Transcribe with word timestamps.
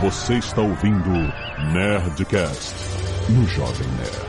Você 0.00 0.34
está 0.34 0.62
ouvindo 0.62 1.10
Nerdcast 1.72 2.72
no 3.30 3.44
Jovem 3.48 3.88
Nerd. 3.96 4.28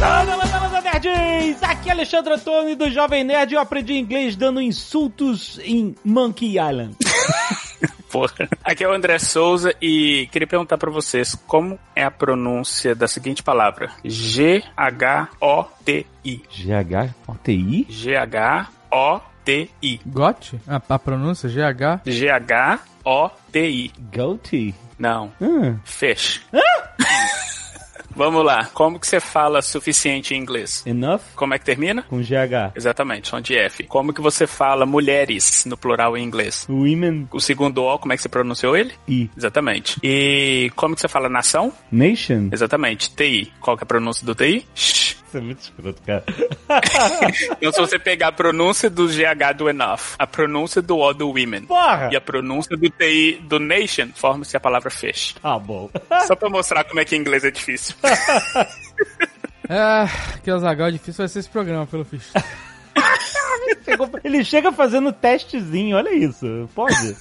Landa! 0.00 0.44
Aqui 1.60 1.90
é 1.90 1.92
Alexandre 1.92 2.32
Antônio 2.32 2.74
do 2.74 2.90
Jovem 2.90 3.22
Nerd 3.22 3.52
e 3.52 3.56
eu 3.56 3.60
aprendi 3.60 3.92
inglês 3.92 4.34
dando 4.34 4.62
insultos 4.62 5.60
em 5.62 5.94
Monkey 6.02 6.56
Island. 6.58 6.96
Porra. 8.14 8.48
Aqui 8.62 8.84
é 8.84 8.88
o 8.88 8.92
André 8.92 9.18
Souza 9.18 9.74
e 9.82 10.28
queria 10.30 10.46
perguntar 10.46 10.78
pra 10.78 10.88
vocês 10.88 11.34
como 11.48 11.76
é 11.96 12.04
a 12.04 12.12
pronúncia 12.12 12.94
da 12.94 13.08
seguinte 13.08 13.42
palavra: 13.42 13.90
G-H-O-T-I. 15.24 16.42
G-H-O-T-I? 16.48 17.86
G-H-O-T-I. 17.90 19.20
Got? 20.06 20.54
A, 20.68 20.80
a 20.94 20.98
pronúncia 20.98 21.48
GH? 21.48 22.02
G-H-O-T-I. 22.08 23.90
Goatee. 24.14 24.74
Não, 24.96 25.32
Hum. 25.40 25.76
fish. 25.84 26.40
Vamos 28.16 28.44
lá. 28.44 28.66
Como 28.72 28.98
que 28.98 29.06
você 29.06 29.20
fala 29.20 29.60
suficiente 29.62 30.34
em 30.34 30.38
inglês? 30.38 30.82
Enough? 30.86 31.20
Como 31.34 31.54
é 31.54 31.58
que 31.58 31.64
termina? 31.64 32.02
Com 32.02 32.20
GH. 32.20 32.72
Exatamente, 32.74 33.28
som 33.28 33.40
de 33.40 33.56
F. 33.56 33.84
Como 33.84 34.12
que 34.12 34.20
você 34.20 34.46
fala 34.46 34.86
mulheres 34.86 35.64
no 35.66 35.76
plural 35.76 36.16
em 36.16 36.24
inglês? 36.24 36.66
Women. 36.68 37.28
O 37.32 37.40
segundo 37.40 37.82
O, 37.82 37.98
como 37.98 38.12
é 38.12 38.16
que 38.16 38.22
você 38.22 38.28
pronunciou 38.28 38.76
ele? 38.76 38.92
I. 39.08 39.30
Exatamente. 39.36 39.98
E 40.02 40.70
como 40.76 40.94
que 40.94 41.00
você 41.00 41.08
fala 41.08 41.28
nação? 41.28 41.72
Nation? 41.90 42.48
Exatamente. 42.52 43.14
TI. 43.14 43.52
Qual 43.60 43.76
que 43.76 43.82
é 43.82 43.84
a 43.84 43.86
pronúncia 43.86 44.24
do 44.26 44.34
TI? 44.34 44.66
Shh. 44.74 45.23
Isso 45.34 45.38
é 45.38 45.40
muito 45.40 45.60
escroto, 45.60 46.02
cara. 46.02 46.24
Então, 47.58 47.72
se 47.72 47.80
você 47.80 47.98
pegar 47.98 48.28
a 48.28 48.32
pronúncia 48.32 48.88
do 48.88 49.06
GH 49.08 49.56
do 49.56 49.68
enough, 49.68 50.14
a 50.18 50.26
pronúncia 50.26 50.80
do 50.80 50.98
O 50.98 51.12
do 51.12 51.28
women 51.28 51.62
Porra! 51.62 52.08
e 52.12 52.16
a 52.16 52.20
pronúncia 52.20 52.76
do 52.76 52.88
TI 52.90 53.40
do 53.42 53.58
nation, 53.58 54.08
forma-se 54.14 54.56
a 54.56 54.60
palavra 54.60 54.90
fish. 54.90 55.34
Ah, 55.42 55.58
bom. 55.58 55.90
Só 56.26 56.36
pra 56.36 56.48
mostrar 56.48 56.84
como 56.84 57.00
é 57.00 57.04
que 57.04 57.16
inglês 57.16 57.44
é 57.44 57.50
difícil. 57.50 57.96
É, 59.66 60.04
que 60.42 60.52
o 60.52 60.58
Zagal 60.58 60.90
difícil 60.90 61.22
vai 61.22 61.28
ser 61.28 61.38
esse 61.38 61.48
programa, 61.48 61.86
pelo 61.86 62.04
fixe. 62.04 62.30
Ele 64.22 64.44
chega 64.44 64.72
fazendo 64.72 65.12
testezinho, 65.12 65.96
olha 65.96 66.14
isso. 66.14 66.68
Pode? 66.74 67.16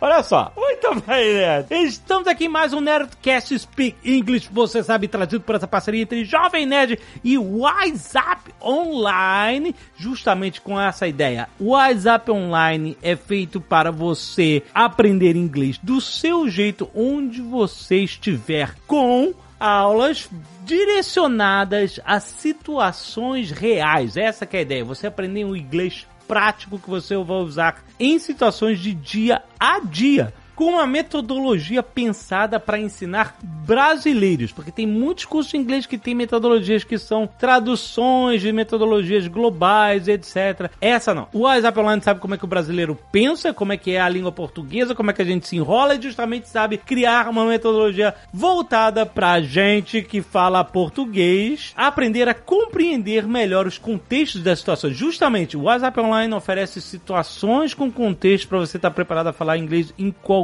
Olha 0.00 0.22
só. 0.22 0.52
Muito 0.56 0.94
bem, 1.06 1.34
Nerd. 1.34 1.66
Estamos 1.70 2.26
aqui 2.26 2.46
em 2.46 2.48
mais 2.48 2.72
um 2.72 2.80
Nerdcast 2.80 3.58
Speak 3.58 3.96
English, 4.04 4.48
você 4.50 4.82
sabe, 4.82 5.08
trazido 5.08 5.40
por 5.40 5.54
essa 5.54 5.66
parceria 5.66 6.02
entre 6.02 6.24
Jovem 6.24 6.66
Nerd 6.66 6.98
e 7.22 7.36
WhatsApp 7.36 8.52
Online, 8.62 9.74
justamente 9.96 10.60
com 10.60 10.80
essa 10.80 11.06
ideia. 11.06 11.48
O 11.58 11.70
WhatsApp 11.70 12.30
Online 12.30 12.96
é 13.02 13.16
feito 13.16 13.60
para 13.60 13.90
você 13.90 14.62
aprender 14.74 15.36
inglês 15.36 15.78
do 15.82 16.00
seu 16.00 16.48
jeito, 16.48 16.90
onde 16.94 17.42
você 17.42 17.96
estiver, 17.96 18.74
com 18.86 19.34
aulas 19.62 20.28
direcionadas 20.64 22.00
a 22.04 22.18
situações 22.18 23.52
reais. 23.52 24.16
Essa 24.16 24.48
é 24.50 24.58
a 24.58 24.62
ideia. 24.62 24.84
Você 24.84 25.06
aprender 25.06 25.44
um 25.44 25.54
inglês 25.54 26.06
prático 26.26 26.78
que 26.78 26.90
você 26.90 27.16
vai 27.16 27.36
usar 27.38 27.84
em 27.98 28.18
situações 28.18 28.80
de 28.80 28.92
dia 28.92 29.42
a 29.60 29.78
dia. 29.78 30.34
Com 30.54 30.72
uma 30.72 30.86
metodologia 30.86 31.82
pensada 31.82 32.60
para 32.60 32.78
ensinar 32.78 33.36
brasileiros, 33.42 34.52
porque 34.52 34.70
tem 34.70 34.86
muitos 34.86 35.24
cursos 35.24 35.50
de 35.50 35.56
inglês 35.56 35.86
que 35.86 35.96
tem 35.96 36.14
metodologias 36.14 36.84
que 36.84 36.98
são 36.98 37.26
traduções 37.26 38.42
de 38.42 38.52
metodologias 38.52 39.26
globais, 39.26 40.08
etc. 40.08 40.70
Essa 40.80 41.14
não. 41.14 41.26
O 41.32 41.40
WhatsApp 41.40 41.78
Online 41.80 42.02
sabe 42.02 42.20
como 42.20 42.34
é 42.34 42.38
que 42.38 42.44
o 42.44 42.48
brasileiro 42.48 42.98
pensa, 43.10 43.54
como 43.54 43.72
é 43.72 43.76
que 43.76 43.92
é 43.92 44.00
a 44.00 44.08
língua 44.08 44.30
portuguesa, 44.30 44.94
como 44.94 45.10
é 45.10 45.14
que 45.14 45.22
a 45.22 45.24
gente 45.24 45.48
se 45.48 45.56
enrola 45.56 45.94
e 45.94 46.02
justamente 46.02 46.48
sabe 46.48 46.76
criar 46.76 47.28
uma 47.28 47.46
metodologia 47.46 48.14
voltada 48.32 49.06
pra 49.06 49.40
gente 49.40 50.02
que 50.02 50.20
fala 50.20 50.62
português, 50.64 51.72
aprender 51.76 52.28
a 52.28 52.34
compreender 52.34 53.26
melhor 53.26 53.66
os 53.66 53.78
contextos 53.78 54.42
das 54.42 54.58
situações. 54.58 54.96
Justamente, 54.96 55.56
o 55.56 55.62
WhatsApp 55.62 55.98
Online 55.98 56.34
oferece 56.34 56.80
situações 56.80 57.74
com 57.74 57.90
contexto 57.90 58.48
para 58.48 58.58
você 58.58 58.76
estar 58.76 58.90
preparado 58.90 59.28
a 59.28 59.32
falar 59.32 59.56
inglês 59.56 59.94
em 59.98 60.10
qualquer 60.10 60.41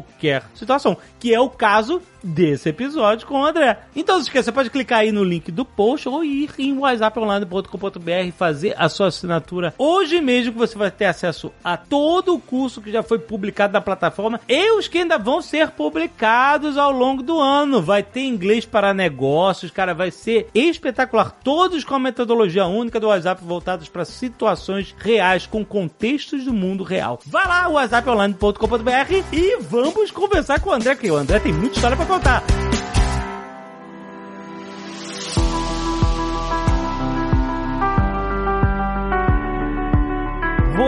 situação, 0.54 0.96
que 1.18 1.34
é 1.34 1.40
o 1.40 1.48
caso 1.48 2.02
desse 2.22 2.68
episódio 2.68 3.26
com 3.26 3.40
o 3.40 3.44
André. 3.44 3.78
Então, 3.94 4.16
não 4.16 4.22
se 4.22 4.28
esqueça, 4.28 4.46
você 4.46 4.52
pode 4.52 4.70
clicar 4.70 5.00
aí 5.00 5.12
no 5.12 5.22
link 5.22 5.52
do 5.52 5.64
post 5.64 6.08
ou 6.08 6.24
ir 6.24 6.50
em 6.58 6.76
whatsapponline.com.br 6.76 8.10
e 8.26 8.32
fazer 8.32 8.74
a 8.76 8.88
sua 8.88 9.08
assinatura 9.08 9.74
hoje 9.78 10.20
mesmo 10.20 10.52
que 10.52 10.58
você 10.58 10.76
vai 10.76 10.90
ter 10.90 11.06
acesso 11.06 11.52
a 11.62 11.76
todo 11.76 12.34
o 12.34 12.40
curso 12.40 12.80
que 12.80 12.90
já 12.90 13.02
foi 13.02 13.18
publicado 13.18 13.72
na 13.72 13.80
plataforma 13.80 14.40
e 14.48 14.70
os 14.72 14.88
que 14.88 14.98
ainda 14.98 15.18
vão 15.18 15.40
ser 15.40 15.70
publicados 15.70 16.76
ao 16.76 16.90
longo 16.90 17.22
do 17.22 17.38
ano. 17.38 17.80
Vai 17.80 18.02
ter 18.02 18.22
inglês 18.22 18.64
para 18.64 18.92
negócios, 18.92 19.70
cara, 19.70 19.94
vai 19.94 20.10
ser 20.10 20.48
espetacular. 20.54 21.30
Todos 21.44 21.84
com 21.84 21.94
a 21.94 21.98
metodologia 21.98 22.66
única 22.66 22.98
do 22.98 23.08
WhatsApp 23.08 23.44
voltados 23.44 23.88
para 23.88 24.04
situações 24.04 24.94
reais 24.98 25.46
com 25.46 25.64
contextos 25.64 26.44
do 26.44 26.52
mundo 26.52 26.82
real. 26.82 27.20
Vai 27.26 27.46
lá, 27.46 27.68
whatsapponline.com.br 27.68 29.32
e 29.32 29.56
vamos 29.60 30.10
conversar 30.10 30.60
com 30.60 30.70
o 30.70 30.72
André, 30.72 30.96
que 30.96 31.10
o 31.10 31.16
André 31.16 31.38
tem 31.38 31.52
muita 31.52 31.76
história 31.76 31.96
para 32.08 32.42
contar. 32.42 32.97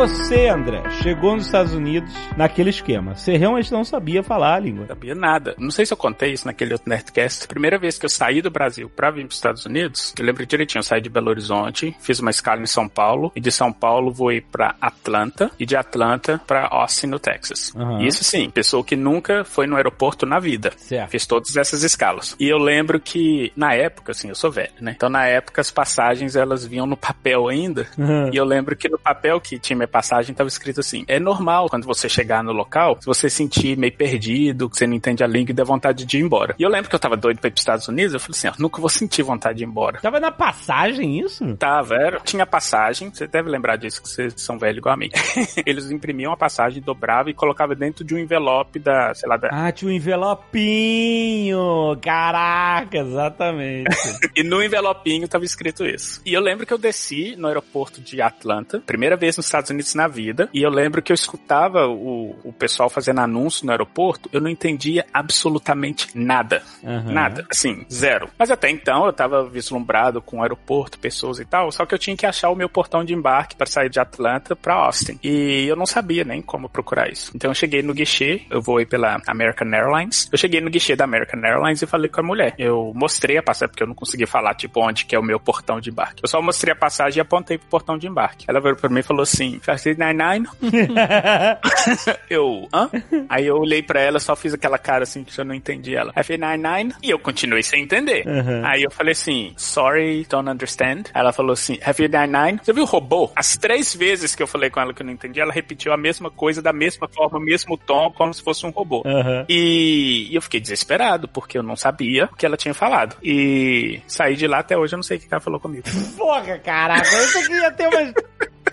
Você, 0.01 0.49
André, 0.49 0.83
chegou 1.03 1.37
nos 1.37 1.45
Estados 1.45 1.75
Unidos 1.75 2.11
naquele 2.35 2.71
esquema. 2.71 3.15
Você 3.15 3.37
realmente 3.37 3.71
não 3.71 3.85
sabia 3.85 4.23
falar 4.23 4.55
a 4.55 4.59
língua. 4.59 4.87
sabia 4.87 5.15
nada. 5.15 5.55
Não 5.59 5.71
sei 5.71 5.85
se 5.85 5.93
eu 5.93 5.97
contei 5.97 6.33
isso 6.33 6.47
naquele 6.47 6.73
outro 6.73 6.89
Nerdcast. 6.89 7.47
Primeira 7.47 7.79
vez 7.79 7.99
que 7.99 8.07
eu 8.07 8.09
saí 8.09 8.41
do 8.41 8.51
Brasil 8.51 8.89
pra 8.89 9.11
vir 9.11 9.27
pros 9.27 9.37
Estados 9.37 9.67
Unidos, 9.67 10.15
eu 10.19 10.25
lembro 10.25 10.47
direitinho, 10.47 10.79
eu 10.79 10.85
saí 10.85 11.03
de 11.03 11.11
Belo 11.11 11.29
Horizonte, 11.29 11.95
fiz 12.01 12.19
uma 12.19 12.31
escala 12.31 12.63
em 12.63 12.67
São 12.67 12.89
Paulo, 12.89 13.31
e 13.37 13.43
de 13.43 13.53
São 13.53 13.71
Paulo 13.71 14.11
voei 14.11 14.41
pra 14.41 14.75
Atlanta, 14.81 15.51
e 15.61 15.67
de 15.67 15.77
Atlanta 15.77 16.41
pra 16.47 16.67
Austin, 16.71 17.09
no 17.09 17.19
Texas. 17.19 17.71
Aham. 17.77 18.01
Isso 18.01 18.25
sim, 18.25 18.49
pessoa 18.49 18.83
que 18.83 18.97
nunca 18.97 19.45
foi 19.45 19.67
no 19.67 19.77
aeroporto 19.77 20.25
na 20.25 20.39
vida. 20.39 20.73
Certo. 20.79 21.11
Fiz 21.11 21.27
todas 21.27 21.55
essas 21.59 21.83
escalas. 21.83 22.35
E 22.41 22.49
eu 22.49 22.57
lembro 22.57 22.99
que, 22.99 23.53
na 23.55 23.75
época, 23.75 24.13
assim, 24.13 24.31
eu 24.31 24.35
sou 24.35 24.51
velho, 24.51 24.73
né? 24.81 24.95
Então, 24.97 25.11
na 25.11 25.27
época, 25.27 25.61
as 25.61 25.71
passagens, 25.71 26.37
elas 26.37 26.65
vinham 26.65 26.87
no 26.87 26.97
papel 26.97 27.49
ainda. 27.49 27.87
Uhum. 27.99 28.31
E 28.33 28.37
eu 28.39 28.47
lembro 28.47 28.75
que 28.75 28.89
no 28.89 28.99
papel 28.99 29.39
que 29.39 29.59
tinha 29.59 29.77
minha 29.77 29.90
passagem 29.91 30.35
tava 30.35 30.49
escrito 30.49 30.81
assim: 30.81 31.05
é 31.07 31.19
normal 31.19 31.69
quando 31.69 31.85
você 31.85 32.09
chegar 32.09 32.43
no 32.43 32.53
local, 32.53 32.97
se 33.01 33.07
você 33.07 33.29
sentir 33.29 33.77
meio 33.77 33.93
perdido, 33.93 34.69
que 34.69 34.77
você 34.77 34.87
não 34.87 34.95
entende 34.95 35.23
a 35.23 35.27
língua 35.27 35.51
e 35.51 35.55
der 35.55 35.65
vontade 35.65 36.05
de 36.05 36.19
ir 36.19 36.23
embora. 36.23 36.55
E 36.59 36.63
eu 36.63 36.71
lembro 36.71 36.89
que 36.89 36.95
eu 36.95 37.01
tava 37.01 37.17
doido 37.17 37.41
pra 37.41 37.49
ir 37.49 37.51
pros 37.51 37.63
Estados 37.63 37.89
Unidos, 37.89 38.15
eu 38.15 38.21
falei 38.21 38.37
assim: 38.37 38.49
ó, 38.49 38.53
nunca 38.59 38.81
vou 38.81 38.89
sentir 38.89 39.23
vontade 39.23 39.59
de 39.59 39.65
ir 39.65 39.67
embora. 39.67 40.01
Tava 40.01 40.21
na 40.21 40.31
passagem 40.31 41.21
isso? 41.21 41.57
Tava, 41.57 41.95
era. 41.95 42.21
Tinha 42.21 42.47
passagem, 42.47 43.11
você 43.13 43.27
deve 43.27 43.51
lembrar 43.51 43.77
disso, 43.77 44.03
que 44.03 44.09
vocês 44.09 44.35
são 44.37 44.59
velhos 44.59 44.79
igual 44.79 44.95
a 44.95 44.97
mim. 44.97 45.11
Eles 45.67 45.91
imprimiam 45.91 46.33
a 46.33 46.37
passagem, 46.37 46.83
dobravam 46.83 47.31
e 47.31 47.35
colocavam 47.35 47.77
dentro 47.77 48.05
de 48.05 48.15
um 48.15 48.19
envelope 48.19 48.79
da, 48.79 49.13
sei 49.15 49.29
lá, 49.29 49.37
da, 49.37 49.49
Ah, 49.53 49.73
tinha 49.73 49.91
um 49.91 49.95
envelopinho! 49.95 51.97
Caraca, 52.01 52.99
exatamente. 52.99 53.91
E 54.37 54.43
no 54.43 54.63
envelopinho 54.63 55.29
tava 55.29 55.45
escrito 55.45 55.85
isso. 55.85 56.23
E 56.25 56.33
eu 56.33 56.41
lembro 56.41 56.65
que 56.65 56.73
eu 56.73 56.79
desci 56.79 57.35
no 57.37 57.49
aeroporto 57.49 58.01
de 58.01 58.23
Atlanta, 58.23 58.81
primeira 58.87 59.17
vez 59.17 59.37
nos 59.37 59.47
Estados 59.47 59.71
Unidos 59.71 59.80
na 59.97 60.07
vida, 60.09 60.49
e 60.53 60.63
eu 60.63 60.71
lembro 60.71 61.03
que 61.03 61.13
eu 61.13 61.15
escutava 61.15 61.87
o, 61.87 62.37
o 62.45 62.53
pessoal 62.53 62.89
fazendo 62.89 63.21
anúncio 63.21 63.65
no 63.67 63.73
aeroporto, 63.73 64.29
eu 64.33 64.41
não 64.41 64.49
entendia 64.49 65.07
absolutamente 65.13 66.09
nada. 66.15 66.63
Aham. 66.85 67.13
Nada. 67.13 67.47
Assim, 67.51 67.85
zero. 67.91 68.29
Mas 68.39 68.51
até 68.51 68.71
então 68.71 69.07
eu 69.07 69.13
tava 69.13 69.49
vislumbrado 69.49 70.21
com 70.23 70.39
o 70.39 70.43
aeroporto, 70.43 70.99
pessoas 70.99 71.39
e 71.39 71.45
tal, 71.45 71.71
só 71.73 71.85
que 71.85 71.95
eu 71.95 71.99
tinha 71.99 72.17
que 72.17 72.27
achar 72.27 72.51
o 72.51 72.57
meu 72.57 72.69
portão 72.69 73.05
de 73.05 73.15
embarque 73.15 73.57
para 73.57 73.67
sair 73.67 73.89
de 73.89 74.01
Atlanta 74.01 74.55
para 74.55 74.75
Austin. 74.75 75.19
E 75.23 75.67
eu 75.67 75.77
não 75.77 75.87
sabia 75.87 76.25
nem 76.25 76.41
como 76.43 76.69
procurar 76.69 77.11
isso. 77.11 77.33
Então 77.35 77.51
eu 77.51 77.55
cheguei 77.55 77.83
no 77.83 77.93
guichê, 77.95 78.43
eu 78.51 78.61
voei 78.61 78.87
pela 78.87 79.21
American 79.27 79.69
Airlines. 79.73 80.29
Eu 80.31 80.39
cheguei 80.39 80.61
no 80.61 80.71
guichê 80.71 80.97
da 80.97 81.05
American 81.05 81.41
Airlines 81.43 81.83
e 81.83 81.87
falei 81.87 82.09
com 82.09 82.21
a 82.21 82.25
mulher. 82.25 82.55
Eu 82.59 82.93
mostrei 82.95 83.37
a 83.39 83.43
passagem, 83.43 83.71
porque 83.71 83.83
eu 83.83 83.87
não 83.87 83.95
conseguia 83.95 84.27
falar, 84.27 84.55
tipo, 84.55 84.81
onde 84.81 85.05
que 85.05 85.15
é 85.15 85.19
o 85.19 85.23
meu 85.23 85.41
portão 85.41 85.81
de 85.81 85.91
embarque. 85.91 86.23
Eu 86.23 86.29
só 86.29 86.41
mostrei 86.41 86.73
a 86.73 86.77
passagem 86.77 87.19
e 87.19 87.21
apontei 87.21 87.59
pro 87.59 87.69
portão 87.69 87.99
de 87.99 88.07
embarque. 88.07 88.45
Ela 88.49 88.61
veio 88.61 88.77
pra 88.77 88.89
mim 88.89 89.01
e 89.01 89.03
falou 89.03 89.23
assim, 89.23 89.59
599? 89.77 90.49
eu, 92.29 92.69
hã? 92.73 92.91
Aí 93.29 93.47
eu 93.47 93.57
olhei 93.57 93.83
pra 93.83 94.01
ela, 94.01 94.19
só 94.19 94.35
fiz 94.37 94.55
aquela 94.55 94.79
cara 94.79 95.05
assim 95.05 95.25
que 95.25 95.39
eu 95.39 95.45
não 95.45 95.55
entendi 95.55 95.95
ela. 95.95 96.13
F99? 96.13 96.95
E 97.03 97.11
eu 97.11 97.19
continuei 97.19 97.63
sem 97.63 97.83
entender. 97.83 98.27
Uhum. 98.27 98.65
Aí 98.65 98.83
eu 98.83 98.91
falei 98.91 99.13
assim, 99.13 99.53
sorry, 99.57 100.27
don't 100.29 100.49
understand. 100.49 101.05
Ela 101.15 101.33
falou 101.33 101.53
assim, 101.53 101.77
F99? 101.79 102.61
Você 102.63 102.73
viu 102.73 102.83
o 102.83 102.87
robô? 102.87 103.31
As 103.37 103.57
três 103.57 103.95
vezes 103.95 104.35
que 104.35 104.43
eu 104.43 104.47
falei 104.47 104.71
com 104.71 104.81
ela 104.81 104.93
que 104.93 105.03
eu 105.03 105.07
não 105.07 105.13
entendi, 105.13 105.41
ela 105.41 105.53
repetiu 105.53 105.93
a 105.93 105.97
mesma 105.97 106.31
coisa, 106.31 106.63
da 106.63 106.73
mesma 106.73 107.09
forma, 107.09 107.41
mesmo 107.41 107.77
tom, 107.77 108.11
como 108.13 108.33
se 108.33 108.43
fosse 108.43 108.67
um 108.67 108.71
robô. 108.71 109.03
Aham. 109.07 109.45
E 109.49 110.29
eu 110.33 110.43
fiquei 110.43 110.61
desesperado, 110.61 111.29
porque 111.29 111.59
eu 111.59 111.63
não 111.63 111.77
sabia 111.77 112.27
o 112.27 112.37
que 112.37 112.47
ela 112.47 112.57
tinha 112.57 112.75
falado. 112.75 113.17
E 113.23 114.01
saí 114.07 114.37
de 114.37 114.47
lá 114.47 114.59
até 114.59 114.77
hoje, 114.77 114.95
eu 114.95 114.99
não 114.99 115.03
sei 115.03 115.17
o 115.17 115.21
que 115.21 115.29
ela 115.31 115.41
falou 115.41 115.61
comigo. 115.61 115.85
Porra, 116.17 116.59
caraca, 116.59 117.09
eu 117.15 117.47
queria 117.47 117.71
ter 117.73 117.89
umas 117.89 118.13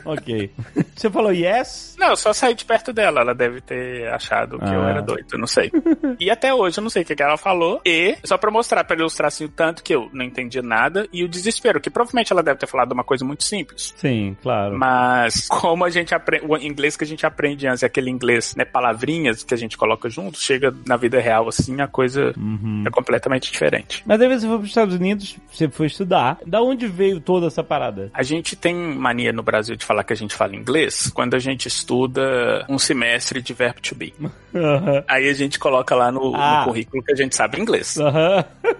ok. 0.05 0.51
Você 0.95 1.09
falou 1.09 1.31
yes? 1.31 1.95
Não, 1.99 2.09
eu 2.09 2.15
só 2.15 2.33
saí 2.33 2.53
de 2.55 2.65
perto 2.65 2.91
dela. 2.94 3.21
Ela 3.21 3.33
deve 3.35 3.61
ter 3.61 4.07
achado 4.09 4.57
que 4.59 4.65
eu 4.65 4.81
Ah. 4.81 4.89
era 4.89 5.01
doido, 5.01 5.25
eu 5.33 5.39
não 5.39 5.47
sei. 5.47 5.71
e 6.19 6.29
até 6.29 6.53
hoje 6.53 6.79
eu 6.79 6.83
não 6.83 6.89
sei 6.89 7.03
o 7.03 7.05
que, 7.05 7.15
que 7.15 7.23
ela 7.23 7.38
falou. 7.38 7.81
E, 7.85 8.17
só 8.23 8.38
pra 8.38 8.51
mostrar, 8.51 8.83
pra 8.83 8.95
ilustrar 8.95 9.27
assim 9.27 9.45
o 9.45 9.49
tanto 9.49 9.83
que 9.83 9.94
eu 9.94 10.09
não 10.13 10.23
entendi 10.25 10.61
nada 10.61 11.07
e 11.11 11.23
o 11.23 11.27
desespero, 11.27 11.79
que 11.79 11.89
provavelmente 11.89 12.31
ela 12.31 12.44
deve 12.44 12.59
ter 12.59 12.67
falado 12.67 12.91
uma 12.91 13.03
coisa 13.03 13.23
muito 13.25 13.44
simples. 13.44 13.94
Sim, 13.97 14.35
claro. 14.41 14.77
Mas 14.77 15.47
como 15.47 15.83
a 15.85 15.89
gente 15.89 16.13
aprende, 16.15 16.45
o 16.47 16.57
inglês 16.57 16.95
que 16.97 17.03
a 17.03 17.07
gente 17.07 17.25
aprende 17.25 17.67
antes 17.67 17.83
é 17.83 17.85
aquele 17.85 18.09
inglês, 18.09 18.55
né, 18.55 18.65
palavrinhas 18.65 19.44
que 19.44 19.53
a 19.53 19.57
gente 19.57 19.77
coloca 19.77 20.09
junto, 20.09 20.39
chega 20.39 20.73
na 20.85 20.97
vida 20.97 21.19
real 21.19 21.47
assim, 21.47 21.79
a 21.81 21.88
coisa 21.88 22.33
Uhum. 22.38 22.83
é 22.85 22.89
completamente 22.89 23.51
diferente. 23.51 24.03
Mas 24.05 24.19
aí 24.21 24.27
você 24.27 24.47
foi 24.47 24.57
pros 24.57 24.69
Estados 24.69 24.95
Unidos, 24.95 25.38
você 25.51 25.69
foi 25.69 25.88
estudar. 25.88 26.38
Da 26.45 26.61
onde 26.61 26.88
veio 26.88 27.19
toda 27.19 27.47
essa 27.47 27.63
parada? 27.63 28.09
A 28.13 28.23
gente 28.23 28.55
tem 28.55 28.75
mania 28.75 29.31
no 29.33 29.44
Brasil 29.44 29.75
de 29.75 29.85
falar 29.88 30.04
que 30.04 30.13
a 30.13 30.16
gente 30.16 30.36
fala 30.36 30.56
inglês 30.56 31.10
quando 31.13 31.34
a 31.36 31.39
gente 31.39 31.68
estuda 31.68 32.66
um 32.69 32.78
semestre 32.78 33.42
de 33.42 33.54
verbo 33.54 33.81
to 33.81 33.95
be. 33.95 34.13
Aí 35.07 35.30
a 35.30 35.34
gente 35.34 35.57
coloca 35.57 35.95
lá 35.95 36.12
no, 36.12 36.31
no 36.31 36.36
Ah. 36.36 36.62
currículo 36.66 37.04
que 37.04 37.12
a 37.13 37.16
gente 37.16 37.36
sabe 37.36 37.60
inglês. 37.60 37.95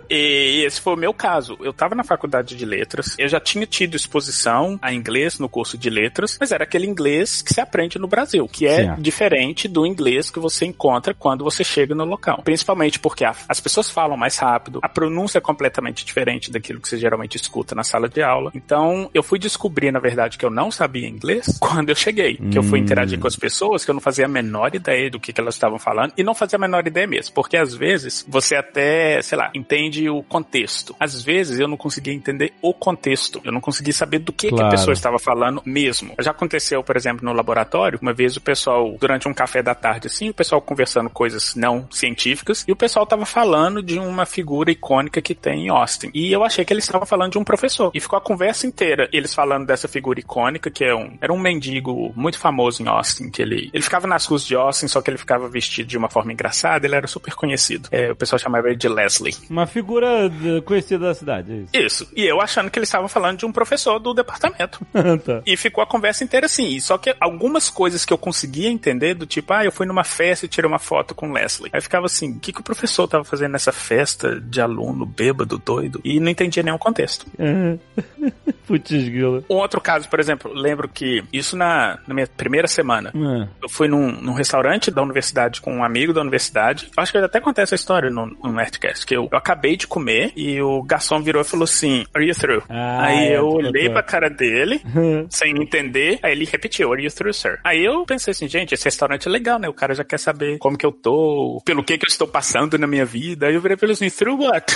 E 0.10 0.64
esse 0.66 0.80
foi 0.82 0.94
o 0.94 0.98
meu 0.98 1.14
caso. 1.14 1.58
Eu 1.62 1.74
tava 1.74 1.94
na 1.96 2.04
faculdade 2.04 2.56
de 2.56 2.66
letras, 2.66 3.16
eu 3.18 3.28
já 3.28 3.40
tinha 3.40 3.66
tido 3.66 3.96
exposição 3.96 4.78
a 4.82 4.94
inglês 4.94 5.38
no 5.40 5.50
curso 5.50 5.78
de 5.78 5.90
letras, 5.90 6.38
mas 6.40 6.52
era 6.52 6.64
aquele 6.64 6.86
inglês 6.88 7.42
que 7.42 7.54
se 7.54 7.62
aprende 7.62 7.98
no 8.00 8.08
Brasil, 8.08 8.48
que 8.48 8.66
é 8.66 8.76
Certo. 8.86 9.02
diferente 9.02 9.68
do 9.68 9.86
inglês 9.86 10.30
que 10.30 10.40
você 10.40 10.66
encontra 10.66 11.14
quando 11.14 11.44
você 11.44 11.64
chega 11.64 11.94
no 11.94 12.06
local. 12.06 12.42
Principalmente 12.44 13.00
porque 13.00 13.24
a- 13.26 13.36
as 13.48 13.60
pessoas 13.60 13.90
falam 13.90 14.18
mais 14.18 14.38
rápido, 14.38 14.80
a 14.82 14.90
pronúncia 14.90 15.38
é 15.38 15.42
completamente 15.42 16.06
diferente 16.06 16.52
daquilo 16.52 16.80
que 16.82 16.88
você 16.90 16.98
geralmente 16.98 17.36
escuta 17.36 17.76
na 17.76 17.84
sala 17.84 18.08
de 18.10 18.22
aula. 18.22 18.52
Então, 18.56 19.10
eu 19.14 19.22
fui 19.24 19.38
descobrir, 19.40 19.92
na 19.92 20.00
verdade, 20.00 20.38
que 20.38 20.46
eu 20.46 20.50
não 20.50 20.72
sabia 20.72 20.87
inglês 20.96 21.46
quando 21.60 21.90
eu 21.90 21.96
cheguei. 21.96 22.36
Que 22.38 22.58
eu 22.58 22.64
fui 22.64 22.80
Hum. 22.80 22.84
interagir 22.84 23.20
com 23.20 23.28
as 23.28 23.36
pessoas, 23.36 23.84
que 23.84 23.92
eu 23.92 23.94
não 23.94 24.02
fazia 24.02 24.26
a 24.26 24.28
menor 24.30 24.74
ideia 24.76 25.10
do 25.10 25.20
que, 25.20 25.34
que 25.34 25.42
elas 25.42 25.56
estavam 25.56 25.78
falando, 25.80 26.14
e 26.18 26.24
não 26.24 26.34
fazia 26.36 26.58
a 26.58 26.60
menor 26.60 26.86
ideia 26.86 27.08
mesmo. 27.08 27.34
Porque 27.34 27.58
às 27.58 27.74
vezes 27.74 28.26
você 28.28 28.56
até, 28.56 29.22
sei 29.22 29.38
lá, 29.38 29.50
entende 29.54 30.10
o 30.10 30.22
contexto. 30.24 30.96
Às 31.00 31.22
vezes 31.24 31.60
eu 31.60 31.68
não 31.68 31.78
conseguia 31.78 32.14
entender 32.14 32.54
o 32.62 32.74
contexto. 32.74 33.42
Eu 33.44 33.52
não 33.52 33.60
conseguia 33.62 33.94
saber 33.94 34.20
do 34.20 34.32
que, 34.32 34.48
que 34.50 34.54
a 34.54 34.58
Claro. 34.58 34.72
pessoa 34.72 34.94
estava 34.94 35.20
falando 35.20 35.62
mesmo. 35.66 36.14
Já 36.20 36.32
aconteceu, 36.32 36.84
por 36.84 36.96
exemplo, 36.96 37.26
no 37.26 37.34
laboratório, 37.34 38.00
uma 38.02 38.14
vez 38.14 38.38
o 38.38 38.42
pessoal, 38.42 38.96
durante 39.00 39.28
um 39.28 39.34
café 39.34 39.62
da 39.62 39.74
tarde, 39.76 40.08
assim, 40.08 40.30
o 40.30 40.34
pessoal 40.34 40.62
conversando 40.62 41.10
coisas 41.10 41.56
não 41.56 41.88
científicas, 41.92 42.64
e 42.68 42.72
o 42.72 42.76
pessoal 42.76 43.04
estava 43.04 43.26
falando 43.26 43.82
de 43.82 44.00
uma 44.00 44.26
figura 44.26 44.72
icônica 44.72 45.22
que 45.22 45.34
tem 45.36 45.66
em 45.66 45.70
Austin. 45.70 46.10
E 46.14 46.32
eu 46.32 46.44
achei 46.44 46.64
que 46.64 46.74
eles 46.74 46.84
estavam 46.84 47.06
falando 47.08 47.32
de 47.34 47.38
um 47.38 47.44
professor. 47.44 47.92
E 47.94 48.00
ficou 48.00 48.18
a 48.18 48.22
conversa 48.22 48.66
inteira 48.68 49.10
eles 49.12 49.34
falando 49.34 49.66
dessa 49.66 49.88
figura 49.88 50.20
icônica, 50.20 50.70
que 50.78 50.84
é 50.84 50.94
um, 50.94 51.18
era 51.20 51.34
um 51.34 51.40
mendigo 51.40 52.14
muito 52.16 52.38
famoso 52.38 52.84
em 52.84 52.88
Austin, 52.88 53.32
que 53.32 53.42
ele, 53.42 53.72
ele 53.74 53.84
ficava 53.84 54.06
nas 54.06 54.28
ruas 54.28 54.46
de 54.46 54.56
Austin, 54.56 54.88
só 54.88 55.02
que 55.02 55.10
ele 55.10 55.18
ficava 55.18 55.50
vestido 55.50 55.88
de 55.88 55.98
uma 55.98 56.08
forma 56.08 56.32
engraçada, 56.32 56.86
ele 56.86 56.94
era 56.96 57.08
super 57.08 57.34
conhecido. 57.34 57.90
É, 57.92 58.12
o 58.12 58.16
pessoal 58.16 58.38
chamava 58.38 58.68
ele 58.68 58.76
de 58.76 58.88
Leslie. 58.88 59.36
Uma 59.50 59.66
figura 59.66 60.30
de- 60.30 60.62
conhecida 60.62 61.08
da 61.08 61.16
cidade, 61.16 61.52
é 61.52 61.56
isso. 61.56 62.04
Isso. 62.04 62.12
E 62.16 62.26
eu 62.26 62.40
achando 62.40 62.70
que 62.70 62.78
eles 62.78 62.90
estavam 62.90 63.08
falando 63.08 63.40
de 63.40 63.46
um 63.48 63.52
professor 63.52 63.98
do 63.98 64.14
departamento. 64.14 64.86
tá. 65.26 65.42
E 65.48 65.58
ficou 65.58 65.84
a 65.84 65.88
conversa 65.88 66.24
inteira 66.24 66.46
assim. 66.46 66.80
Só 66.80 66.96
que 67.00 67.16
algumas 67.20 67.72
coisas 67.72 68.06
que 68.06 68.14
eu 68.14 68.18
conseguia 68.20 68.70
entender, 68.70 69.16
do 69.16 69.26
tipo, 69.26 69.52
ah, 69.54 69.66
eu 69.66 69.72
fui 69.72 69.88
numa 69.88 70.04
festa 70.04 70.46
e 70.46 70.50
tirei 70.50 70.70
uma 70.70 70.78
foto 70.78 71.16
com 71.16 71.32
Leslie. 71.32 71.72
Aí 71.74 71.82
ficava 71.82 72.06
assim, 72.06 72.34
o 72.34 72.40
que, 72.40 72.54
que 72.54 72.62
o 72.62 72.64
professor 72.64 73.08
tava 73.08 73.24
fazendo 73.24 73.54
nessa 73.54 73.72
festa 73.72 74.40
de 74.40 74.62
aluno 74.62 75.08
bêbado, 75.08 75.58
doido? 75.58 76.00
E 76.04 76.20
não 76.20 76.30
entendia 76.30 76.62
nenhum 76.62 76.78
contexto. 76.78 77.26
Putz, 78.68 78.92
grilo. 78.92 79.44
Um 79.50 79.56
outro 79.56 79.80
caso, 79.80 80.08
por 80.10 80.20
exemplo, 80.20 80.52
lembro 80.68 80.90
que 80.90 81.24
isso 81.32 81.56
na, 81.56 82.00
na 82.08 82.14
minha 82.14 82.28
primeira 82.28 82.68
semana. 82.68 83.12
Ah, 83.16 83.48
Eu 83.62 83.70
fui 83.70 83.88
num, 83.88 84.12
num 84.12 84.34
restaurante 84.34 84.92
da 84.92 85.02
universidade 85.02 85.62
com 85.62 85.74
um 85.78 85.84
amigo 85.84 86.14
da 86.14 86.22
universidade. 86.22 86.90
Eu 86.96 87.02
acho 87.04 87.12
que 87.12 87.18
até 87.18 87.38
acontece 87.40 87.74
a 87.74 87.78
história 87.78 88.10
no, 88.10 88.26
no 88.28 88.52
Nerdcast, 88.52 89.06
que 89.06 89.16
eu, 89.16 89.28
eu 89.32 89.38
acabei 89.38 89.76
de 89.78 89.88
comer 89.88 90.32
e 90.36 90.62
o 90.62 90.82
garçom 90.84 91.22
virou 91.22 91.42
e 91.42 91.46
falou 91.46 91.64
assim, 91.64 92.06
are 92.14 92.26
you 92.28 92.34
through? 92.36 92.64
Ah, 92.70 93.06
Aí 93.06 93.28
é, 93.30 93.38
eu 93.38 93.46
olhei 93.48 93.90
pra 93.90 94.04
cara 94.04 94.30
dele, 94.30 94.82
sem 95.30 95.52
entender, 95.62 96.20
aí 96.22 96.32
ele 96.34 96.46
repetiu, 96.46 96.92
are 96.92 97.04
you 97.04 97.12
through, 97.12 97.34
sir? 97.34 97.60
Aí 97.64 97.84
eu 97.84 98.06
pensei 98.06 98.32
assim, 98.32 98.48
gente, 98.48 98.74
esse 98.74 98.86
restaurante 98.86 99.28
é 99.28 99.32
legal, 99.32 99.58
né? 99.60 99.68
O 99.70 99.74
cara 99.74 99.94
já 99.96 100.04
quer 100.04 100.20
saber 100.20 100.58
como 100.60 100.78
que 100.78 100.86
eu 100.86 100.92
tô, 100.92 101.62
pelo 101.66 101.84
que 101.84 101.98
que 101.98 102.06
eu 102.06 102.10
estou 102.10 102.28
passando 102.28 102.78
na 102.78 102.88
minha 102.88 103.06
vida. 103.06 103.48
Aí 103.48 103.56
eu 103.56 103.62
virei 103.62 103.78
pra 103.78 103.86
ele 103.86 103.94
assim, 103.94 104.10
through 104.10 104.44
what? 104.44 104.76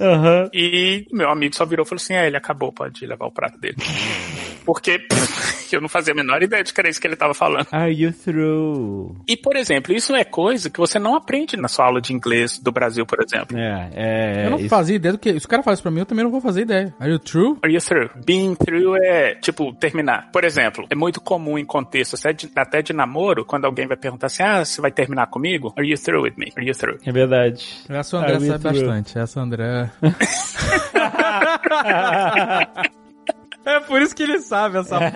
Aham. 0.00 0.48
E 0.54 1.06
meu 1.12 1.28
amigo 1.30 1.54
só 1.54 1.64
virou 1.66 1.84
e 1.84 1.88
falou 1.88 2.00
assim, 2.02 2.14
é, 2.14 2.26
ele 2.26 2.36
acabou, 2.36 2.72
pode 2.72 3.04
levar 3.06 3.26
o 3.26 3.30
prato 3.30 3.58
dele. 3.58 3.76
Porque 4.64 4.98
pff, 4.98 5.72
eu 5.76 5.80
não 5.80 5.88
fazia 5.88 6.12
a 6.12 6.16
menor 6.16 6.42
ideia 6.42 6.62
de 6.62 6.72
que 6.72 6.80
era 6.80 6.88
isso 6.88 7.00
que 7.00 7.06
ele 7.06 7.16
tava 7.16 7.34
falando. 7.34 7.66
Are 7.72 7.92
you 7.92 8.12
through? 8.12 9.16
E, 9.26 9.36
por 9.36 9.56
exemplo, 9.56 9.94
isso 9.94 10.14
é 10.14 10.24
coisa 10.24 10.68
que 10.70 10.78
você 10.78 10.98
não 10.98 11.14
aprende 11.14 11.56
na 11.56 11.68
sua 11.68 11.86
aula 11.86 12.00
de 12.00 12.12
inglês 12.12 12.58
do 12.58 12.70
Brasil, 12.72 13.04
por 13.06 13.18
exemplo. 13.22 13.56
É, 13.58 13.90
é. 13.94 14.46
eu 14.46 14.50
não 14.50 14.58
isso- 14.58 14.68
fazia 14.68 14.96
ideia 14.96 15.12
do 15.12 15.18
que. 15.18 15.38
Se 15.38 15.46
o 15.46 15.48
cara 15.48 15.62
fala 15.62 15.74
isso 15.74 15.82
pra 15.82 15.90
mim, 15.90 16.00
eu 16.00 16.06
também 16.06 16.24
não 16.24 16.30
vou 16.30 16.40
fazer 16.40 16.62
ideia. 16.62 16.94
Are 17.00 17.10
you 17.10 17.18
true? 17.18 17.56
Are 17.62 17.72
you 17.72 17.80
through? 17.80 18.10
Being 18.24 18.54
through 18.54 18.96
é, 19.02 19.34
tipo, 19.36 19.72
terminar. 19.74 20.30
Por 20.32 20.44
exemplo, 20.44 20.86
é 20.90 20.94
muito 20.94 21.20
comum 21.20 21.58
em 21.58 21.64
contextos 21.64 22.20
até 22.20 22.32
de, 22.32 22.50
até 22.54 22.82
de 22.82 22.92
namoro, 22.92 23.44
quando 23.44 23.64
alguém 23.64 23.86
vai 23.86 23.96
perguntar 23.96 24.26
assim, 24.26 24.42
ah, 24.42 24.64
você 24.64 24.80
vai 24.80 24.90
terminar 24.90 25.26
comigo? 25.28 25.72
Are 25.76 25.88
you 25.88 25.96
through 25.98 26.22
with 26.24 26.34
me? 26.36 26.52
Are 26.56 26.66
you 26.66 26.74
through? 26.74 26.98
É 27.04 27.12
verdade. 27.12 27.66
Essa 27.88 28.16
o 28.16 28.20
André 28.20 28.40
sabe 28.40 28.58
through? 28.58 28.86
bastante. 28.86 29.18
Essa 29.18 29.40
o 29.40 29.42
André. 29.42 29.90
É 33.64 33.80
por 33.80 34.02
isso 34.02 34.14
que 34.14 34.22
ele 34.22 34.40
sabe 34.40 34.78
essa 34.78 34.98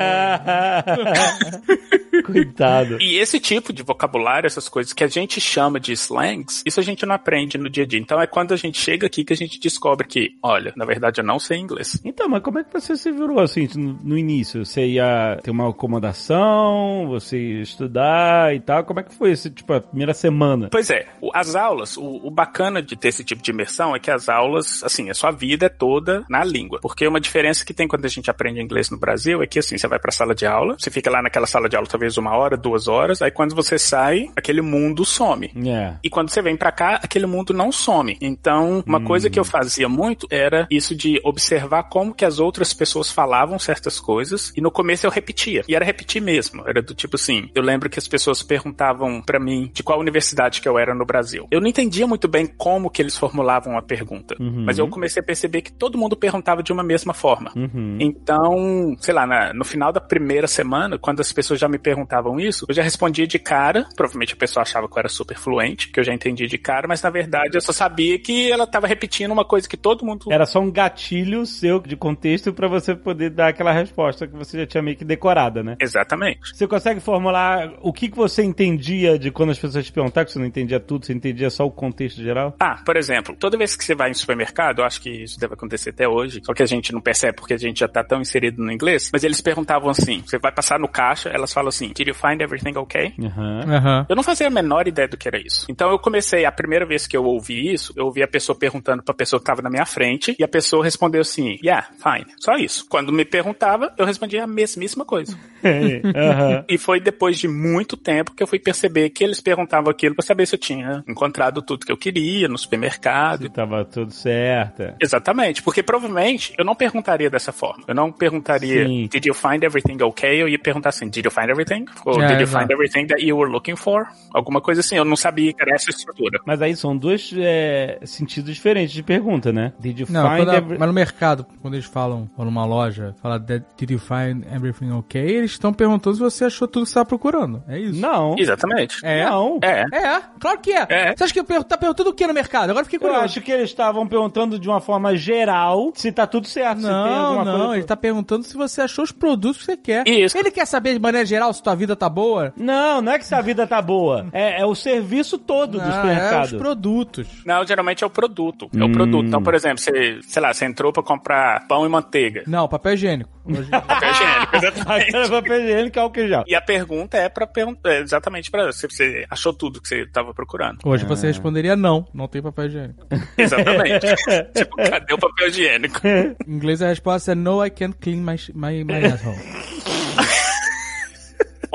Coitado. 2.25 2.99
E 3.01 3.19
esse 3.19 3.41
tipo 3.41 3.73
de 3.73 3.83
vocabulário, 3.83 4.47
essas 4.47 4.69
coisas 4.69 4.93
que 4.93 5.05
a 5.05 5.09
gente 5.09 5.41
chama 5.41 5.79
de 5.81 5.93
slangs, 5.93 6.63
isso 6.65 6.81
a 6.81 6.83
gente 6.83 7.05
não 7.07 7.15
aprende 7.15 7.59
no 7.59 7.69
dia 7.69 7.85
a 7.85 7.87
dia. 7.87 8.01
Então 8.01 8.21
é 8.21 8.27
quando 8.27 8.53
a 8.53 8.57
gente 8.57 8.79
chega 8.79 9.07
aqui 9.07 9.25
que 9.25 9.33
a 9.33 9.37
gente 9.37 9.61
descobre 9.61 10.07
que, 10.07 10.37
olha, 10.43 10.73
na 10.77 10.85
verdade 10.85 11.21
eu 11.21 11.25
não 11.25 11.39
sei 11.39 11.59
inglês. 11.59 12.01
Então, 12.05 12.29
mas 12.29 12.43
como 12.43 12.59
é 12.59 12.65
que 12.65 12.73
você 12.73 12.97
se 12.97 13.11
virou 13.11 13.41
assim 13.41 13.69
no, 13.75 13.99
no 14.03 14.19
início? 14.19 14.65
Você 14.65 14.87
ia 14.87 15.39
ter 15.43 15.51
uma 15.51 15.69
acomodação, 15.71 17.07
você 17.09 17.39
ia 17.39 17.63
estudar 17.63 18.55
e 18.55 18.61
tal? 18.61 18.85
Como 18.85 19.01
é 19.01 19.03
que 19.03 19.15
foi 19.15 19.33
esse, 19.33 19.51
tipo, 19.51 19.73
a 19.73 19.81
primeira 19.81 20.15
semana? 20.15 20.69
Pois 20.71 20.91
é, 20.91 21.07
as 21.35 21.55
aulas, 21.55 21.97
o, 21.97 22.27
o 22.27 22.31
bacana 22.31 22.83
de 22.83 22.97
ter 22.97 23.09
esse 23.09 23.25
tipo 23.25 23.43
de 23.43 23.51
imersão 23.51 23.95
é 23.95 23.99
que 23.99 24.11
as 24.11 24.29
aulas, 24.29 24.83
assim, 24.83 25.11
a 25.11 25.15
sua 25.15 25.31
vida 25.31 25.67
é 25.67 25.69
toda 25.69 26.25
na 26.29 26.45
língua. 26.45 26.79
Porque 26.81 27.07
uma 27.07 27.21
diferença 27.21 27.65
que 27.65 27.75
tem 27.75 27.89
quando 27.89 28.05
a 28.05 28.09
gente 28.09 28.31
aprende 28.31 28.61
inglês 28.61 28.91
no 28.91 28.99
Brasil 28.99 29.43
é 29.43 29.47
que, 29.47 29.59
assim, 29.59 29.77
você 29.77 29.89
vai 29.89 29.99
pra 29.99 30.13
sala 30.13 30.35
de 30.35 30.47
aula, 30.47 30.77
você 30.79 30.91
fica 30.91 31.11
lá 31.11 31.23
naquela 31.23 31.47
sala 31.47 31.69
de 31.69 31.77
aula 31.77 31.89
talvez 31.89 32.06
uma 32.17 32.37
hora, 32.37 32.57
duas 32.57 32.89
horas, 32.89 33.21
aí 33.23 33.31
quando 33.31 33.55
você 33.55 33.79
sai, 33.79 34.29
aquele 34.37 34.61
mundo 34.61 35.05
some. 35.05 35.51
É. 35.67 35.95
E 36.03 36.09
quando 36.11 36.29
você 36.31 36.41
vem 36.43 36.57
pra 36.57 36.71
cá, 36.71 37.01
aquele 37.03 37.27
mundo 37.27 37.53
não 37.55 37.73
some. 37.73 38.17
Então, 38.21 38.83
uma 38.87 39.01
coisa 39.01 39.29
que 39.31 39.39
eu 39.39 39.45
fazia 39.45 39.89
muito 39.89 40.27
era 40.31 40.67
isso 40.71 40.95
de 40.95 41.21
observar 41.25 41.85
como 41.85 42.15
que 42.15 42.25
as 42.25 42.39
outras 42.39 42.73
pessoas 42.73 43.11
falavam 43.11 43.59
certas 43.59 43.99
coisas. 43.99 44.53
E 44.57 44.61
no 44.61 44.71
começo 44.71 45.07
eu 45.07 45.11
repetia. 45.11 45.63
E 45.69 45.75
era 45.75 45.85
repetir 45.85 46.21
mesmo. 46.23 46.63
Era 46.67 46.83
do 46.83 46.95
tipo 46.95 47.17
assim, 47.17 47.51
eu 47.55 47.63
lembro 47.63 47.89
que 47.91 47.99
as 47.99 48.07
pessoas 48.09 48.43
perguntavam 48.43 49.23
pra 49.23 49.39
mim 49.41 49.71
de 49.73 49.83
qual 49.83 49.99
universidade 49.99 50.61
que 50.61 50.69
eu 50.69 50.79
era 50.79 50.95
no 50.95 51.05
Brasil. 51.07 51.47
Eu 51.51 51.61
não 51.61 51.69
entendia 51.69 52.07
muito 52.07 52.29
bem 52.29 52.47
como 52.47 52.91
que 52.91 53.01
eles 53.03 53.17
formulavam 53.17 53.77
a 53.79 53.83
pergunta. 53.83 54.37
Uhum. 54.39 54.65
Mas 54.67 54.79
eu 54.79 54.87
comecei 54.89 55.21
a 55.23 55.25
perceber 55.25 55.63
que 55.63 55.73
todo 55.73 55.97
mundo 55.99 56.17
perguntava 56.17 56.63
de 56.63 56.73
uma 56.73 56.83
mesma 56.83 57.15
forma. 57.15 57.53
Uhum. 57.57 57.99
Então, 58.01 58.97
sei 58.99 59.15
lá, 59.15 59.27
na- 59.27 59.53
no 59.53 59.65
final 59.65 59.93
da 59.93 60.01
primeira 60.01 60.47
semana, 60.47 60.99
quando 60.99 61.21
as 61.21 61.33
pessoas 61.33 61.59
já 61.61 61.69
me 61.69 61.79
perguntavam 61.79 61.96
isso, 62.41 62.67
eu 62.69 62.75
já 62.75 62.83
respondia 62.83 63.27
de 63.27 63.39
cara. 63.39 63.87
Provavelmente 63.97 64.35
a 64.35 64.37
pessoa 64.37 64.63
achava 64.63 64.89
que 64.89 64.95
eu 64.95 64.99
era 64.99 65.09
super 65.09 65.37
fluente, 65.37 65.89
que 65.89 66.01
eu 66.01 66.05
já 66.05 66.13
entendia 66.13 66.47
de 66.47 66.59
cara, 66.59 66.87
mas 66.89 67.03
na 67.03 67.11
verdade 67.11 67.57
eu 67.57 67.61
só 67.61 67.73
sabia 67.73 68.19
que 68.19 68.51
ela 68.51 68.67
tava 68.67 68.87
repetindo 68.87 69.31
uma 69.31 69.45
coisa 69.45 69.69
que 69.69 69.77
todo 69.77 70.05
mundo. 70.05 70.27
Era 70.31 70.47
só 70.47 70.61
um 70.61 70.71
gatilho 70.71 71.47
seu 71.47 71.81
de 71.81 71.97
contexto 71.97 72.53
pra 72.53 72.69
você 72.69 72.95
poder 72.95 73.31
dar 73.31 73.49
aquela 73.49 73.73
resposta 73.73 74.27
que 74.27 74.37
você 74.37 74.59
já 74.59 74.67
tinha 74.67 74.83
meio 74.83 74.97
que 74.97 75.05
decorada, 75.05 75.63
né? 75.63 75.77
Exatamente. 75.81 76.55
Você 76.55 76.67
consegue 76.67 77.01
formular 77.01 77.75
o 77.81 77.93
que, 77.93 78.09
que 78.09 78.17
você 78.17 78.43
entendia 78.43 79.19
de 79.19 79.31
quando 79.31 79.51
as 79.51 79.59
pessoas 79.59 79.85
te 79.85 79.93
perguntavam, 79.93 80.27
que 80.27 80.33
você 80.33 80.39
não 80.39 80.47
entendia 80.47 80.81
tudo, 80.81 81.07
você 81.07 81.13
entendia 81.13 81.51
só 81.51 81.65
o 81.65 81.71
contexto 81.71 82.23
geral? 82.23 82.55
Ah, 82.61 82.83
por 82.85 82.97
exemplo, 82.97 83.37
toda 83.39 83.57
vez 83.57 83.77
que 83.77 83.85
você 83.85 83.95
vai 83.95 84.11
em 84.11 84.15
supermercado, 84.15 84.81
eu 84.81 84.85
acho 84.85 85.01
que 85.01 85.11
isso 85.11 85.39
deve 85.39 85.55
acontecer 85.55 85.91
até 85.91 86.09
hoje, 86.09 86.41
só 86.45 86.53
que 86.53 86.63
a 86.63 86.67
gente 86.67 86.93
não 86.93 87.01
percebe 87.01 87.37
porque 87.37 87.55
a 87.55 87.59
gente 87.59 87.81
já 87.81 87.89
tá 87.89 88.03
tão 88.03 88.21
inserido 88.21 88.63
no 88.63 88.73
inglês, 88.73 89.11
mas 89.13 89.25
eles 89.25 89.41
perguntavam 89.41 89.91
assim, 89.91 90.23
você 90.25 90.39
vai 90.39 90.53
passar 90.53 90.79
no 90.79 90.89
caixa, 90.89 91.29
elas 91.29 91.53
falam 91.53 91.69
assim, 91.69 91.86
Did 91.93 92.09
you 92.09 92.15
find 92.15 92.41
everything 92.41 92.77
okay? 92.79 93.15
Aham. 93.19 93.61
Aham. 93.69 94.07
Eu 94.09 94.17
não 94.17 94.23
fazia 94.23 94.47
a 94.47 94.51
menor 94.51 94.87
ideia 94.89 95.09
do 95.09 95.17
que 95.17 95.29
era 95.29 95.39
isso. 95.39 95.67
Então 95.69 95.91
eu 95.91 95.99
comecei, 95.99 96.45
a 96.45 96.53
primeira 96.53 96.87
vez 96.87 97.07
que 97.07 97.17
eu 97.17 97.25
ouvi 97.25 97.73
isso, 97.73 97.93
eu 97.97 98.07
ouvi 98.07 98.23
a 98.23 98.29
pessoa 98.29 98.59
perguntando 98.59 99.03
pra 99.03 99.15
pessoa 99.15 99.41
que 99.41 99.47
tava 99.47 99.63
na 99.63 99.71
minha 99.71 99.87
frente, 99.87 100.35
e 100.39 100.45
a 100.45 100.49
pessoa 100.49 100.85
respondeu 100.85 101.21
assim, 101.21 101.59
yeah, 101.63 101.89
fine. 101.97 102.27
Só 102.39 102.57
isso. 102.57 102.87
Quando 102.89 103.13
me 103.13 103.25
perguntava, 103.25 103.93
eu 103.99 104.05
respondia 104.07 104.45
a 104.45 104.47
mesmíssima 104.47 105.05
coisa. 105.05 105.37
Aham. 105.65 106.65
E 106.69 106.79
foi 106.79 107.01
depois 107.01 107.39
de 107.39 107.49
muito 107.49 107.97
tempo 107.97 108.35
que 108.35 108.43
eu 108.43 108.47
fui 108.47 108.59
perceber 108.59 109.11
que 109.11 109.25
eles 109.25 109.41
perguntavam 109.41 109.91
aquilo 109.91 110.15
pra 110.15 110.25
saber 110.25 110.47
se 110.47 110.55
eu 110.55 110.59
tinha 110.59 111.05
encontrado 111.09 111.63
tudo 111.63 111.85
que 111.85 111.93
eu 111.93 111.97
queria 111.97 112.49
no 112.49 112.59
supermercado. 112.59 113.49
Tava 113.51 113.85
tudo 113.85 114.13
certo. 114.13 114.95
Exatamente, 115.01 115.63
porque 115.63 115.83
provavelmente 115.83 116.55
eu 116.59 116.65
não 116.65 116.75
perguntaria 116.75 117.31
dessa 117.31 117.53
forma. 117.53 117.85
Eu 117.87 117.95
não 117.95 118.13
perguntaria, 118.13 118.87
Sim. 118.87 119.09
did 119.11 119.27
you 119.27 119.35
find 119.35 119.63
everything 119.63 120.03
okay? 120.03 120.43
Eu 120.43 120.49
ia 120.49 120.59
perguntar 120.59 120.91
assim, 120.91 121.09
did 121.09 121.25
you 121.25 121.31
find 121.31 121.49
everything? 121.49 121.66
Ou 122.05 122.23
É, 122.23 122.29
did 122.29 122.41
you 122.41 122.47
find 122.47 122.71
everything 122.71 123.07
that 123.07 123.23
you 123.25 123.37
were 123.37 123.51
looking 123.51 123.77
for? 123.77 124.07
Alguma 124.33 124.61
coisa 124.61 124.81
assim, 124.81 124.97
eu 124.97 125.05
não 125.05 125.17
sabia 125.17 125.53
que 125.53 125.63
era 125.63 125.75
essa 125.75 125.91
estrutura. 125.91 126.41
Mas 126.47 126.61
aí 126.63 126.75
são 126.77 126.97
dois 126.97 127.33
é, 127.37 127.99
sentidos 128.05 128.55
diferentes 128.55 128.93
de 128.95 129.03
pergunta, 129.03 129.53
né? 129.53 129.73
Did 129.79 130.01
you 130.01 130.07
Não, 130.11 130.23
find 130.29 130.37
quando 130.39 130.51
a- 130.51 130.57
every- 130.57 130.79
mas 130.79 130.89
no 130.89 130.95
mercado, 130.95 131.47
quando 131.63 131.75
eles 131.75 131.87
falam, 131.87 132.31
ou 132.37 132.45
numa 132.45 132.65
loja, 132.65 133.15
fala 133.23 133.39
"Did 133.39 133.91
you 133.91 133.99
find 133.99 134.45
everything 134.55 134.91
okay? 134.93 135.23
Eles 135.37 135.53
estão 135.53 135.73
perguntando 135.73 136.17
se 136.17 136.23
você 136.23 136.45
achou 136.45 136.69
tudo 136.69 136.83
que 136.85 136.89
você 136.89 136.93
estava 136.93 137.07
procurando. 137.07 137.63
É 137.69 137.79
isso. 137.79 138.01
Não. 138.01 138.35
Exatamente. 138.39 138.97
É? 139.05 139.25
Não. 139.25 139.59
É. 139.63 139.85
É, 139.93 140.23
claro 140.39 140.59
que 140.61 140.73
é. 140.73 140.87
É. 140.89 141.15
Você 141.17 141.25
acha 141.25 141.35
que 141.35 141.43
per- 141.43 141.65
tá 141.65 141.77
perguntando 141.77 142.11
o 142.11 142.15
que 142.15 142.27
no 142.27 142.35
mercado? 142.35 142.71
Agora 142.71 142.81
eu 142.81 142.85
fiquei 142.85 142.97
Eu 142.99 143.01
curioso. 143.01 143.25
acho 143.25 143.41
que 143.41 143.53
eles 143.53 143.71
estavam 143.71 144.07
perguntando 144.07 144.59
de 144.59 144.69
uma 144.69 144.81
forma 144.81 145.17
geral 145.17 145.93
se 145.95 146.13
tá 146.13 146.27
tudo 146.27 146.47
certo, 146.47 146.79
se 146.81 146.87
tem 146.87 146.93
Não, 146.93 147.45
não, 147.45 147.75
ele 147.75 147.85
tá 147.85 147.97
perguntando 147.97 148.45
se 148.45 148.57
você 148.57 148.83
achou 148.83 149.05
os 149.05 149.13
produtos 149.13 149.59
que 149.59 149.65
você 149.65 149.77
quer. 149.77 150.07
Isso. 150.07 150.37
Ele 150.37 150.51
quer 150.51 150.67
saber 150.67 150.93
de 150.95 150.99
maneira 151.01 151.27
geral 151.27 151.53
se 151.57 151.63
tua 151.63 151.75
vida 151.75 151.97
tá 151.97 152.09
boa? 152.09 152.53
Não, 152.57 153.03
não 153.03 153.13
é 153.13 153.19
que 153.19 153.25
se 153.27 153.35
a 153.35 153.41
vida 153.41 153.67
tá 153.67 153.83
boa. 153.83 154.27
É, 154.33 154.61
é 154.61 154.65
o 154.67 154.75
serviço 154.75 155.39
todo 155.39 155.73
do 155.79 155.81
Ah, 155.81 155.89
é 155.89 155.93
supermercado. 155.93 156.45
os 156.45 156.53
produtos. 156.53 157.29
Não, 157.45 157.67
geralmente 157.67 158.05
é 158.05 158.07
o 158.07 158.11
produto. 158.11 158.69
É 158.77 158.85
o 158.85 158.93
produto. 158.93 159.27
Então, 159.27 159.43
por 159.43 159.55
exemplo, 159.55 159.79
você, 159.79 160.21
sei 160.23 160.43
lá, 160.43 160.53
você 160.53 160.65
entrou 160.65 160.93
pra 160.93 161.03
comprar 161.03 161.67
pão 161.67 161.85
e 161.85 161.89
manteiga. 161.89 162.43
Não, 162.47 162.69
papel 162.69 162.95
higiênico. 162.95 163.31
Papel 163.71 164.11
higiênico, 164.11 164.57
exatamente. 164.57 165.13
Papel 165.31 165.61
higiênico 165.63 165.99
é 165.99 166.03
álcool 166.03 166.27
gel. 166.29 166.45
E 166.47 166.55
a 166.55 166.61
pergunta 166.61 167.17
é 167.17 167.29
para 167.29 167.47
perguntar 167.47 167.93
é 167.93 168.01
exatamente 168.01 168.51
para 168.51 168.73
se 168.73 168.89
você 168.89 169.25
achou 169.31 169.53
tudo 169.53 169.81
que 169.81 169.89
você 169.89 170.03
estava 170.03 170.35
procurando. 170.35 170.79
Hoje 170.85 171.05
você 171.05 171.29
responderia 171.29 171.77
não, 171.77 172.07
não 172.13 172.27
tem 172.29 172.43
papel 172.43 172.67
higiênico. 172.67 173.07
Exatamente. 173.39 174.07
tipo, 174.55 174.77
cadê 174.77 175.15
o 175.15 175.19
papel 175.19 175.49
higiênico? 175.49 176.01
Em 176.07 176.37
inglês 176.53 176.83
a 176.83 176.89
resposta 176.89 177.33
é 177.33 177.35
No, 177.35 177.65
I 177.65 177.71
can't 177.71 177.97
clean 178.01 178.17
my, 178.19 178.37
my, 178.55 178.85
my 178.85 179.05
asshole. 179.07 179.37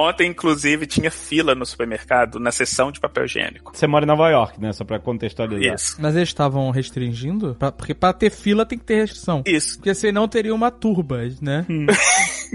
Ontem, 0.02 0.30
inclusive, 0.30 0.86
tinha 0.88 1.12
fila 1.12 1.54
no 1.56 1.66
supermercado 1.66 2.40
na 2.40 2.52
seção 2.52 2.92
de 2.92 3.00
papel 3.00 3.26
higiênico. 3.26 3.72
Você 3.76 3.88
mora 3.88 4.06
em 4.06 4.08
Nova 4.08 4.30
York, 4.30 4.60
né? 4.60 4.74
Só 4.74 4.84
pra 4.84 5.00
contextualizar. 5.00 5.76
Isso. 5.76 5.98
Mas 6.00 6.16
eles 6.16 6.30
estavam 6.30 6.70
restringindo? 6.72 7.56
Pra- 7.60 7.72
porque 7.72 7.94
pra 7.94 8.12
ter 8.14 8.30
fila 8.32 8.66
tem 8.66 8.78
que 8.78 8.86
ter 8.86 8.96
restrição. 8.96 9.44
Isso. 9.46 9.78
Porque 9.78 9.94
senão 9.94 10.28
teria 10.28 10.54
uma 10.56 10.72
turba, 10.72 11.20
né? 11.42 11.66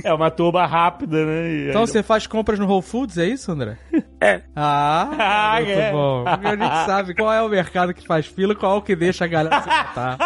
É 0.04 0.12
uma 0.12 0.30
turba 0.30 0.66
rápida, 0.66 1.24
né? 1.24 1.48
E 1.50 1.68
Então 1.70 1.86
você 1.86 2.02
faz 2.02 2.26
compras 2.26 2.58
no 2.58 2.66
Whole 2.66 2.82
Foods, 2.82 3.16
é 3.16 3.24
isso, 3.26 3.50
André? 3.50 3.78
É. 4.20 4.42
Ah, 4.54 5.08
Ah, 5.18 5.54
muito 5.56 5.70
é. 5.78 5.92
bom. 5.92 6.24
Porque 6.24 6.46
a 6.46 6.56
gente 6.56 6.86
sabe 6.86 7.14
qual 7.14 7.30
é 7.32 7.42
o 7.42 7.48
mercado 7.50 7.92
que 7.94 8.06
faz 8.06 8.26
fila 8.26 8.54
e 8.54 8.56
qual 8.56 8.74
é 8.76 8.78
o 8.78 8.82
que 8.82 8.96
deixa 8.96 9.24
a 9.24 9.28
galera 9.28 9.60
se 9.62 9.68
matar. 9.68 10.16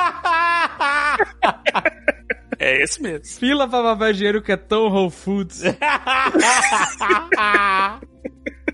É 2.59 2.83
esse 2.83 3.01
mesmo. 3.03 3.27
Fila 3.27 3.67
pra 3.67 3.83
papel 3.83 4.11
higiênico 4.11 4.53
é 4.53 4.57
tão 4.57 4.89
Whole 4.89 5.11
Foods. 5.11 5.63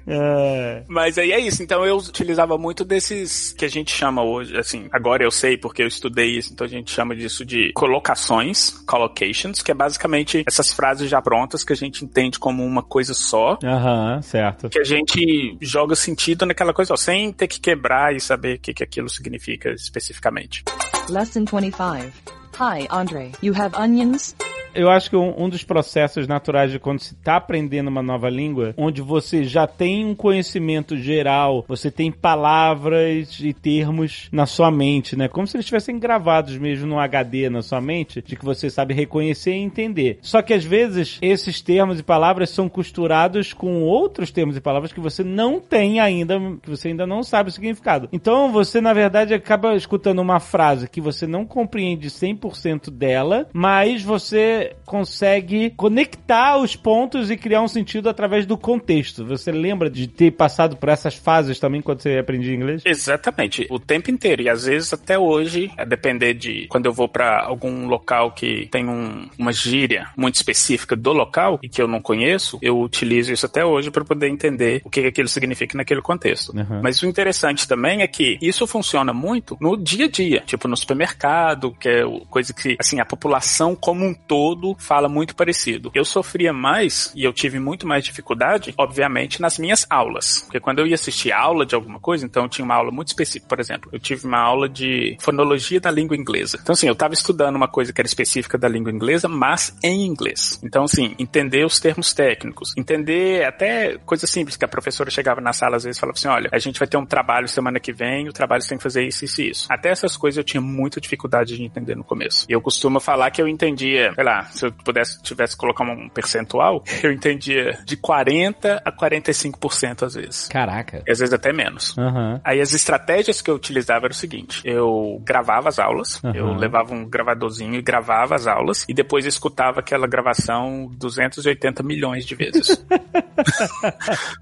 É. 0.07 0.85
Mas 0.89 1.19
aí 1.19 1.33
é 1.33 1.41
isso. 1.41 1.63
Então 1.63 1.85
eu 1.85 1.97
utilizava 1.97 2.57
muito 2.57 2.85
desses 2.85 3.53
que 3.53 3.65
a 3.65 3.69
gente 3.69 3.91
chama 3.93 4.23
hoje, 4.23 4.57
assim, 4.57 4.89
agora 4.93 5.25
eu 5.25 5.31
sei 5.31 5.57
porque 5.57 5.83
eu 5.83 5.89
estudei 5.89 6.39
isso, 6.39 6.53
então 6.53 6.67
a 6.67 6.71
gente 6.71 6.91
chama 6.91 7.15
disso 7.15 7.45
de 7.45 7.73
colocações, 7.73 8.71
collocations, 8.87 9.63
que 9.63 9.71
é 9.71 9.75
basicamente 9.75 10.45
essas 10.47 10.73
frases 10.73 11.11
já 11.11 11.21
prontas 11.21 11.65
que 11.65 11.73
a 11.73 11.77
gente 11.77 12.05
entende 12.05 12.39
como 12.39 12.65
uma 12.65 12.83
coisa 12.83 13.15
só. 13.15 13.59
Aham, 13.65 14.23
certo. 14.23 14.69
Que 14.69 14.79
a 14.79 14.85
gente 14.85 15.57
joga 15.61 15.95
sentido 15.97 16.47
naquela 16.47 16.73
coisa, 16.73 16.95
ó, 16.95 16.97
sem 16.97 17.33
ter 17.33 17.49
que 17.49 17.61
quebrar 17.61 18.15
e 18.15 18.21
saber 18.21 18.57
o 18.57 18.61
que, 18.61 18.75
que 18.75 18.85
aquilo 18.85 19.09
significa 19.09 19.71
especificamente. 19.71 20.65
Lesson 21.09 21.45
25. 21.45 22.13
Hi, 22.59 22.87
Andre. 22.91 23.33
You 23.43 23.55
have 23.55 23.77
onions? 23.77 24.35
Eu 24.77 24.91
acho 24.91 25.11
que 25.11 25.17
um, 25.17 25.45
um 25.45 25.49
dos 25.49 25.65
processos 25.65 26.29
naturais 26.29 26.71
de 26.71 26.79
quando 26.79 27.01
se 27.01 27.15
está 27.15 27.37
aprendendo 27.37 27.89
uma 27.89 28.03
nova 28.03 28.29
língua, 28.29 28.75
onde 28.77 29.01
você 29.01 29.45
já 29.45 29.67
tem 29.67 30.05
um 30.05 30.15
conhecimento 30.15 30.97
geral, 30.97 31.65
você 31.67 31.91
tem 31.91 32.13
palavras 32.13 33.39
e 33.41 33.53
termos 33.53 34.29
na 34.31 34.47
sua 34.47 34.71
mente, 34.71 35.17
né? 35.17 35.29
Como 35.29 35.47
se 35.47 35.57
eles 35.57 35.65
estivessem 35.65 35.99
gravados 35.99 36.57
mesmo 36.59 36.87
no 36.87 36.99
HD 36.99 37.49
na 37.49 37.63
sua 37.63 37.81
mente, 37.81 38.23
de 38.23 38.37
que 38.37 38.45
você 38.45 38.69
sabe 38.69 38.95
reconhecer 38.95 39.53
e 39.53 39.63
entender. 39.63 40.19
Só 40.21 40.43
que 40.43 40.53
às 40.53 40.65
vezes 40.65 41.19
esses 41.23 41.61
termos 41.61 41.99
e 41.99 42.03
palavras 42.03 42.51
são 42.51 42.69
costurados 42.69 43.53
com 43.53 43.83
outros 43.83 44.31
termos 44.31 44.57
e 44.57 44.61
palavras 44.61 44.93
que 44.93 45.01
você 45.01 45.25
não 45.25 45.61
tem 45.61 46.01
ainda, 46.01 46.39
que 46.63 46.69
você 46.69 46.89
ainda 46.89 47.07
não 47.07 47.23
sabe 47.23 47.49
o 47.49 47.53
significado. 47.53 48.09
Então 48.13 48.53
você, 48.53 48.81
na 48.81 48.93
verdade, 48.93 49.35
acaba 49.35 49.75
escutando 49.75 50.21
uma 50.21 50.41
frase 50.41 50.89
que 50.89 51.01
você 51.01 51.27
não 51.27 51.45
compreende 51.45 52.09
100% 52.09 52.91
dela, 52.91 53.49
mas 53.53 54.03
você 54.03 54.66
consegue 54.85 55.71
conectar 55.71 56.57
os 56.59 56.75
pontos 56.77 57.31
e 57.31 57.37
criar 57.37 57.63
um 57.63 57.69
sentido 57.69 58.09
através 58.09 58.47
do 58.47 58.57
contexto. 58.57 59.25
Você 59.27 59.51
lembra 59.53 59.91
de 59.91 60.07
ter 60.07 60.31
passado 60.33 60.77
por 60.77 60.89
essas 60.89 61.15
fases 61.15 61.59
também 61.59 61.81
quando 61.83 62.01
você 62.03 62.19
aprendia 62.19 62.55
inglês? 62.55 62.83
Exatamente, 62.85 63.67
o 63.71 63.79
tempo 63.79 64.11
inteiro. 64.11 64.43
E 64.43 64.49
às 64.49 64.65
vezes 64.65 64.93
até 64.93 65.19
hoje, 65.19 65.71
a 65.77 65.85
depender 65.85 66.35
de 66.35 66.67
quando 66.69 66.87
eu 66.87 66.93
vou 66.93 67.09
pra 67.09 67.43
algum 67.45 67.87
local 67.87 68.33
que 68.33 68.69
tem 68.71 68.89
um- 68.89 69.29
uma 69.39 69.53
gíria 69.53 70.09
muito 70.17 70.37
específica 70.37 70.97
do 70.97 71.13
local 71.13 71.59
e 71.63 71.69
que 71.69 71.81
eu 71.81 71.89
não 71.89 72.01
conheço, 72.01 72.59
eu 72.63 72.81
utilizo 72.81 73.33
isso 73.33 73.47
até 73.47 73.65
hoje 73.65 73.91
para 73.91 74.05
poder 74.05 74.29
entender 74.29 74.81
o 74.85 74.91
que, 74.91 75.03
que 75.03 75.09
aquilo 75.09 75.29
significa 75.29 75.77
naquele 75.77 76.03
contexto. 76.03 76.57
Uhum. 76.57 76.81
Mas 76.83 77.03
o 77.03 77.07
interessante 77.07 77.67
também 77.67 78.03
é 78.03 78.07
que 78.07 78.39
isso 78.41 78.67
funciona 78.67 79.13
muito 79.13 79.57
no 79.61 79.77
dia 79.77 80.07
a 80.07 80.09
dia, 80.09 80.43
tipo 80.47 80.69
no 80.69 80.77
supermercado, 80.77 81.73
que 81.79 81.89
é 81.89 82.03
coisa 82.31 82.53
que, 82.53 82.77
assim, 82.79 83.01
a 83.01 83.05
população 83.05 83.75
como 83.75 84.05
um 84.05 84.15
todo 84.15 84.56
fala 84.79 85.09
muito 85.09 85.35
parecido. 85.35 85.91
Eu 85.95 86.05
sofria 86.05 86.53
mais 86.53 87.13
e 87.15 87.25
eu 87.25 87.33
tive 87.33 87.59
muito 87.59 87.87
mais 87.87 88.05
dificuldade, 88.05 88.75
obviamente, 88.77 89.41
nas 89.41 89.59
minhas 89.59 89.87
aulas. 89.89 90.41
Porque 90.41 90.61
quando 90.61 90.79
eu 90.81 90.87
ia 90.87 90.95
assistir 90.95 91.33
aula 91.33 91.67
de 91.67 91.75
alguma 91.75 92.01
coisa, 92.01 92.25
então 92.25 92.45
eu 92.45 92.49
tinha 92.49 92.65
uma 92.65 92.75
aula 92.75 92.91
muito 92.91 93.09
específica. 93.09 93.49
Por 93.49 93.61
exemplo, 93.61 93.91
eu 93.93 93.99
tive 93.99 94.27
uma 94.27 94.41
aula 94.41 94.69
de 94.69 95.17
fonologia 95.21 95.81
da 95.81 95.91
língua 95.91 96.17
inglesa. 96.17 96.59
Então, 96.61 96.73
assim, 96.73 96.87
eu 96.87 96.93
estava 96.93 97.15
estudando 97.15 97.57
uma 97.57 97.69
coisa 97.69 97.93
que 97.93 98.01
era 98.01 98.07
específica 98.07 98.59
da 98.59 98.69
língua 98.69 98.93
inglesa, 98.93 99.29
mas 99.29 99.77
em 99.83 100.05
inglês. 100.07 100.61
Então, 100.63 100.85
assim, 100.85 101.15
entender 101.19 101.65
os 101.65 101.81
termos 101.81 102.13
técnicos, 102.13 102.73
entender 102.77 103.45
até 103.45 103.99
coisas 103.99 104.29
simples 104.31 104.57
que 104.57 104.65
a 104.65 104.69
professora 104.69 105.11
chegava 105.11 105.41
na 105.41 105.53
sala 105.53 105.77
às 105.77 105.85
vezes 105.85 105.97
e 105.97 106.01
falava 106.01 106.17
assim: 106.17 106.29
olha, 106.29 106.49
a 106.53 106.59
gente 106.59 106.79
vai 106.79 106.89
ter 106.89 106.97
um 106.97 107.07
trabalho 107.07 107.49
semana 107.49 107.81
que 107.81 107.93
vem, 107.93 108.29
o 108.29 108.33
trabalho 108.33 108.63
tem 108.67 108.77
que 108.77 108.83
fazer 108.83 109.07
isso, 109.07 109.25
isso 109.25 109.43
e 109.43 109.51
isso. 109.51 109.67
Até 109.71 109.91
essas 109.91 110.17
coisas 110.17 110.39
eu 110.39 110.45
tinha 110.45 110.61
muita 110.61 111.01
dificuldade 111.01 111.57
de 111.57 111.63
entender 111.63 111.95
no 111.95 112.05
começo. 112.05 112.47
E 112.49 112.53
eu 112.53 112.61
costumo 112.61 113.01
falar 113.01 113.31
que 113.31 113.41
eu 113.41 113.49
entendia, 113.49 114.13
sei 114.15 114.25
lá, 114.25 114.46
se 114.51 114.67
eu 114.67 114.73
pudesse, 114.73 115.23
tivesse 115.23 115.55
que 115.55 115.61
colocar 115.61 115.85
um 115.85 116.09
percentual, 116.09 116.83
eu 117.03 117.13
entendia 117.13 117.79
de 117.85 117.97
40 117.97 118.83
a 118.85 118.93
45% 118.93 120.03
às 120.03 120.15
vezes. 120.15 120.49
Caraca. 120.49 121.03
E 121.07 121.11
às 121.11 121.19
vezes 121.19 121.33
até 121.33 121.53
menos. 121.53 121.97
Aham. 121.99 122.41
Aí 122.45 122.61
as 122.61 122.73
estratégias 122.73 123.41
que 123.41 123.51
eu 123.51 123.55
utilizava 123.55 124.07
era 124.07 124.13
o 124.13 124.17
seguinte: 124.17 124.61
eu 124.65 125.21
gravava 125.25 125.69
as 125.69 125.79
aulas, 125.79 126.23
Aham. 126.25 126.35
eu 126.35 126.55
levava 126.55 126.95
um 126.95 127.05
gravadorzinho 127.09 127.75
e 127.75 127.83
gravava 127.83 128.35
as 128.35 128.47
aulas, 128.47 128.85
e 128.89 128.95
depois 128.95 129.25
escutava 129.27 129.81
aquela 129.81 130.07
gravação 130.07 130.91
280 130.97 131.83
milhões 131.83 132.25
de 132.25 132.35
vezes. 132.35 132.85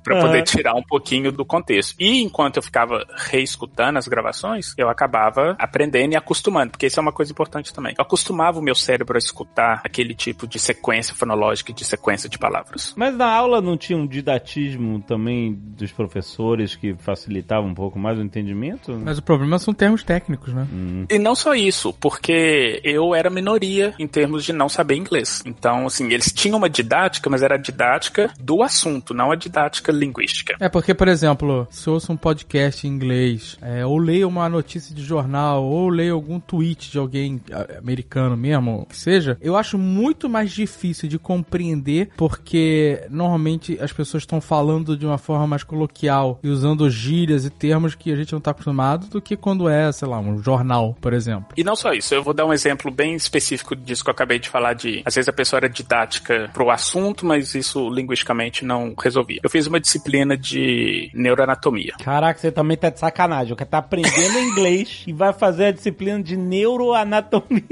Pra 0.02 0.20
poder 0.20 0.38
Aham. 0.38 0.44
tirar 0.44 0.74
um 0.74 0.82
pouquinho 0.82 1.32
do 1.32 1.44
contexto. 1.44 1.94
E 1.98 2.22
enquanto 2.22 2.56
eu 2.56 2.62
ficava 2.62 3.04
reescutando 3.16 3.98
as 3.98 4.06
gravações, 4.06 4.72
eu 4.76 4.88
acabava 4.88 5.56
aprendendo 5.58 6.12
e 6.12 6.16
acostumando, 6.16 6.72
porque 6.72 6.86
isso 6.86 7.00
é 7.00 7.02
uma 7.02 7.12
coisa 7.12 7.32
importante 7.32 7.72
também. 7.72 7.94
Eu 7.98 8.02
acostumava 8.02 8.58
o 8.58 8.62
meu 8.62 8.74
cérebro 8.74 9.16
a 9.16 9.18
escutar 9.18 9.80
aquele 9.84 10.14
tipo 10.14 10.46
de 10.46 10.58
sequência 10.58 11.14
fonológica 11.14 11.70
e 11.70 11.74
de 11.74 11.84
sequência 11.84 12.28
de 12.28 12.38
palavras. 12.38 12.94
Mas 12.96 13.14
na 13.14 13.26
aula 13.26 13.60
não 13.60 13.76
tinha 13.76 13.98
um 13.98 14.06
didatismo 14.06 15.00
também 15.02 15.52
dos 15.52 15.92
professores 15.92 16.74
que 16.74 16.94
facilitava 16.94 17.66
um 17.66 17.74
pouco 17.74 17.98
mais 17.98 18.18
o 18.18 18.22
entendimento? 18.22 18.98
Mas 19.04 19.18
o 19.18 19.22
problema 19.22 19.58
são 19.58 19.74
termos 19.74 20.02
técnicos, 20.02 20.54
né? 20.54 20.66
E 21.10 21.18
não 21.18 21.34
só 21.34 21.54
isso, 21.54 21.92
porque 21.92 22.80
eu 22.82 23.14
era 23.14 23.28
minoria 23.28 23.94
em 23.98 24.08
termos 24.08 24.44
de 24.44 24.52
não 24.52 24.68
saber 24.68 24.96
inglês. 24.96 25.42
Então, 25.44 25.86
assim, 25.86 26.10
eles 26.10 26.32
tinham 26.32 26.56
uma 26.56 26.70
didática, 26.70 27.28
mas 27.28 27.42
era 27.42 27.56
a 27.56 27.58
didática 27.58 28.32
do 28.40 28.62
assunto, 28.62 29.12
não 29.12 29.30
a 29.30 29.36
didática 29.36 29.92
linguística. 29.92 30.56
É 30.60 30.68
porque, 30.68 30.94
por 30.94 31.08
exemplo, 31.08 31.66
se 31.70 31.88
eu 31.88 31.94
ouço 31.94 32.10
um 32.12 32.16
podcast 32.16 32.86
em 32.86 32.90
inglês, 32.90 33.58
é, 33.60 33.84
ou 33.84 33.98
leio 33.98 34.28
uma 34.28 34.48
notícia 34.48 34.94
de 34.94 35.02
jornal, 35.02 35.62
ou 35.62 35.90
leio 35.90 36.14
algum 36.14 36.40
tweet 36.40 36.90
de 36.90 36.98
alguém 36.98 37.40
ah, 37.52 37.78
americano 37.78 38.36
mesmo, 38.36 38.86
que 38.88 38.96
seja, 38.96 39.36
eu 39.40 39.56
acho 39.56 39.73
acho 39.74 39.78
muito 39.78 40.28
mais 40.28 40.52
difícil 40.52 41.08
de 41.08 41.18
compreender 41.18 42.10
porque 42.16 43.04
normalmente 43.10 43.76
as 43.80 43.92
pessoas 43.92 44.22
estão 44.22 44.40
falando 44.40 44.96
de 44.96 45.04
uma 45.04 45.18
forma 45.18 45.46
mais 45.46 45.64
coloquial 45.64 46.38
e 46.42 46.48
usando 46.48 46.88
gírias 46.88 47.44
e 47.44 47.50
termos 47.50 47.94
que 47.94 48.12
a 48.12 48.16
gente 48.16 48.32
não 48.32 48.38
está 48.38 48.52
acostumado 48.52 49.08
do 49.08 49.20
que 49.20 49.36
quando 49.36 49.68
é, 49.68 49.90
sei 49.90 50.06
lá, 50.06 50.18
um 50.18 50.38
jornal, 50.42 50.96
por 51.00 51.12
exemplo. 51.12 51.48
E 51.56 51.64
não 51.64 51.74
só 51.74 51.92
isso, 51.92 52.14
eu 52.14 52.22
vou 52.22 52.32
dar 52.32 52.46
um 52.46 52.52
exemplo 52.52 52.90
bem 52.90 53.14
específico 53.14 53.74
disso 53.74 54.04
que 54.04 54.10
eu 54.10 54.12
acabei 54.12 54.38
de 54.38 54.48
falar 54.48 54.74
de, 54.74 55.02
às 55.04 55.14
vezes 55.14 55.28
a 55.28 55.32
pessoa 55.32 55.58
era 55.58 55.68
didática 55.68 56.50
pro 56.52 56.70
assunto, 56.70 57.26
mas 57.26 57.54
isso 57.54 57.88
linguisticamente 57.90 58.64
não 58.64 58.94
resolvia. 58.96 59.40
Eu 59.42 59.50
fiz 59.50 59.66
uma 59.66 59.80
disciplina 59.80 60.36
de 60.36 61.10
neuroanatomia. 61.14 61.94
Caraca, 62.02 62.38
você 62.38 62.52
também 62.52 62.76
tá 62.76 62.90
de 62.90 63.00
sacanagem. 63.00 63.52
O 63.52 63.56
cara 63.56 63.70
tá 63.70 63.78
aprendendo 63.78 64.38
inglês 64.38 65.02
e 65.06 65.12
vai 65.12 65.32
fazer 65.32 65.66
a 65.66 65.72
disciplina 65.72 66.22
de 66.22 66.36
neuroanatomia. 66.36 67.64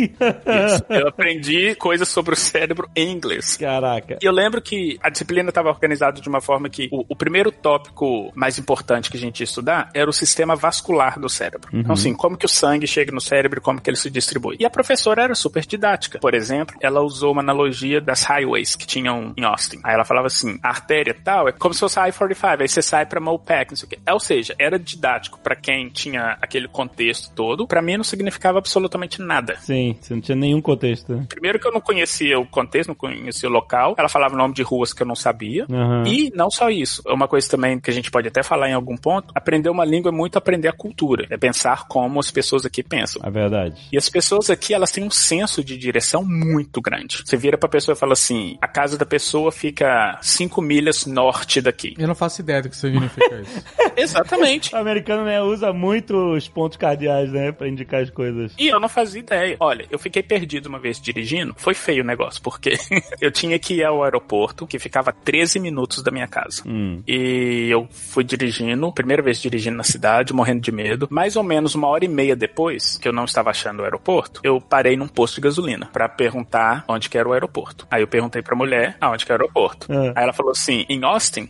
Isso. 0.67 0.85
Eu 0.89 1.09
aprendi 1.09 1.75
coisas 1.77 1.92
sobre 2.07 2.35
o 2.35 2.37
cérebro 2.37 2.89
em 2.95 3.11
inglês. 3.11 3.57
Caraca. 3.57 4.19
E 4.21 4.25
eu 4.25 4.33
lembro 4.33 4.61
que 4.61 4.99
a 5.03 5.11
disciplina 5.11 5.49
estava 5.49 5.69
organizada 5.69 6.21
de 6.21 6.29
uma 6.29 6.41
forma 6.41 6.69
que 6.69 6.89
o, 6.91 7.05
o, 7.09 7.17
primeiro 7.17 7.51
tópico 7.51 8.33
mais 8.35 8.59
importante 8.59 9.11
que 9.11 9.17
a 9.17 9.21
gente 9.21 9.41
ia 9.41 9.45
estudar 9.45 9.91
era 9.95 10.09
o 10.09 10.13
sistema 10.13 10.57
vascular 10.57 11.19
do 11.19 11.29
cérebro. 11.29 11.71
Uhum. 11.73 11.81
Então, 11.81 11.93
assim, 11.93 12.15
como 12.15 12.37
que 12.37 12.47
o 12.47 12.49
sangue 12.49 12.87
chega 12.87 13.13
no 13.13 13.21
cérebro 13.21 13.59
e 13.59 13.63
como 13.63 13.81
que 13.81 13.89
ele 13.89 13.97
se 13.97 14.11
distribui. 14.11 14.57
E 14.59 14.65
a 14.65 14.71
professora 14.71 15.23
era 15.23 15.35
super 15.35 15.65
didática. 15.65 16.19
Por 16.19 16.35
exemplo, 16.35 16.77
ela 16.81 17.01
usou 17.01 17.33
uma 17.33 17.43
analogia 17.43 18.01
das 18.01 18.23
highways 18.25 18.75
que 18.77 18.87
tinham 18.87 19.33
em 19.37 19.45
Austin. 19.45 19.81
Aí 19.85 19.95
ela 19.95 20.05
falava 20.05 20.27
assim, 20.27 20.59
a 20.63 20.69
artéria 20.69 21.15
tal 21.15 21.49
é 21.49 21.53
como 21.53 21.75
se 21.75 21.81
fosse 21.81 21.99
a 21.99 22.09
I-45, 22.09 22.61
aí 22.61 22.69
você 22.69 22.83
sai 22.83 23.07
pra 23.07 23.21
Mopac, 23.21 23.71
não 23.71 23.77
sei 23.77 23.87
o 23.87 23.91
quê. 23.91 23.99
Ou 24.11 24.21
seja, 24.21 24.55
era 24.59 24.79
didático 24.79 25.39
para 25.39 25.55
quem 25.55 25.89
tinha 25.89 26.37
aquele 26.41 26.69
contexto 26.69 27.33
todo. 27.35 27.67
Para 27.67 27.83
mim 27.83 27.97
não 27.97 28.05
significava 28.05 28.59
absolutamente 28.59 29.21
nada. 29.21 29.57
Sim, 29.61 29.97
você 30.01 30.15
não 30.15 30.21
tinha 30.21 30.37
nenhum 30.37 30.61
contexto. 30.61 31.25
Primeiro 31.29 31.59
que 31.59 31.67
eu 31.67 31.73
não 31.73 31.81
conhecia 31.83 32.39
o 32.39 32.47
contexto, 32.47 32.89
não 32.89 32.95
conhecia 32.95 33.49
o 33.49 33.53
local. 33.53 33.95
Ela 33.99 34.09
falava 34.09 34.35
o 34.35 34.39
nome 34.39 34.55
de 34.55 34.63
ruas 34.63 34.93
que 34.93 35.03
eu 35.03 35.07
não 35.07 35.15
sabia. 35.15 35.67
Uhum. 35.69 36.07
E 36.07 36.33
não 36.35 36.51
só 36.51 36.71
isso. 36.71 37.03
Uma 37.07 37.29
coisa 37.29 37.49
também 37.49 37.79
que 37.79 37.91
a 37.91 37.93
gente 37.93 38.11
pode 38.11 38.29
até 38.29 38.43
falar 38.43 38.69
em 38.69 38.75
algum 38.75 38.97
ponto, 38.97 39.33
aprender 39.35 39.69
uma 39.69 39.85
língua 39.85 40.11
é 40.11 40.13
muito 40.13 40.37
aprender 40.37 40.69
a 40.69 40.73
cultura. 40.73 41.27
É 41.31 41.37
pensar 41.37 41.87
como 41.89 42.21
as 42.21 42.31
pessoas 42.31 42.65
aqui 42.65 42.83
pensam. 42.83 43.23
É 43.25 43.31
verdade. 43.31 43.81
E 43.93 43.99
as 43.99 44.09
pessoas 44.09 44.51
aqui, 44.51 44.75
elas 44.75 44.91
têm 44.91 45.05
um 45.05 45.11
senso 45.11 45.63
de 45.65 45.77
direção 45.77 46.25
muito 46.25 46.81
grande. 46.81 47.23
Você 47.25 47.37
vira 47.37 47.59
pra 47.59 47.69
pessoa 47.69 47.95
e 47.95 47.99
fala 47.99 48.13
assim, 48.13 48.57
a 48.61 48.69
casa 48.69 48.97
da 48.97 49.07
pessoa 49.07 49.51
fica 49.51 50.19
5 50.21 50.61
milhas 50.63 51.07
norte 51.07 51.61
daqui. 51.61 51.95
Eu 51.99 52.09
não 52.09 52.15
faço 52.15 52.41
ideia 52.41 52.63
do 52.63 52.69
que 52.69 52.77
significa 52.77 53.41
isso. 53.41 53.65
Exatamente. 53.97 54.75
O 54.75 54.79
americano, 54.79 55.25
né, 55.25 55.41
usa 55.43 55.73
muito 55.73 56.17
os 56.35 56.49
pontos 56.49 56.77
cardeais, 56.77 57.31
né, 57.31 57.53
pra 57.53 57.69
indicar 57.69 58.03
as 58.03 58.11
coisas. 58.11 58.55
E 58.59 58.69
eu 58.69 58.81
não 58.81 58.89
fazia 58.89 59.21
ideia. 59.21 59.57
Olha, 59.61 59.87
eu 59.91 59.99
fiquei 59.99 60.23
perdido 60.23 60.67
uma 60.67 60.79
vez 60.79 61.01
dirigindo. 61.01 61.55
Foi 61.57 61.72
feio 61.75 62.03
o 62.03 62.07
negócio, 62.07 62.43
porque 62.43 62.77
eu 63.21 63.31
tinha 63.31 63.59
que 63.59 63.75
ir 63.75 63.85
ao 63.85 64.03
aeroporto, 64.03 64.67
que 64.67 64.79
ficava 64.79 65.13
13 65.13 65.59
minutos 65.59 66.03
da 66.03 66.11
minha 66.11 66.27
casa. 66.27 66.63
Hum. 66.67 67.03
E 67.07 67.69
eu 67.71 67.89
fui 67.91 68.25
dirigindo, 68.25 68.93
primeira 68.93 69.23
vez 69.23 69.41
dirigindo 69.41 69.77
na 69.77 69.85
cidade, 69.85 70.33
morrendo 70.33 70.61
de 70.61 70.73
medo. 70.73 71.09
Mais 71.11 71.37
ou 71.37 71.43
menos 71.43 71.75
uma 71.75 71.89
hora 71.89 72.05
e 72.05 72.09
meia 72.09 72.37
depois, 72.37 72.99
que 72.99 73.09
eu 73.09 73.13
não 73.13 73.25
estava 73.25 73.51
achando 73.51 73.81
o 73.81 73.85
aeroporto, 73.85 74.41
eu 74.45 74.61
parei 74.61 74.97
num 74.97 75.09
posto 75.09 75.37
de 75.37 75.43
gasolina 75.43 75.89
para 75.93 76.09
perguntar 76.09 76.85
onde 76.89 77.09
que 77.09 77.19
era 77.19 77.29
o 77.29 77.33
aeroporto. 77.33 77.87
Aí 77.91 78.03
eu 78.03 78.09
perguntei 78.09 78.43
pra 78.43 78.57
mulher 78.57 78.97
aonde 79.01 79.25
que 79.25 79.33
era 79.33 79.43
o 79.43 79.45
aeroporto. 79.45 79.93
É. 79.93 80.13
Aí 80.15 80.23
ela 80.25 80.33
falou 80.33 80.53
assim, 80.53 80.85
em 80.89 81.05
Austin? 81.05 81.49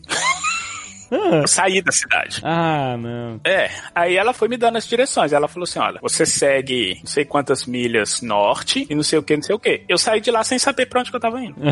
Eu 1.13 1.47
saí 1.47 1.83
da 1.83 1.93
cidade. 1.93 2.41
Ah, 2.43 2.97
não. 2.97 3.41
É. 3.45 3.71
Aí 3.95 4.17
ela 4.17 4.33
foi 4.33 4.49
me 4.49 4.57
dando 4.57 4.77
as 4.79 4.87
direções. 4.87 5.33
Ela 5.33 5.49
falou 5.49 5.65
assim: 5.65 5.79
olha, 5.79 5.99
você 6.01 6.25
segue 6.25 6.99
não 7.01 7.07
sei 7.07 7.25
quantas 7.25 7.67
milhas 7.67 8.23
norte 8.23 8.87
e 8.89 8.95
não 8.95 9.03
sei 9.03 9.19
o 9.19 9.23
que, 9.23 9.37
não 9.37 9.43
sei 9.43 9.55
o 9.55 9.59
que. 9.59 9.83
Eu 9.89 9.99
saí 9.99 10.21
de 10.21 10.31
lá 10.31 10.43
sem 10.43 10.59
saber 10.59 10.87
pra 10.87 11.01
onde 11.01 11.11
que 11.11 11.17
eu 11.17 11.21
tava 11.21 11.41
indo. 11.43 11.57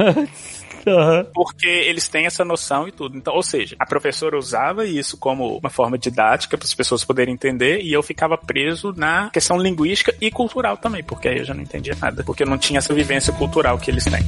Uhum. 0.86 1.24
Porque 1.34 1.68
eles 1.68 2.08
têm 2.08 2.26
essa 2.26 2.44
noção 2.44 2.88
e 2.88 2.92
tudo. 2.92 3.16
Então, 3.16 3.34
ou 3.34 3.42
seja, 3.42 3.76
a 3.78 3.86
professora 3.86 4.38
usava 4.38 4.86
isso 4.86 5.18
como 5.18 5.58
uma 5.58 5.70
forma 5.70 5.98
didática 5.98 6.56
para 6.56 6.64
as 6.64 6.74
pessoas 6.74 7.04
poderem 7.04 7.34
entender 7.34 7.80
e 7.82 7.92
eu 7.92 8.02
ficava 8.02 8.38
preso 8.38 8.94
na 8.96 9.30
questão 9.30 9.58
linguística 9.58 10.14
e 10.20 10.30
cultural 10.30 10.76
também, 10.76 11.02
porque 11.02 11.28
aí 11.28 11.38
eu 11.38 11.44
já 11.44 11.54
não 11.54 11.62
entendia 11.62 11.96
nada, 12.00 12.24
porque 12.24 12.42
eu 12.42 12.46
não 12.46 12.58
tinha 12.58 12.78
essa 12.78 12.94
vivência 12.94 13.32
cultural 13.32 13.78
que 13.78 13.90
eles 13.90 14.04
têm. 14.04 14.24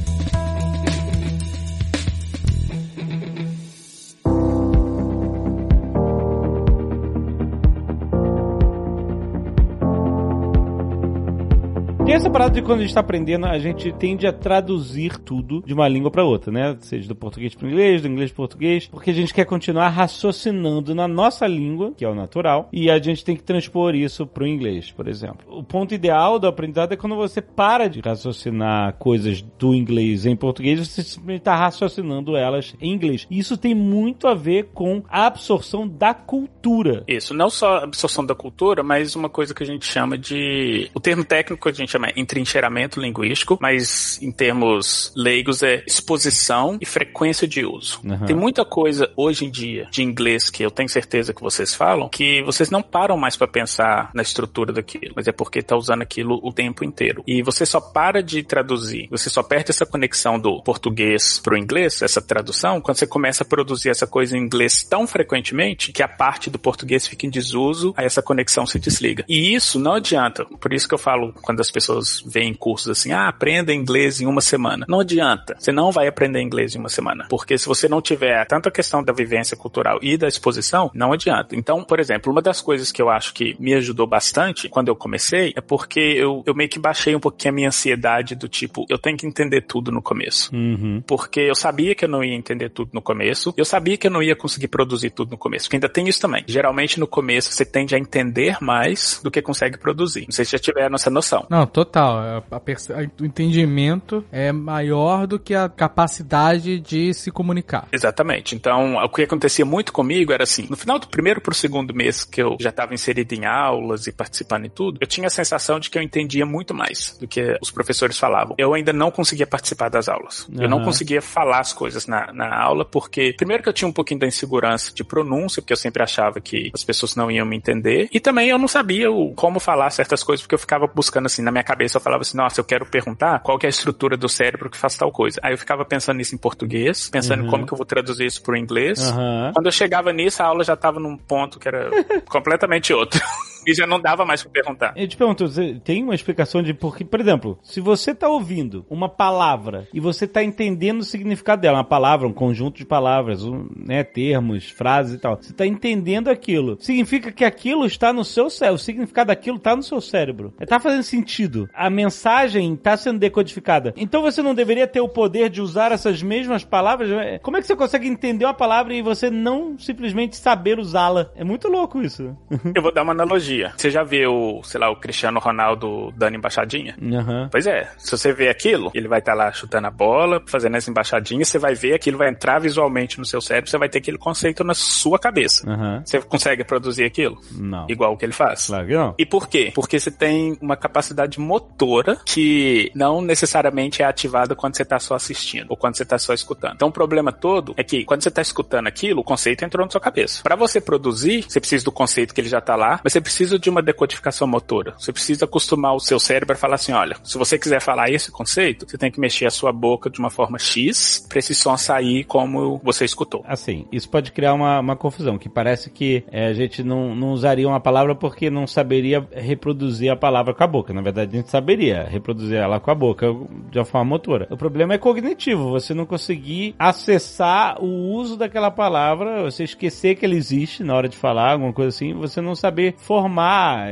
Tem 12.13 12.19
essa 12.19 12.29
parada 12.29 12.53
de 12.53 12.61
quando 12.61 12.81
a 12.81 12.83
gente 12.83 12.93
tá 12.93 12.99
aprendendo, 12.99 13.47
a 13.47 13.57
gente 13.57 13.91
tende 13.93 14.27
a 14.27 14.31
traduzir 14.31 15.17
tudo 15.17 15.63
de 15.65 15.73
uma 15.73 15.87
língua 15.87 16.11
para 16.11 16.23
outra, 16.23 16.51
né? 16.51 16.77
Seja 16.79 17.07
do 17.07 17.15
português 17.15 17.55
para 17.55 17.67
inglês, 17.67 18.03
do 18.03 18.07
inglês 18.07 18.29
para 18.29 18.37
português, 18.37 18.85
porque 18.85 19.09
a 19.09 19.13
gente 19.13 19.33
quer 19.33 19.45
continuar 19.45 19.89
raciocinando 19.89 20.93
na 20.93 21.07
nossa 21.07 21.47
língua, 21.47 21.91
que 21.97 22.05
é 22.05 22.07
o 22.07 22.13
natural, 22.13 22.69
e 22.71 22.87
a 22.91 22.99
gente 22.99 23.25
tem 23.25 23.35
que 23.35 23.41
transpor 23.41 23.95
isso 23.95 24.27
pro 24.27 24.45
inglês, 24.45 24.91
por 24.91 25.07
exemplo. 25.07 25.39
O 25.47 25.63
ponto 25.63 25.95
ideal 25.95 26.37
do 26.37 26.45
aprendizado 26.45 26.93
é 26.93 26.95
quando 26.95 27.15
você 27.15 27.41
para 27.41 27.87
de 27.87 27.99
raciocinar 27.99 28.93
coisas 28.99 29.41
do 29.57 29.73
inglês 29.73 30.27
em 30.27 30.35
português, 30.35 30.87
você 30.87 31.01
simplesmente 31.01 31.41
tá 31.41 31.55
raciocinando 31.55 32.37
elas 32.37 32.75
em 32.79 32.93
inglês. 32.93 33.25
Isso 33.31 33.57
tem 33.57 33.73
muito 33.73 34.27
a 34.27 34.35
ver 34.35 34.69
com 34.71 35.01
a 35.09 35.25
absorção 35.25 35.87
da 35.87 36.13
cultura. 36.13 37.03
Isso, 37.07 37.33
não 37.33 37.49
só 37.49 37.77
a 37.77 37.83
absorção 37.85 38.23
da 38.23 38.35
cultura, 38.35 38.83
mas 38.83 39.15
uma 39.15 39.29
coisa 39.29 39.51
que 39.51 39.63
a 39.63 39.65
gente 39.65 39.87
chama 39.87 40.15
de. 40.15 40.91
O 40.93 40.99
termo 40.99 41.25
técnico 41.25 41.67
a 41.67 41.71
gente 41.71 41.89
chama 41.89 42.02
entrincheiramento 42.15 42.99
linguístico, 42.99 43.57
mas 43.61 44.21
em 44.21 44.31
termos 44.31 45.11
leigos 45.15 45.63
é 45.63 45.83
exposição 45.85 46.77
e 46.81 46.85
frequência 46.85 47.47
de 47.47 47.65
uso. 47.65 47.99
Uhum. 48.03 48.25
Tem 48.25 48.35
muita 48.35 48.65
coisa 48.65 49.11
hoje 49.15 49.45
em 49.45 49.51
dia 49.51 49.87
de 49.91 50.03
inglês 50.03 50.49
que 50.49 50.63
eu 50.63 50.71
tenho 50.71 50.89
certeza 50.89 51.33
que 51.33 51.41
vocês 51.41 51.73
falam 51.73 52.09
que 52.09 52.41
vocês 52.43 52.69
não 52.69 52.81
param 52.81 53.17
mais 53.17 53.35
para 53.35 53.47
pensar 53.47 54.11
na 54.13 54.21
estrutura 54.21 54.71
daquilo, 54.71 55.13
mas 55.15 55.27
é 55.27 55.31
porque 55.31 55.61
tá 55.61 55.75
usando 55.75 56.01
aquilo 56.01 56.39
o 56.43 56.51
tempo 56.51 56.83
inteiro. 56.83 57.23
E 57.25 57.41
você 57.41 57.65
só 57.65 57.79
para 57.79 58.21
de 58.21 58.43
traduzir, 58.43 59.07
você 59.09 59.29
só 59.29 59.41
perde 59.43 59.71
essa 59.71 59.85
conexão 59.85 60.39
do 60.39 60.61
português 60.61 61.39
pro 61.39 61.57
inglês, 61.57 62.01
essa 62.01 62.21
tradução, 62.21 62.81
quando 62.81 62.97
você 62.97 63.07
começa 63.07 63.43
a 63.43 63.47
produzir 63.47 63.89
essa 63.89 64.07
coisa 64.07 64.37
em 64.37 64.41
inglês 64.41 64.83
tão 64.83 65.07
frequentemente 65.07 65.91
que 65.91 66.03
a 66.03 66.07
parte 66.07 66.49
do 66.49 66.59
português 66.59 67.07
fica 67.07 67.25
em 67.25 67.29
desuso, 67.29 67.93
aí 67.97 68.05
essa 68.05 68.21
conexão 68.21 68.65
se 68.65 68.79
desliga. 68.79 69.25
E 69.27 69.53
isso 69.53 69.79
não 69.79 69.93
adianta. 69.93 70.45
Por 70.45 70.73
isso 70.73 70.87
que 70.87 70.93
eu 70.93 70.99
falo 70.99 71.33
quando 71.41 71.59
as 71.59 71.71
pessoas 71.71 71.92
pessoas 71.93 72.23
veem 72.25 72.53
cursos 72.53 72.89
assim, 72.89 73.11
ah, 73.11 73.27
aprenda 73.27 73.73
inglês 73.73 74.21
em 74.21 74.25
uma 74.25 74.41
semana. 74.41 74.85
Não 74.89 74.99
adianta. 74.99 75.55
Você 75.59 75.71
não 75.71 75.91
vai 75.91 76.07
aprender 76.07 76.41
inglês 76.41 76.75
em 76.75 76.79
uma 76.79 76.89
semana. 76.89 77.25
Porque 77.29 77.57
se 77.57 77.67
você 77.67 77.87
não 77.87 78.01
tiver 78.01 78.45
tanto 78.45 78.69
a 78.69 78.71
questão 78.71 79.03
da 79.03 79.13
vivência 79.13 79.55
cultural 79.55 79.99
e 80.01 80.17
da 80.17 80.27
exposição, 80.27 80.91
não 80.93 81.13
adianta. 81.13 81.55
Então, 81.55 81.83
por 81.83 81.99
exemplo, 81.99 82.31
uma 82.31 82.41
das 82.41 82.61
coisas 82.61 82.91
que 82.91 83.01
eu 83.01 83.09
acho 83.09 83.33
que 83.33 83.55
me 83.59 83.73
ajudou 83.73 84.07
bastante 84.07 84.69
quando 84.69 84.87
eu 84.87 84.95
comecei 84.95 85.53
é 85.55 85.61
porque 85.61 85.99
eu, 85.99 86.43
eu 86.45 86.55
meio 86.55 86.69
que 86.69 86.79
baixei 86.79 87.15
um 87.15 87.19
pouquinho 87.19 87.53
a 87.53 87.55
minha 87.55 87.67
ansiedade 87.67 88.35
do 88.35 88.47
tipo, 88.47 88.85
eu 88.89 88.97
tenho 88.97 89.17
que 89.17 89.27
entender 89.27 89.61
tudo 89.61 89.91
no 89.91 90.01
começo. 90.01 90.53
Uhum. 90.55 91.03
Porque 91.05 91.41
eu 91.41 91.55
sabia 91.55 91.95
que 91.95 92.05
eu 92.05 92.09
não 92.09 92.23
ia 92.23 92.35
entender 92.35 92.69
tudo 92.69 92.91
no 92.93 93.01
começo, 93.01 93.53
eu 93.57 93.65
sabia 93.65 93.97
que 93.97 94.07
eu 94.07 94.11
não 94.11 94.23
ia 94.23 94.35
conseguir 94.35 94.67
produzir 94.67 95.11
tudo 95.11 95.31
no 95.31 95.37
começo, 95.37 95.65
porque 95.65 95.75
ainda 95.75 95.89
tem 95.89 96.07
isso 96.07 96.19
também. 96.19 96.43
Geralmente 96.47 96.99
no 96.99 97.07
começo 97.07 97.51
você 97.51 97.65
tende 97.65 97.95
a 97.95 97.99
entender 97.99 98.57
mais 98.61 99.19
do 99.23 99.29
que 99.29 99.41
consegue 99.41 99.77
produzir. 99.77 100.25
Não 100.25 100.31
sei 100.31 100.45
se 100.45 100.51
já 100.51 100.59
tiveram 100.59 100.95
essa 100.95 101.09
noção. 101.09 101.45
Não, 101.49 101.65
tô 101.65 101.82
total. 101.85 102.17
A, 102.17 102.55
a, 102.55 103.21
o 103.21 103.25
entendimento 103.25 104.23
é 104.31 104.51
maior 104.51 105.27
do 105.27 105.39
que 105.39 105.53
a 105.53 105.69
capacidade 105.69 106.79
de 106.79 107.13
se 107.13 107.31
comunicar. 107.31 107.87
Exatamente. 107.91 108.55
Então, 108.55 108.95
o 108.95 109.09
que 109.09 109.23
acontecia 109.23 109.65
muito 109.65 109.91
comigo 109.91 110.31
era 110.31 110.43
assim: 110.43 110.67
no 110.69 110.77
final 110.77 110.99
do 110.99 111.07
primeiro 111.07 111.41
pro 111.41 111.53
segundo 111.53 111.93
mês 111.93 112.23
que 112.23 112.41
eu 112.41 112.57
já 112.59 112.69
estava 112.69 112.93
inserido 112.93 113.33
em 113.33 113.45
aulas 113.45 114.07
e 114.07 114.11
participando 114.11 114.65
em 114.65 114.69
tudo, 114.69 114.97
eu 115.01 115.07
tinha 115.07 115.27
a 115.27 115.29
sensação 115.29 115.79
de 115.79 115.89
que 115.89 115.97
eu 115.97 116.01
entendia 116.01 116.45
muito 116.45 116.73
mais 116.73 117.17
do 117.19 117.27
que 117.27 117.57
os 117.61 117.71
professores 117.71 118.17
falavam. 118.17 118.55
Eu 118.57 118.73
ainda 118.73 118.93
não 118.93 119.11
conseguia 119.11 119.47
participar 119.47 119.89
das 119.89 120.07
aulas. 120.07 120.47
Uhum. 120.47 120.63
Eu 120.63 120.69
não 120.69 120.83
conseguia 120.83 121.21
falar 121.21 121.59
as 121.59 121.73
coisas 121.73 122.07
na, 122.07 122.31
na 122.33 122.61
aula, 122.61 122.85
porque, 122.85 123.33
primeiro, 123.37 123.63
que 123.63 123.69
eu 123.69 123.73
tinha 123.73 123.87
um 123.87 123.93
pouquinho 123.93 124.19
da 124.19 124.27
insegurança 124.27 124.93
de 124.93 125.03
pronúncia, 125.03 125.61
porque 125.61 125.73
eu 125.73 125.77
sempre 125.77 126.03
achava 126.03 126.39
que 126.39 126.71
as 126.73 126.83
pessoas 126.83 127.15
não 127.15 127.29
iam 127.29 127.45
me 127.45 127.55
entender, 127.55 128.09
e 128.11 128.19
também 128.19 128.49
eu 128.49 128.57
não 128.57 128.67
sabia 128.67 129.11
o, 129.11 129.33
como 129.33 129.59
falar 129.59 129.89
certas 129.89 130.23
coisas, 130.23 130.41
porque 130.43 130.55
eu 130.55 130.59
ficava 130.59 130.87
buscando 130.87 131.25
assim 131.25 131.41
na 131.41 131.51
minha 131.51 131.63
cabeça, 131.63 131.72
eu 131.81 132.01
falava 132.01 132.21
assim, 132.21 132.37
nossa, 132.37 132.59
eu 132.59 132.65
quero 132.65 132.85
perguntar 132.85 133.39
qual 133.39 133.57
que 133.57 133.65
é 133.65 133.67
a 133.67 133.69
estrutura 133.69 134.15
do 134.17 134.29
cérebro 134.29 134.69
que 134.69 134.77
faz 134.77 134.97
tal 134.97 135.11
coisa. 135.11 135.39
Aí 135.43 135.53
eu 135.53 135.57
ficava 135.57 135.83
pensando 135.85 136.17
nisso 136.17 136.35
em 136.35 136.37
português, 136.37 137.09
pensando 137.09 137.43
uhum. 137.43 137.49
como 137.49 137.65
que 137.65 137.73
eu 137.73 137.77
vou 137.77 137.85
traduzir 137.85 138.25
isso 138.25 138.41
pro 138.41 138.57
inglês. 138.57 138.99
Uhum. 139.11 139.51
Quando 139.53 139.65
eu 139.65 139.71
chegava 139.71 140.11
nisso, 140.11 140.41
a 140.43 140.45
aula 140.45 140.63
já 140.63 140.75
tava 140.75 140.99
num 140.99 141.17
ponto 141.17 141.59
que 141.59 141.67
era 141.67 141.89
completamente 142.29 142.93
outro. 142.93 143.21
E 143.65 143.73
já 143.73 143.87
não 143.87 143.99
dava 143.99 144.25
mais 144.25 144.41
pra 144.41 144.51
perguntar. 144.51 144.93
Eu 144.95 145.07
te 145.07 145.17
pergunto, 145.17 145.47
você 145.47 145.79
tem 145.83 146.03
uma 146.03 146.15
explicação 146.15 146.61
de 146.61 146.73
por 146.73 146.97
que, 146.97 147.03
por 147.03 147.19
exemplo, 147.19 147.57
se 147.61 147.79
você 147.79 148.13
tá 148.13 148.27
ouvindo 148.27 148.85
uma 148.89 149.09
palavra 149.09 149.87
e 149.93 149.99
você 149.99 150.27
tá 150.27 150.43
entendendo 150.43 151.01
o 151.01 151.05
significado 151.05 151.61
dela, 151.61 151.77
uma 151.77 151.83
palavra, 151.83 152.27
um 152.27 152.33
conjunto 152.33 152.77
de 152.77 152.85
palavras, 152.85 153.43
um, 153.43 153.67
né, 153.75 154.03
termos, 154.03 154.69
frases 154.69 155.15
e 155.15 155.17
tal, 155.17 155.37
você 155.39 155.53
tá 155.53 155.65
entendendo 155.65 156.29
aquilo, 156.29 156.77
significa 156.79 157.31
que 157.31 157.45
aquilo 157.45 157.85
está 157.85 158.11
no 158.11 158.23
seu 158.23 158.49
cérebro, 158.49 158.75
o 158.75 158.79
significado 158.79 159.27
daquilo 159.27 159.59
tá 159.59 159.75
no 159.75 159.83
seu 159.83 160.01
cérebro. 160.01 160.53
Tá 160.67 160.79
fazendo 160.79 161.03
sentido. 161.03 161.69
A 161.73 161.89
mensagem 161.89 162.75
tá 162.75 162.97
sendo 162.97 163.19
decodificada. 163.19 163.93
Então 163.95 164.21
você 164.21 164.41
não 164.41 164.55
deveria 164.55 164.87
ter 164.87 165.01
o 165.01 165.09
poder 165.09 165.49
de 165.49 165.61
usar 165.61 165.91
essas 165.91 166.21
mesmas 166.21 166.63
palavras? 166.63 167.09
Como 167.41 167.57
é 167.57 167.61
que 167.61 167.67
você 167.67 167.75
consegue 167.75 168.07
entender 168.07 168.45
uma 168.45 168.53
palavra 168.53 168.93
e 168.93 169.01
você 169.01 169.29
não 169.29 169.77
simplesmente 169.77 170.35
saber 170.35 170.79
usá-la? 170.79 171.29
É 171.35 171.43
muito 171.43 171.67
louco 171.67 172.01
isso. 172.01 172.35
Eu 172.75 172.81
vou 172.81 172.91
dar 172.91 173.03
uma 173.03 173.11
analogia. 173.11 173.52
Você 173.77 173.91
já 173.91 174.03
viu, 174.03 174.61
sei 174.63 174.79
lá, 174.79 174.89
o 174.89 174.95
Cristiano 174.95 175.39
Ronaldo 175.39 176.11
dando 176.17 176.35
embaixadinha? 176.35 176.95
Aham. 177.01 177.49
Pois 177.51 177.67
é, 177.67 177.89
se 177.97 178.11
você 178.11 178.33
vê 178.33 178.49
aquilo, 178.49 178.91
ele 178.93 179.07
vai 179.07 179.19
estar 179.19 179.33
lá 179.33 179.51
chutando 179.51 179.87
a 179.87 179.91
bola, 179.91 180.41
fazendo 180.47 180.75
as 180.77 180.87
embaixadinhas, 180.87 181.47
você 181.47 181.59
vai 181.59 181.75
ver 181.75 181.93
aquilo 181.93 182.17
vai 182.23 182.29
entrar 182.29 182.59
visualmente 182.59 183.19
no 183.19 183.25
seu 183.25 183.41
cérebro, 183.41 183.69
você 183.69 183.77
vai 183.77 183.89
ter 183.89 183.99
aquele 183.99 184.17
conceito 184.17 184.63
na 184.63 184.73
sua 184.73 185.19
cabeça. 185.19 185.69
Aham. 185.69 186.01
Você 186.05 186.21
consegue 186.21 186.63
produzir 186.63 187.03
aquilo? 187.03 187.39
Não. 187.51 187.85
Igual 187.89 188.13
o 188.13 188.17
que 188.17 188.25
ele 188.25 188.33
faz? 188.33 188.67
Claro 188.67 188.87
que 188.87 188.93
não. 188.93 189.15
E 189.17 189.25
por 189.25 189.47
quê? 189.47 189.71
Porque 189.75 189.99
você 189.99 190.09
tem 190.09 190.57
uma 190.61 190.77
capacidade 190.77 191.39
motora 191.39 192.17
que 192.25 192.91
não 192.95 193.21
necessariamente 193.21 194.01
é 194.01 194.05
ativada 194.05 194.55
quando 194.55 194.75
você 194.75 194.83
está 194.83 194.99
só 194.99 195.15
assistindo 195.15 195.67
ou 195.69 195.77
quando 195.77 195.95
você 195.95 196.03
está 196.03 196.17
só 196.17 196.33
escutando. 196.33 196.75
Então 196.75 196.87
o 196.87 196.91
problema 196.91 197.31
todo 197.31 197.73
é 197.77 197.83
que 197.83 198.05
quando 198.05 198.21
você 198.23 198.29
está 198.29 198.41
escutando 198.41 198.87
aquilo, 198.87 199.21
o 199.21 199.23
conceito 199.23 199.65
entrou 199.65 199.85
na 199.85 199.91
sua 199.91 200.01
cabeça. 200.01 200.43
Para 200.43 200.55
você 200.55 200.79
produzir, 200.79 201.43
você 201.43 201.59
precisa 201.59 201.83
do 201.83 201.91
conceito 201.91 202.33
que 202.33 202.41
ele 202.41 202.49
já 202.49 202.59
está 202.59 202.75
lá, 202.75 202.99
mas 203.03 203.13
você 203.13 203.21
precisa 203.21 203.42
de 203.51 203.69
uma 203.69 203.81
decodificação 203.81 204.47
motora. 204.47 204.93
Você 204.97 205.11
precisa 205.11 205.45
acostumar 205.45 205.95
o 205.95 205.99
seu 205.99 206.19
cérebro 206.19 206.53
a 206.53 206.57
falar 206.57 206.75
assim, 206.75 206.93
olha, 206.93 207.15
se 207.23 207.37
você 207.37 207.57
quiser 207.57 207.81
falar 207.81 208.09
esse 208.09 208.31
conceito, 208.31 208.85
você 208.87 208.97
tem 208.97 209.11
que 209.11 209.19
mexer 209.19 209.45
a 209.45 209.51
sua 209.51 209.71
boca 209.71 210.09
de 210.09 210.19
uma 210.19 210.29
forma 210.29 210.57
X 210.57 211.25
para 211.27 211.39
esse 211.39 211.53
som 211.53 211.77
sair 211.77 212.23
como 212.23 212.79
você 212.83 213.05
escutou. 213.05 213.43
Assim, 213.47 213.85
isso 213.91 214.09
pode 214.09 214.31
criar 214.31 214.53
uma, 214.53 214.79
uma 214.79 214.95
confusão, 214.95 215.37
que 215.37 215.49
parece 215.49 215.89
que 215.89 216.23
é, 216.31 216.47
a 216.47 216.53
gente 216.53 216.83
não, 216.83 217.15
não 217.15 217.31
usaria 217.31 217.67
uma 217.67 217.79
palavra 217.79 218.15
porque 218.15 218.49
não 218.49 218.65
saberia 218.65 219.27
reproduzir 219.31 220.11
a 220.11 220.15
palavra 220.15 220.53
com 220.53 220.63
a 220.63 220.67
boca. 220.67 220.93
Na 220.93 221.01
verdade, 221.01 221.35
a 221.35 221.39
gente 221.39 221.49
saberia 221.49 222.03
reproduzir 222.03 222.57
ela 222.57 222.79
com 222.79 222.91
a 222.91 222.95
boca 222.95 223.27
de 223.69 223.79
uma 223.79 223.85
forma 223.85 224.09
motora. 224.09 224.47
O 224.49 224.57
problema 224.57 224.93
é 224.93 224.97
cognitivo, 224.97 225.69
você 225.69 225.93
não 225.93 226.05
conseguir 226.05 226.75
acessar 226.77 227.81
o 227.83 227.87
uso 228.13 228.37
daquela 228.37 228.71
palavra, 228.71 229.43
você 229.43 229.63
esquecer 229.63 230.15
que 230.15 230.25
ela 230.25 230.35
existe 230.35 230.83
na 230.83 230.95
hora 230.95 231.09
de 231.09 231.17
falar, 231.17 231.53
alguma 231.53 231.73
coisa 231.73 231.89
assim, 231.89 232.13
você 232.13 232.41
não 232.41 232.55
saber 232.55 232.95
formar 232.97 233.32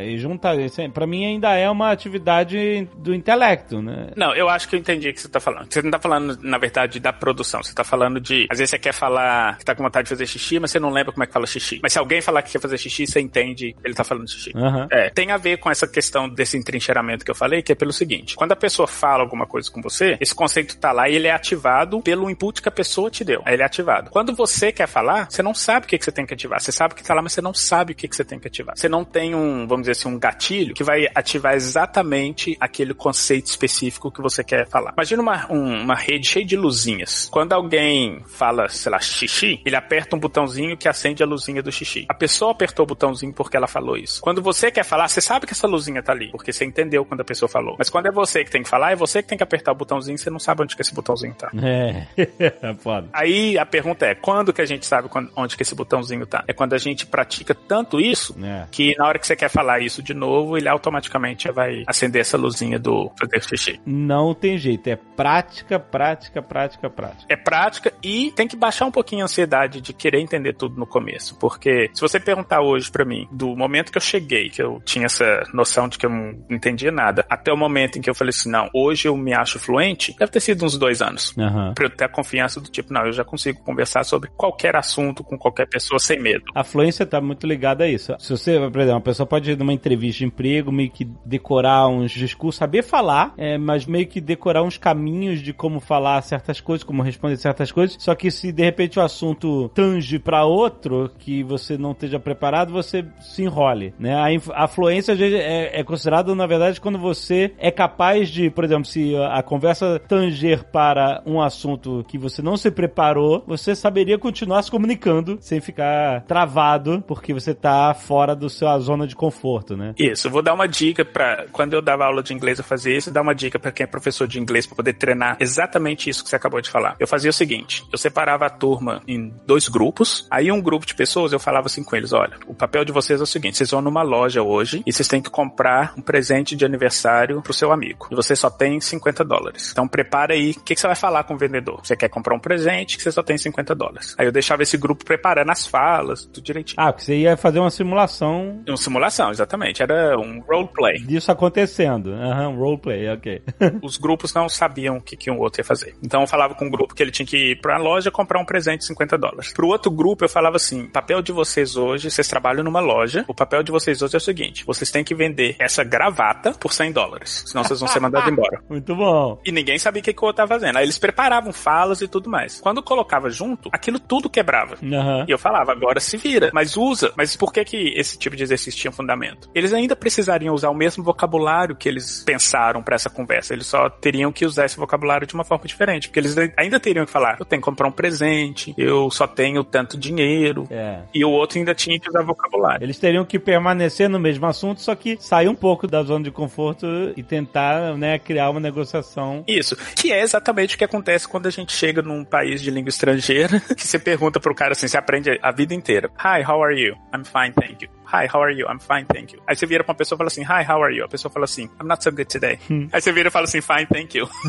e 0.03 0.17
juntar. 0.17 0.55
Pra 0.93 1.07
mim 1.07 1.25
ainda 1.25 1.55
é 1.55 1.69
uma 1.69 1.91
atividade 1.91 2.87
do 2.97 3.13
intelecto, 3.13 3.81
né? 3.81 4.11
Não, 4.15 4.35
eu 4.35 4.49
acho 4.49 4.67
que 4.67 4.75
eu 4.75 4.79
entendi 4.79 5.09
o 5.09 5.13
que 5.13 5.21
você 5.21 5.29
tá 5.29 5.39
falando. 5.39 5.71
Você 5.71 5.81
não 5.81 5.91
tá 5.91 5.99
falando, 5.99 6.37
na 6.41 6.57
verdade, 6.57 6.99
da 6.99 7.13
produção. 7.13 7.63
Você 7.63 7.73
tá 7.73 7.83
falando 7.83 8.19
de. 8.19 8.47
Às 8.49 8.59
vezes 8.59 8.71
você 8.71 8.79
quer 8.79 8.93
falar 8.93 9.57
que 9.57 9.65
tá 9.65 9.75
com 9.75 9.83
vontade 9.83 10.05
de 10.05 10.09
fazer 10.09 10.25
xixi, 10.25 10.59
mas 10.59 10.71
você 10.71 10.79
não 10.79 10.89
lembra 10.89 11.11
como 11.11 11.23
é 11.23 11.27
que 11.27 11.33
fala 11.33 11.47
xixi. 11.47 11.79
Mas 11.81 11.93
se 11.93 11.99
alguém 11.99 12.21
falar 12.21 12.41
que 12.41 12.51
quer 12.51 12.61
fazer 12.61 12.77
xixi, 12.77 13.07
você 13.07 13.19
entende 13.19 13.75
ele 13.83 13.93
tá 13.93 14.03
falando 14.03 14.29
xixi. 14.29 14.51
Aham. 14.55 14.87
É, 14.91 15.09
tem 15.09 15.31
a 15.31 15.37
ver 15.37 15.57
com 15.57 15.69
essa 15.69 15.87
questão 15.87 16.29
desse 16.29 16.57
entrincheiramento 16.57 17.23
que 17.25 17.31
eu 17.31 17.35
falei, 17.35 17.61
que 17.61 17.71
é 17.71 17.75
pelo 17.75 17.91
seguinte: 17.91 18.35
quando 18.35 18.51
a 18.51 18.55
pessoa 18.55 18.87
fala 18.87 19.23
alguma 19.23 19.45
coisa 19.45 19.69
com 19.71 19.81
você, 19.81 20.17
esse 20.19 20.33
conceito 20.33 20.77
tá 20.77 20.91
lá 20.91 21.09
e 21.09 21.15
ele 21.15 21.27
é 21.27 21.31
ativado 21.31 22.01
pelo 22.01 22.29
input 22.29 22.61
que 22.61 22.69
a 22.69 22.71
pessoa 22.71 23.09
te 23.09 23.23
deu. 23.23 23.41
Aí 23.45 23.53
ele 23.53 23.63
é 23.63 23.65
ativado. 23.65 24.09
Quando 24.09 24.33
você 24.35 24.71
quer 24.71 24.87
falar, 24.87 25.29
você 25.29 25.41
não 25.41 25.53
sabe 25.53 25.85
o 25.85 25.89
que, 25.89 25.97
que 25.97 26.05
você 26.05 26.11
tem 26.11 26.25
que 26.25 26.33
ativar. 26.33 26.59
Você 26.59 26.71
sabe 26.71 26.93
o 26.93 26.97
que 26.97 27.03
tá 27.03 27.13
lá, 27.13 27.21
mas 27.21 27.33
você 27.33 27.41
não 27.41 27.53
sabe 27.53 27.93
o 27.93 27.95
que, 27.95 28.07
que 28.07 28.15
você 28.15 28.23
tem 28.23 28.39
que 28.39 28.47
ativar. 28.47 28.77
Você 28.77 28.89
não 28.89 29.03
tem 29.03 29.30
um, 29.35 29.67
vamos 29.67 29.81
dizer 29.87 29.91
assim, 29.93 30.07
um 30.09 30.19
gatilho 30.19 30.73
que 30.73 30.83
vai 30.83 31.07
ativar 31.13 31.53
exatamente 31.55 32.55
aquele 32.59 32.93
conceito 32.93 33.47
específico 33.47 34.11
que 34.11 34.21
você 34.21 34.43
quer 34.43 34.67
falar. 34.67 34.93
Imagina 34.93 35.21
uma, 35.21 35.51
um- 35.51 35.81
uma 35.81 35.95
rede 35.95 36.27
cheia 36.27 36.45
de 36.45 36.55
luzinhas. 36.55 37.29
Quando 37.31 37.53
alguém 37.53 38.21
fala, 38.27 38.67
sei 38.69 38.91
lá, 38.91 38.99
xixi, 38.99 39.61
ele 39.65 39.75
aperta 39.75 40.15
um 40.15 40.19
botãozinho 40.19 40.77
que 40.77 40.87
acende 40.87 41.21
a 41.23 41.25
luzinha 41.25 41.61
do 41.61 41.71
xixi. 41.71 42.05
A 42.09 42.13
pessoa 42.13 42.51
apertou 42.51 42.83
o 42.83 42.87
botãozinho 42.87 43.33
porque 43.33 43.57
ela 43.57 43.67
falou 43.67 43.97
isso. 43.97 44.21
Quando 44.21 44.41
você 44.41 44.71
quer 44.71 44.83
falar, 44.83 45.07
você 45.07 45.21
sabe 45.21 45.45
que 45.45 45.53
essa 45.53 45.67
luzinha 45.67 46.01
tá 46.01 46.11
ali, 46.11 46.31
porque 46.31 46.51
você 46.53 46.65
entendeu 46.65 47.03
quando 47.05 47.21
a 47.21 47.25
pessoa 47.25 47.49
falou. 47.49 47.75
Mas 47.77 47.89
quando 47.89 48.07
é 48.07 48.11
você 48.11 48.43
que 48.43 48.51
tem 48.51 48.63
que 48.63 48.69
falar, 48.69 48.91
é 48.91 48.95
você 48.95 49.21
que 49.21 49.29
tem 49.29 49.37
que 49.37 49.43
apertar 49.43 49.71
o 49.71 49.75
botãozinho, 49.75 50.17
você 50.17 50.29
não 50.29 50.39
sabe 50.39 50.63
onde 50.63 50.75
que 50.75 50.81
esse 50.81 50.93
botãozinho 50.93 51.33
tá. 51.33 51.51
É, 51.61 52.07
é 52.17 52.73
foda. 52.79 53.07
Aí 53.13 53.57
a 53.57 53.65
pergunta 53.65 54.05
é, 54.05 54.15
quando 54.15 54.53
que 54.53 54.61
a 54.61 54.65
gente 54.65 54.85
sabe 54.85 55.09
quando- 55.09 55.31
onde 55.35 55.55
que 55.55 55.63
esse 55.63 55.75
botãozinho 55.75 56.25
tá? 56.25 56.43
É 56.47 56.53
quando 56.53 56.73
a 56.73 56.77
gente 56.77 57.05
pratica 57.05 57.53
tanto 57.55 57.99
isso 57.99 58.35
É. 58.43 58.65
que 58.71 58.95
na 58.97 59.05
hora 59.11 59.19
que 59.19 59.27
você 59.27 59.35
quer 59.35 59.49
falar 59.49 59.79
isso 59.79 60.01
de 60.01 60.13
novo, 60.13 60.57
ele 60.57 60.67
automaticamente 60.67 61.45
já 61.45 61.51
vai 61.51 61.83
acender 61.87 62.21
essa 62.21 62.37
luzinha 62.37 62.79
do 62.79 63.11
fazer 63.19 63.43
xixi. 63.43 63.81
Não 63.85 64.33
tem 64.33 64.57
jeito, 64.57 64.87
é 64.87 64.95
prática, 64.95 65.79
prática, 65.79 66.41
prática, 66.41 66.89
prática. 66.89 67.25
É 67.29 67.35
prática 67.35 67.93
e 68.03 68.31
tem 68.31 68.47
que 68.47 68.55
baixar 68.55 68.85
um 68.85 68.91
pouquinho 68.91 69.21
a 69.21 69.25
ansiedade 69.25 69.81
de 69.81 69.93
querer 69.93 70.19
entender 70.19 70.53
tudo 70.53 70.79
no 70.79 70.87
começo. 70.87 71.37
Porque 71.37 71.89
se 71.93 72.01
você 72.01 72.19
perguntar 72.19 72.61
hoje 72.61 72.89
pra 72.91 73.05
mim, 73.05 73.27
do 73.31 73.55
momento 73.55 73.91
que 73.91 73.97
eu 73.97 74.01
cheguei, 74.01 74.49
que 74.49 74.61
eu 74.61 74.81
tinha 74.85 75.05
essa 75.05 75.43
noção 75.53 75.87
de 75.87 75.97
que 75.97 76.05
eu 76.05 76.09
não 76.09 76.33
entendia 76.49 76.91
nada, 76.91 77.25
até 77.29 77.51
o 77.51 77.57
momento 77.57 77.97
em 77.97 78.01
que 78.01 78.09
eu 78.09 78.15
falei 78.15 78.29
assim, 78.29 78.49
não, 78.49 78.69
hoje 78.73 79.07
eu 79.07 79.15
me 79.15 79.33
acho 79.33 79.59
fluente, 79.59 80.15
deve 80.17 80.31
ter 80.31 80.39
sido 80.39 80.65
uns 80.65 80.77
dois 80.77 81.01
anos. 81.01 81.33
Aham. 81.37 81.73
Pra 81.73 81.85
eu 81.85 81.89
ter 81.89 82.05
a 82.05 82.09
confiança 82.09 82.59
do 82.59 82.69
tipo, 82.69 82.93
não, 82.93 83.05
eu 83.05 83.11
já 83.11 83.23
consigo 83.23 83.61
conversar 83.63 84.03
sobre 84.03 84.29
qualquer 84.29 84.75
assunto 84.75 85.23
com 85.23 85.37
qualquer 85.37 85.67
pessoa 85.67 85.99
sem 85.99 86.19
medo. 86.19 86.45
A 86.55 86.63
fluência 86.63 87.05
tá 87.05 87.19
muito 87.19 87.45
ligada 87.45 87.83
a 87.83 87.87
isso. 87.87 88.15
Se 88.19 88.29
você, 88.29 88.59
por 88.69 88.81
exemplo, 88.81 89.00
uma 89.01 89.05
pessoa 89.05 89.25
pode 89.25 89.51
ir 89.51 89.57
numa 89.57 89.73
entrevista 89.73 90.19
de 90.19 90.25
emprego, 90.25 90.71
meio 90.71 90.91
que 90.91 91.05
decorar 91.25 91.87
uns 91.87 92.11
discursos, 92.11 92.59
saber 92.59 92.83
falar, 92.83 93.33
é, 93.35 93.57
mas 93.57 93.85
meio 93.85 94.07
que 94.07 94.21
decorar 94.21 94.61
uns 94.61 94.77
caminhos 94.77 95.41
de 95.41 95.51
como 95.51 95.79
falar 95.79 96.21
certas 96.21 96.61
coisas, 96.61 96.83
como 96.83 97.01
responder 97.01 97.35
certas 97.37 97.71
coisas. 97.71 97.97
Só 97.99 98.13
que 98.13 98.29
se 98.29 98.51
de 98.51 98.63
repente 98.63 98.99
o 98.99 99.01
assunto 99.01 99.69
tange 99.69 100.19
pra 100.19 100.45
outro 100.45 101.11
que 101.17 101.43
você 101.43 101.77
não 101.77 101.91
esteja 101.91 102.19
preparado, 102.19 102.71
você 102.71 103.03
se 103.19 103.43
enrole, 103.43 103.93
né? 103.97 104.13
A, 104.13 104.63
a 104.63 104.67
fluência 104.67 105.13
é, 105.13 105.79
é 105.79 105.83
considerada, 105.83 106.33
na 106.35 106.45
verdade, 106.45 106.79
quando 106.79 106.99
você 106.99 107.53
é 107.57 107.71
capaz 107.71 108.29
de, 108.29 108.49
por 108.51 108.63
exemplo, 108.63 108.85
se 108.85 109.15
a 109.15 109.41
conversa 109.41 109.99
tanger 110.07 110.63
para 110.65 111.23
um 111.25 111.41
assunto 111.41 112.05
que 112.07 112.17
você 112.17 112.41
não 112.41 112.55
se 112.55 112.69
preparou, 112.69 113.43
você 113.47 113.73
saberia 113.73 114.19
continuar 114.19 114.61
se 114.61 114.69
comunicando 114.69 115.37
sem 115.41 115.59
ficar 115.59 116.21
travado, 116.25 117.03
porque 117.07 117.33
você 117.33 117.55
tá 117.55 117.93
fora 117.95 118.35
do 118.35 118.49
sua 118.49 118.73
zona 118.91 119.07
de 119.07 119.15
conforto, 119.15 119.77
né? 119.77 119.93
Isso, 119.97 120.27
eu 120.27 120.31
vou 120.31 120.41
dar 120.41 120.53
uma 120.53 120.67
dica 120.67 121.05
pra. 121.05 121.45
Quando 121.51 121.73
eu 121.73 121.81
dava 121.81 122.05
aula 122.05 122.21
de 122.21 122.33
inglês, 122.33 122.59
eu 122.59 122.63
fazia 122.63 122.95
isso, 122.95 123.11
dar 123.11 123.21
uma 123.21 123.33
dica 123.33 123.57
pra 123.57 123.71
quem 123.71 123.85
é 123.85 123.87
professor 123.87 124.27
de 124.27 124.39
inglês 124.39 124.65
pra 124.65 124.75
poder 124.75 124.93
treinar 124.93 125.37
exatamente 125.39 126.09
isso 126.09 126.23
que 126.23 126.29
você 126.29 126.35
acabou 126.35 126.61
de 126.61 126.69
falar. 126.69 126.95
Eu 126.99 127.07
fazia 127.07 127.29
o 127.29 127.33
seguinte: 127.33 127.83
eu 127.91 127.97
separava 127.97 128.45
a 128.45 128.49
turma 128.49 129.01
em 129.07 129.33
dois 129.45 129.67
grupos, 129.67 130.27
aí 130.29 130.51
um 130.51 130.61
grupo 130.61 130.85
de 130.85 130.93
pessoas 130.93 131.31
eu 131.31 131.39
falava 131.39 131.67
assim 131.67 131.83
com 131.83 131.95
eles: 131.95 132.11
olha, 132.11 132.37
o 132.47 132.53
papel 132.53 132.83
de 132.83 132.91
vocês 132.91 133.19
é 133.19 133.23
o 133.23 133.27
seguinte, 133.27 133.57
vocês 133.57 133.71
vão 133.71 133.81
numa 133.81 134.01
loja 134.01 134.41
hoje 134.43 134.83
e 134.85 134.91
vocês 134.91 135.07
têm 135.07 135.21
que 135.21 135.29
comprar 135.29 135.93
um 135.97 136.01
presente 136.01 136.55
de 136.55 136.65
aniversário 136.65 137.41
pro 137.41 137.53
seu 137.53 137.71
amigo. 137.71 138.07
E 138.11 138.15
você 138.15 138.35
só 138.35 138.49
tem 138.49 138.79
50 138.79 139.23
dólares. 139.23 139.69
Então 139.71 139.87
prepara 139.87 140.33
aí, 140.33 140.51
o 140.51 140.61
que, 140.61 140.75
que 140.75 140.81
você 140.81 140.87
vai 140.87 140.95
falar 140.95 141.23
com 141.23 141.33
o 141.33 141.37
vendedor? 141.37 141.79
Você 141.83 141.95
quer 141.95 142.09
comprar 142.09 142.35
um 142.35 142.39
presente 142.39 142.97
que 142.97 143.03
você 143.03 143.11
só 143.11 143.23
tem 143.23 143.37
50 143.37 143.73
dólares. 143.73 144.15
Aí 144.17 144.25
eu 144.25 144.31
deixava 144.31 144.63
esse 144.63 144.77
grupo 144.77 145.05
preparando 145.05 145.49
as 145.49 145.65
falas, 145.65 146.25
tudo 146.25 146.43
direitinho. 146.43 146.75
Ah, 146.79 146.91
porque 146.91 147.05
você 147.05 147.17
ia 147.17 147.37
fazer 147.37 147.59
uma 147.59 147.69
simulação 147.69 148.61
Uma 148.67 148.77
simulação, 148.81 149.31
exatamente. 149.31 149.81
Era 149.81 150.17
um 150.17 150.41
roleplay. 150.41 150.99
disso 150.99 151.31
acontecendo. 151.31 152.13
Aham, 152.13 152.55
roleplay, 152.55 153.09
ok. 153.09 153.41
Os 153.81 153.97
grupos 153.97 154.33
não 154.33 154.49
sabiam 154.49 154.97
o 154.97 155.01
que, 155.01 155.15
que 155.15 155.31
um 155.31 155.39
outro 155.39 155.61
ia 155.61 155.65
fazer. 155.65 155.95
Então 156.03 156.21
eu 156.21 156.27
falava 156.27 156.55
com 156.55 156.65
um 156.65 156.69
grupo 156.69 156.93
que 156.95 157.01
ele 157.01 157.11
tinha 157.11 157.25
que 157.25 157.51
ir 157.51 157.61
pra 157.61 157.77
loja 157.77 158.11
comprar 158.11 158.39
um 158.39 158.45
presente 158.45 158.79
de 158.79 158.87
50 158.87 159.17
dólares. 159.17 159.53
Pro 159.53 159.67
outro 159.67 159.91
grupo 159.91 160.25
eu 160.25 160.29
falava 160.29 160.55
assim: 160.55 160.85
papel 160.87 161.21
de 161.21 161.31
vocês 161.31 161.75
hoje, 161.75 162.09
vocês 162.09 162.27
trabalham 162.27 162.63
numa 162.63 162.79
loja, 162.79 163.25
o 163.27 163.33
papel 163.33 163.63
de 163.63 163.71
vocês 163.71 164.01
hoje 164.01 164.15
é 164.15 164.17
o 164.17 164.21
seguinte: 164.21 164.65
vocês 164.65 164.91
têm 164.91 165.03
que 165.03 165.15
vender 165.15 165.55
essa 165.59 165.83
gravata 165.83 166.51
por 166.51 166.73
100 166.73 166.91
dólares. 166.91 167.43
Senão 167.47 167.63
vocês 167.63 167.79
vão 167.79 167.87
ser 167.87 167.99
mandados 167.99 168.29
embora. 168.31 168.61
Muito 168.69 168.95
bom. 168.95 169.39
E 169.45 169.51
ninguém 169.51 169.77
sabia 169.77 170.01
o 170.01 170.03
que, 170.03 170.13
que 170.13 170.21
o 170.21 170.25
outro 170.25 170.37
tava 170.37 170.59
fazendo. 170.59 170.77
Aí 170.77 170.85
eles 170.85 170.97
preparavam 170.97 171.53
falas 171.53 172.01
e 172.01 172.07
tudo 172.07 172.29
mais. 172.29 172.59
Quando 172.59 172.81
colocava 172.81 173.29
junto, 173.29 173.69
aquilo 173.71 173.99
tudo 173.99 174.29
quebrava. 174.29 174.75
Aham. 174.83 175.25
E 175.27 175.31
eu 175.31 175.37
falava, 175.37 175.71
agora 175.71 175.99
se 175.99 176.17
vira, 176.17 176.51
mas 176.53 176.75
usa. 176.77 177.11
Mas 177.15 177.35
por 177.35 177.51
que 177.53 177.63
que 177.63 177.93
esse 177.95 178.17
tipo 178.17 178.35
de 178.35 178.43
exercício 178.43 178.70
tinha 178.75 178.91
fundamento? 178.91 179.49
Eles 179.53 179.73
ainda 179.73 179.95
precisariam 179.95 180.53
usar 180.53 180.69
o 180.69 180.75
mesmo 180.75 181.03
vocabulário 181.03 181.75
que 181.75 181.87
eles 181.87 182.23
pensaram 182.25 182.81
pra 182.81 182.95
essa 182.95 183.09
conversa. 183.09 183.53
Eles 183.53 183.67
só 183.67 183.89
teriam 183.89 184.31
que 184.31 184.45
usar 184.45 184.65
esse 184.65 184.77
vocabulário 184.77 185.27
de 185.27 185.33
uma 185.33 185.43
forma 185.43 185.65
diferente, 185.65 186.07
porque 186.07 186.19
eles 186.19 186.35
ainda 186.57 186.79
teriam 186.79 187.05
que 187.05 187.11
falar, 187.11 187.37
eu 187.39 187.45
tenho 187.45 187.61
que 187.61 187.65
comprar 187.65 187.87
um 187.87 187.91
presente, 187.91 188.73
eu 188.77 189.09
só 189.09 189.27
tenho 189.27 189.63
tanto 189.63 189.97
dinheiro. 189.97 190.67
É. 190.69 191.01
E 191.13 191.23
o 191.23 191.29
outro 191.29 191.59
ainda 191.59 191.73
tinha 191.73 191.99
que 191.99 192.09
usar 192.09 192.23
vocabulário. 192.23 192.83
Eles 192.83 192.97
teriam 192.97 193.25
que 193.25 193.39
permanecer 193.39 194.09
no 194.09 194.19
mesmo 194.19 194.45
assunto, 194.45 194.81
só 194.81 194.95
que 194.95 195.17
sair 195.19 195.47
um 195.47 195.55
pouco 195.55 195.87
da 195.87 196.03
zona 196.03 196.23
de 196.23 196.31
conforto 196.31 196.87
e 197.15 197.23
tentar, 197.23 197.97
né, 197.97 198.19
criar 198.19 198.49
uma 198.49 198.59
negociação. 198.59 199.43
Isso, 199.47 199.75
que 199.95 200.11
é 200.11 200.21
exatamente 200.21 200.75
o 200.75 200.77
que 200.77 200.83
acontece 200.83 201.27
quando 201.27 201.47
a 201.47 201.51
gente 201.51 201.71
chega 201.71 202.01
num 202.01 202.23
país 202.23 202.61
de 202.61 202.71
língua 202.71 202.89
estrangeira, 202.89 203.59
que 203.75 203.87
você 203.87 203.99
pergunta 203.99 204.39
pro 204.39 204.55
cara 204.55 204.73
assim, 204.73 204.87
você 204.87 204.97
aprende 204.97 205.39
a 205.41 205.51
vida 205.51 205.73
inteira. 205.73 206.09
Hi, 206.17 206.43
how 206.43 206.63
are 206.63 206.79
you? 206.79 206.95
I'm 207.13 207.23
fine, 207.23 207.53
thank 207.53 207.83
you. 207.83 208.00
Hi, 208.11 208.27
how 208.27 208.41
are 208.41 208.51
you? 208.51 208.67
I'm 208.67 208.79
fine, 208.79 209.05
thank 209.05 209.33
you. 209.33 209.41
Aí 209.47 209.55
você 209.55 209.65
vira 209.65 209.83
pra 209.83 209.93
uma 209.93 209.97
pessoa 209.97 210.17
e 210.17 210.19
fala 210.19 210.27
assim, 210.27 210.41
hi, 210.41 210.63
how 210.69 210.83
are 210.83 210.93
you? 210.93 211.05
A 211.05 211.07
pessoa 211.07 211.31
fala 211.31 211.45
assim, 211.45 211.69
I'm 211.79 211.87
not 211.87 212.03
so 212.03 212.11
good 212.11 212.25
today. 212.25 212.59
Hmm. 212.67 212.87
Aí 212.91 213.01
você 213.01 213.11
vira 213.11 213.29
e 213.29 213.31
fala 213.31 213.45
assim, 213.45 213.61
fine, 213.61 213.85
thank 213.87 214.17
you. 214.17 214.29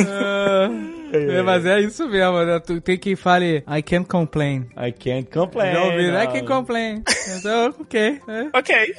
Uh, 0.00 1.12
é, 1.12 1.42
mas 1.42 1.64
é 1.64 1.80
isso 1.80 2.08
mesmo, 2.08 2.44
né? 2.44 2.58
Tu 2.58 2.80
tem 2.80 2.98
quem 2.98 3.14
fale 3.14 3.62
I 3.68 3.82
can't 3.82 4.08
complain. 4.08 4.68
I 4.76 4.90
can't 4.92 5.30
complain. 5.30 5.72
Já 5.72 5.84
ouvi, 5.84 6.08
I 6.08 6.26
can't 6.26 6.46
complain. 6.46 7.04
Então, 7.36 7.74
ok. 7.78 8.20
é. 8.26 8.50
ok. 8.52 8.94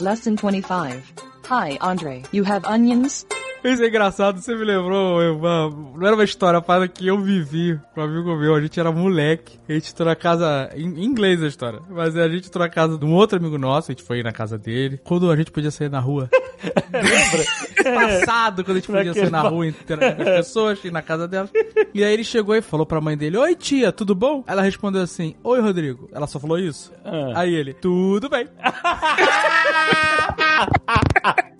Lesson 0.00 0.36
25. 0.36 1.02
Hi, 1.50 1.78
Andre. 1.80 2.22
You 2.32 2.44
have 2.44 2.66
onions? 2.66 3.26
Isso 3.62 3.82
é 3.82 3.88
engraçado, 3.88 4.40
você 4.40 4.54
me 4.54 4.64
lembrou, 4.64 5.20
uma, 5.36 5.68
não 5.70 6.06
era 6.06 6.16
uma 6.16 6.24
história, 6.24 6.62
para 6.62 6.88
que 6.88 7.06
eu 7.06 7.18
vivi 7.18 7.78
com 7.94 8.00
um 8.00 8.04
amigo 8.04 8.34
meu, 8.36 8.54
a 8.54 8.60
gente 8.60 8.80
era 8.80 8.90
moleque, 8.90 9.58
a 9.68 9.74
gente 9.74 9.92
entrou 9.92 10.08
na 10.08 10.16
casa, 10.16 10.70
em 10.74 11.04
inglês 11.04 11.42
a 11.42 11.46
história, 11.46 11.78
mas 11.90 12.16
a 12.16 12.26
gente 12.28 12.48
entrou 12.48 12.64
na 12.64 12.70
casa 12.70 12.96
de 12.96 13.04
um 13.04 13.12
outro 13.12 13.38
amigo 13.38 13.58
nosso, 13.58 13.90
a 13.90 13.92
gente 13.92 14.02
foi 14.02 14.22
na 14.22 14.32
casa 14.32 14.56
dele, 14.56 14.98
quando 15.04 15.30
a 15.30 15.36
gente 15.36 15.50
podia 15.50 15.70
sair 15.70 15.90
na 15.90 16.00
rua. 16.00 16.30
Lembra? 16.92 17.94
Passado, 17.94 18.64
quando 18.64 18.78
a 18.78 18.80
gente 18.80 18.90
podia 18.90 19.12
sair 19.12 19.30
na 19.30 19.42
rua, 19.42 19.66
interagir 19.66 20.16
com 20.16 20.22
as 20.22 20.28
pessoas, 20.28 20.82
ir 20.84 20.90
na 20.90 21.02
casa 21.02 21.28
delas. 21.28 21.50
E 21.92 22.02
aí 22.02 22.12
ele 22.12 22.24
chegou 22.24 22.56
e 22.56 22.62
falou 22.62 22.86
pra 22.86 23.00
mãe 23.00 23.16
dele, 23.16 23.36
oi 23.36 23.54
tia, 23.54 23.92
tudo 23.92 24.14
bom? 24.14 24.42
Ela 24.46 24.62
respondeu 24.62 25.02
assim, 25.02 25.34
oi 25.44 25.60
Rodrigo. 25.60 26.08
Ela 26.12 26.26
só 26.26 26.40
falou 26.40 26.58
isso? 26.58 26.92
Ah. 27.04 27.32
Aí 27.36 27.54
ele, 27.54 27.74
tudo 27.74 28.28
bem. 28.28 28.48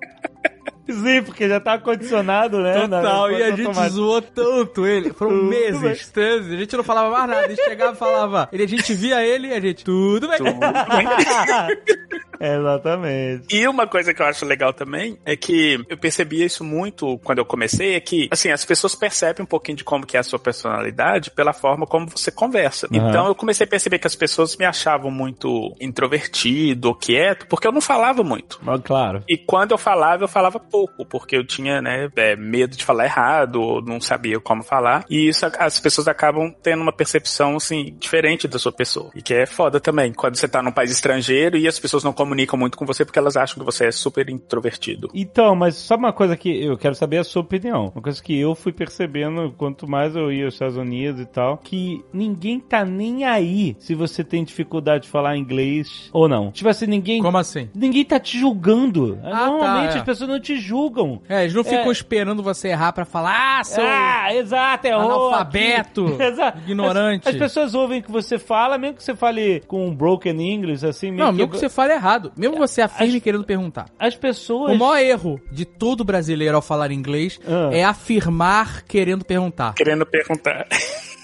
Sim, 0.92 1.22
porque 1.22 1.48
já 1.48 1.60
tá 1.60 1.78
condicionado, 1.78 2.58
né? 2.60 2.74
Total, 2.86 3.30
e 3.32 3.42
a 3.42 3.50
gente 3.50 3.66
automática. 3.66 3.90
zoou 3.90 4.22
tanto 4.22 4.86
ele. 4.86 5.12
Foram 5.12 5.32
Tudo 5.32 5.44
meses, 5.44 5.80
bem. 5.80 5.90
meses. 5.90 6.52
A 6.52 6.56
gente 6.56 6.76
não 6.76 6.84
falava 6.84 7.10
mais 7.10 7.28
nada. 7.28 7.46
A 7.46 7.48
gente 7.48 7.64
chegava 7.64 7.92
e 7.92 7.96
falava. 7.96 8.48
Ele, 8.52 8.62
a 8.64 8.68
gente 8.68 8.94
via 8.94 9.24
ele 9.24 9.48
e 9.48 9.52
a 9.52 9.60
gente, 9.60 9.84
tudo 9.84 10.28
bem. 10.28 10.38
Exatamente. 12.60 13.54
E 13.54 13.68
uma 13.68 13.86
coisa 13.86 14.14
que 14.14 14.22
eu 14.22 14.26
acho 14.26 14.46
legal 14.46 14.72
também 14.72 15.18
é 15.26 15.36
que 15.36 15.78
eu 15.88 15.96
percebia 15.98 16.46
isso 16.46 16.64
muito 16.64 17.18
quando 17.18 17.38
eu 17.38 17.44
comecei, 17.44 17.94
é 17.94 18.00
que, 18.00 18.28
assim, 18.30 18.50
as 18.50 18.64
pessoas 18.64 18.94
percebem 18.94 19.42
um 19.42 19.46
pouquinho 19.46 19.76
de 19.76 19.84
como 19.84 20.06
que 20.06 20.16
é 20.16 20.20
a 20.20 20.22
sua 20.22 20.38
personalidade 20.38 21.30
pela 21.30 21.52
forma 21.52 21.86
como 21.86 22.08
você 22.08 22.30
conversa. 22.30 22.86
Aham. 22.86 23.08
Então 23.08 23.26
eu 23.26 23.34
comecei 23.34 23.66
a 23.66 23.68
perceber 23.68 23.98
que 23.98 24.06
as 24.06 24.16
pessoas 24.16 24.56
me 24.56 24.64
achavam 24.64 25.10
muito 25.10 25.76
introvertido 25.80 26.88
ou 26.88 26.94
quieto, 26.94 27.46
porque 27.46 27.66
eu 27.66 27.72
não 27.72 27.80
falava 27.80 28.22
muito. 28.22 28.58
Mas, 28.62 28.80
claro. 28.82 29.22
E 29.28 29.36
quando 29.36 29.72
eu 29.72 29.78
falava, 29.78 30.24
eu 30.24 30.28
falava 30.28 30.58
pouco, 30.58 31.04
porque 31.04 31.36
eu 31.36 31.46
tinha, 31.46 31.82
né, 31.82 32.08
é, 32.16 32.36
medo 32.36 32.76
de 32.76 32.84
falar 32.84 33.04
errado, 33.04 33.60
ou 33.60 33.82
não 33.82 34.00
sabia 34.00 34.40
como 34.40 34.62
falar. 34.62 35.04
E 35.10 35.28
isso, 35.28 35.44
as 35.58 35.78
pessoas 35.78 36.08
acabam 36.08 36.54
tendo 36.62 36.82
uma 36.82 36.92
percepção, 36.92 37.56
assim, 37.56 37.94
diferente 37.98 38.48
da 38.48 38.58
sua 38.58 38.72
pessoa. 38.72 39.10
E 39.14 39.20
que 39.20 39.34
é 39.34 39.44
foda 39.44 39.78
também, 39.78 40.12
quando 40.12 40.36
você 40.36 40.48
tá 40.48 40.62
num 40.62 40.72
país 40.72 40.90
estrangeiro 40.90 41.56
e 41.56 41.68
as 41.68 41.78
pessoas 41.78 42.02
não 42.02 42.12
comunicam 42.12 42.29
muito 42.56 42.76
com 42.78 42.86
você 42.86 43.04
porque 43.04 43.18
elas 43.18 43.36
acham 43.36 43.58
que 43.58 43.64
você 43.64 43.86
é 43.86 43.92
super 43.92 44.28
introvertido. 44.28 45.10
Então, 45.14 45.54
mas 45.54 45.76
só 45.76 45.96
uma 45.96 46.12
coisa 46.12 46.36
que 46.36 46.64
eu 46.64 46.76
quero 46.76 46.94
saber 46.94 47.18
a 47.18 47.24
sua 47.24 47.42
opinião. 47.42 47.90
Uma 47.94 48.02
coisa 48.02 48.22
que 48.22 48.38
eu 48.38 48.54
fui 48.54 48.72
percebendo 48.72 49.52
quanto 49.56 49.88
mais 49.88 50.14
eu 50.16 50.32
ia 50.32 50.44
aos 50.44 50.54
Estados 50.54 50.76
Unidos 50.76 51.20
e 51.20 51.26
tal, 51.26 51.58
que 51.58 52.04
ninguém 52.12 52.58
tá 52.60 52.84
nem 52.84 53.24
aí 53.24 53.76
se 53.78 53.94
você 53.94 54.22
tem 54.24 54.44
dificuldade 54.44 55.04
de 55.04 55.10
falar 55.10 55.36
inglês 55.36 56.08
ou 56.12 56.28
não. 56.28 56.50
Tipo 56.50 56.68
assim, 56.68 56.86
ninguém. 56.86 57.22
Como 57.22 57.38
assim? 57.38 57.68
Ninguém 57.74 58.04
tá 58.04 58.18
te 58.18 58.38
julgando. 58.38 59.18
Ah, 59.22 59.46
Normalmente 59.46 59.90
tá, 59.90 59.96
é. 59.96 59.98
as 59.98 60.04
pessoas 60.04 60.30
não 60.30 60.40
te 60.40 60.56
julgam. 60.58 61.20
É, 61.28 61.42
eles 61.42 61.54
não 61.54 61.64
ficam 61.64 61.88
É. 61.88 61.92
esperando 61.92 62.42
você 62.42 62.68
errar 62.68 62.92
pra 62.92 63.04
falar, 63.04 63.60
ah, 63.60 63.64
seu... 63.64 63.82
Ah, 63.84 64.34
exato, 64.34 64.86
é 64.86 64.92
Analfabeto. 64.92 66.16
Exato. 66.20 66.58
ignorante. 66.66 67.28
As, 67.28 67.34
as 67.34 67.38
pessoas 67.40 67.74
ouvem 67.74 68.00
o 68.00 68.02
que 68.02 68.10
você 68.10 68.38
fala, 68.38 68.78
mesmo 68.78 68.96
que 68.96 69.02
você 69.04 69.14
fale 69.14 69.60
com 69.66 69.86
um 69.86 69.94
broken 69.94 70.40
English, 70.40 70.84
assim, 70.86 71.10
meio 71.10 71.24
Não, 71.24 71.32
mesmo 71.32 71.50
que 71.50 71.58
você 71.58 71.68
fale 71.68 71.92
errado. 71.92 72.19
Mesmo 72.36 72.56
você 72.58 72.80
afirme 72.82 73.16
As- 73.16 73.22
querendo 73.22 73.44
perguntar. 73.44 73.86
As 73.98 74.14
pessoas. 74.14 74.72
O 74.72 74.76
maior 74.78 74.98
erro 74.98 75.40
de 75.50 75.64
todo 75.64 76.04
brasileiro 76.04 76.56
ao 76.56 76.62
falar 76.62 76.90
inglês 76.90 77.38
Ah. 77.46 77.70
é 77.72 77.84
afirmar 77.84 78.82
querendo 78.84 79.24
perguntar. 79.24 79.74
Querendo 79.74 80.04
perguntar. 80.06 80.66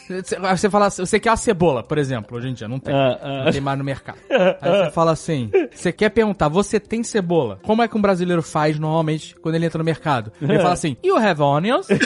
Você- 0.09 0.71
fala, 0.71 0.87
assim, 0.87 1.05
você 1.05 1.19
quer 1.21 1.31
uma 1.31 1.37
cebola, 1.37 1.83
por 1.83 1.99
exemplo, 1.99 2.37
hoje 2.37 2.49
em 2.49 2.55
dia, 2.55 2.69
não 2.69 2.79
tem. 2.79 2.95
Ah, 2.95 3.19
ah. 3.23 3.45
Não 3.45 3.53
tem 3.53 3.61
mais 3.61 3.79
no 3.79 3.85
mercado. 3.85 4.19
Aí 4.61 4.71
você 4.85 4.91
fala 4.91 5.13
assim, 5.13 5.51
você 5.75 5.93
quer 5.93 6.11
perguntar, 6.11 6.49
você 6.49 6.79
tem 6.81 7.03
cebola? 7.03 7.59
Como 7.63 7.83
é 7.83 7.89
que 7.89 7.97
um 7.97 8.01
brasileiro 8.01 8.43
faz 8.43 8.79
normalmente 8.79 9.35
quando 9.37 9.55
ele 9.57 9.67
entra 9.67 9.79
no 9.79 9.85
mercado? 9.85 10.33
Ele 10.41 10.59
fala 10.59 10.73
assim, 10.75 10.97
you 11.05 11.17
have 11.17 11.41
onions? 11.43 11.89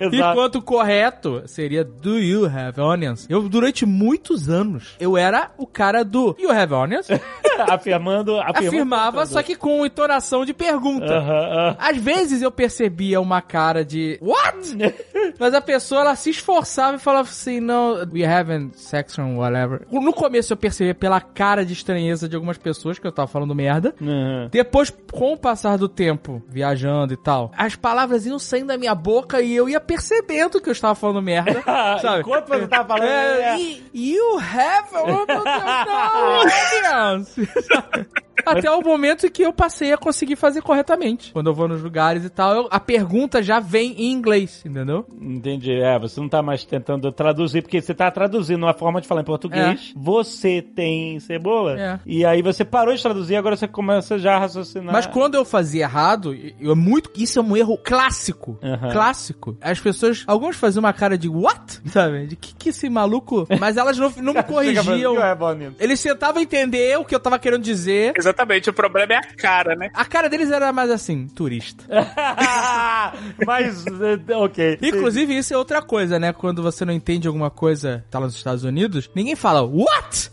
Exato. 0.00 0.14
Enquanto 0.14 0.56
o 0.56 0.62
correto 0.62 1.42
seria 1.46 1.84
do 1.84 2.18
you 2.18 2.46
have 2.46 2.80
onions? 2.80 3.26
Eu, 3.28 3.48
durante 3.48 3.86
muitos 3.86 4.48
anos, 4.48 4.96
eu 4.98 5.16
era 5.16 5.50
o 5.56 5.66
cara 5.66 6.04
do 6.04 6.36
you 6.38 6.50
have 6.50 6.72
onions? 6.74 7.08
afirmando, 7.68 8.38
afirmando. 8.40 8.68
Afirmava, 8.68 9.26
só 9.26 9.42
que 9.42 9.54
com 9.54 9.84
entonação 9.86 10.44
de 10.44 10.52
pergunta. 10.52 11.06
Aham, 11.06 11.32
aham. 11.32 11.76
Às 11.78 11.96
vezes 11.96 12.42
eu 12.42 12.50
percebia 12.50 13.20
uma 13.20 13.40
cara 13.40 13.84
de 13.84 14.18
What? 14.20 14.76
Mas 15.38 15.54
a 15.54 15.60
pessoa 15.60 16.00
ela 16.02 16.16
se 16.16 16.30
esforçava 16.30 16.71
e 16.96 16.98
falava 16.98 17.28
assim, 17.28 17.60
não, 17.60 17.94
we 18.12 18.24
haven't 18.24 18.78
sex 18.78 19.18
or 19.18 19.24
whatever. 19.26 19.82
No 19.90 20.12
começo 20.12 20.52
eu 20.52 20.56
percebia 20.56 20.94
pela 20.94 21.20
cara 21.20 21.64
de 21.64 21.72
estranheza 21.72 22.28
de 22.28 22.36
algumas 22.36 22.58
pessoas 22.58 22.98
que 22.98 23.06
eu 23.06 23.12
tava 23.12 23.28
falando 23.28 23.54
merda. 23.54 23.94
Aham. 24.00 24.48
Depois, 24.50 24.92
com 25.12 25.32
o 25.32 25.36
passar 25.36 25.76
do 25.78 25.88
tempo, 25.88 26.42
viajando 26.48 27.12
e 27.12 27.16
tal, 27.16 27.50
as 27.56 27.76
palavras 27.76 28.26
iam 28.26 28.38
saindo 28.38 28.68
da 28.68 28.78
minha 28.78 28.94
boca 28.94 29.40
e 29.40 29.54
eu 29.54 29.68
ia 29.68 29.80
percebendo 29.80 30.60
que 30.60 30.68
eu 30.68 30.72
estava 30.72 30.94
falando 30.94 31.22
merda. 31.22 31.62
sabe? 32.00 32.20
Enquanto 32.20 32.48
você 32.48 32.66
tava 32.66 32.88
falando, 32.88 33.08
É, 33.08 33.60
é. 33.60 33.76
You 33.94 34.38
have. 34.38 34.88
Não, 34.92 36.40
onions. 36.40 37.34
Até 38.46 38.70
o 38.70 38.80
momento 38.82 39.26
em 39.26 39.30
que 39.30 39.42
eu 39.42 39.52
passei 39.52 39.92
a 39.92 39.96
conseguir 39.98 40.36
fazer 40.36 40.62
corretamente. 40.62 41.32
Quando 41.32 41.48
eu 41.48 41.54
vou 41.54 41.68
nos 41.68 41.82
lugares 41.82 42.24
e 42.24 42.30
tal, 42.30 42.54
eu- 42.54 42.68
a 42.70 42.80
pergunta 42.80 43.42
já 43.42 43.60
vem 43.60 43.92
em 43.98 44.12
inglês, 44.12 44.62
entendeu? 44.64 45.06
Entendi. 45.20 45.72
É, 45.72 45.98
você 45.98 46.20
não 46.20 46.28
tá 46.28 46.42
mais 46.42 46.64
tentando 46.64 47.10
traduzir, 47.12 47.62
porque 47.62 47.80
você 47.80 47.94
tá 47.94 48.10
traduzindo 48.10 48.62
uma 48.62 48.74
forma 48.74 49.00
de 49.00 49.06
falar 49.08 49.20
em 49.20 49.24
português. 49.24 49.92
Você 49.96 50.62
tem 50.62 51.18
cebola. 51.20 51.78
É. 51.80 52.00
E 52.06 52.24
aí 52.24 52.42
você 52.42 52.64
parou 52.64 52.94
de 52.94 53.02
traduzir, 53.02 53.36
agora 53.36 53.56
você 53.56 53.68
começa 53.68 54.18
já 54.18 54.36
a 54.36 54.38
raciocinar. 54.38 54.92
Mas 54.92 55.06
quando 55.06 55.34
eu 55.34 55.44
fazia 55.44 55.82
errado, 55.84 56.34
eu, 56.60 56.74
muito, 56.76 57.10
isso 57.16 57.38
é 57.38 57.42
um 57.42 57.56
erro 57.56 57.76
clássico. 57.78 58.58
Aham. 58.62 58.90
Clássico. 58.92 59.56
As 59.60 59.78
pessoas, 59.80 60.24
alguns 60.26 60.56
faziam 60.56 60.80
uma 60.82 60.92
cara 60.92 61.16
de 61.16 61.28
what? 61.28 61.80
Sabe? 61.86 62.26
De 62.26 62.36
que 62.36 62.54
que 62.54 62.68
esse 62.70 62.88
maluco. 62.88 63.46
Mas 63.58 63.76
elas 63.76 63.98
não, 63.98 64.10
não 64.22 64.32
me 64.34 64.42
corrigiam. 64.42 65.16
É. 65.20 65.36
Eles 65.80 66.02
tentavam 66.02 66.40
entender 66.42 66.98
o 66.98 67.04
que 67.04 67.14
eu 67.14 67.20
tava 67.20 67.38
querendo 67.38 67.62
dizer. 67.62 68.12
Exatamente, 68.16 68.31
o 68.68 68.72
problema 68.72 69.14
é 69.14 69.16
a 69.16 69.22
cara, 69.36 69.74
né? 69.74 69.90
A 69.94 70.04
cara 70.04 70.28
deles 70.28 70.50
era 70.50 70.72
mais 70.72 70.90
assim, 70.90 71.26
turista. 71.28 71.84
Mas, 73.46 73.84
eh, 73.86 74.36
ok. 74.36 74.78
Inclusive, 74.82 75.36
isso 75.36 75.54
é 75.54 75.56
outra 75.56 75.82
coisa, 75.82 76.18
né? 76.18 76.32
Quando 76.32 76.62
você 76.62 76.84
não 76.84 76.92
entende 76.92 77.26
alguma 77.26 77.50
coisa, 77.50 78.04
tá 78.10 78.18
lá 78.18 78.26
nos 78.26 78.36
Estados 78.36 78.64
Unidos, 78.64 79.10
ninguém 79.14 79.36
fala, 79.36 79.62
what? 79.62 80.30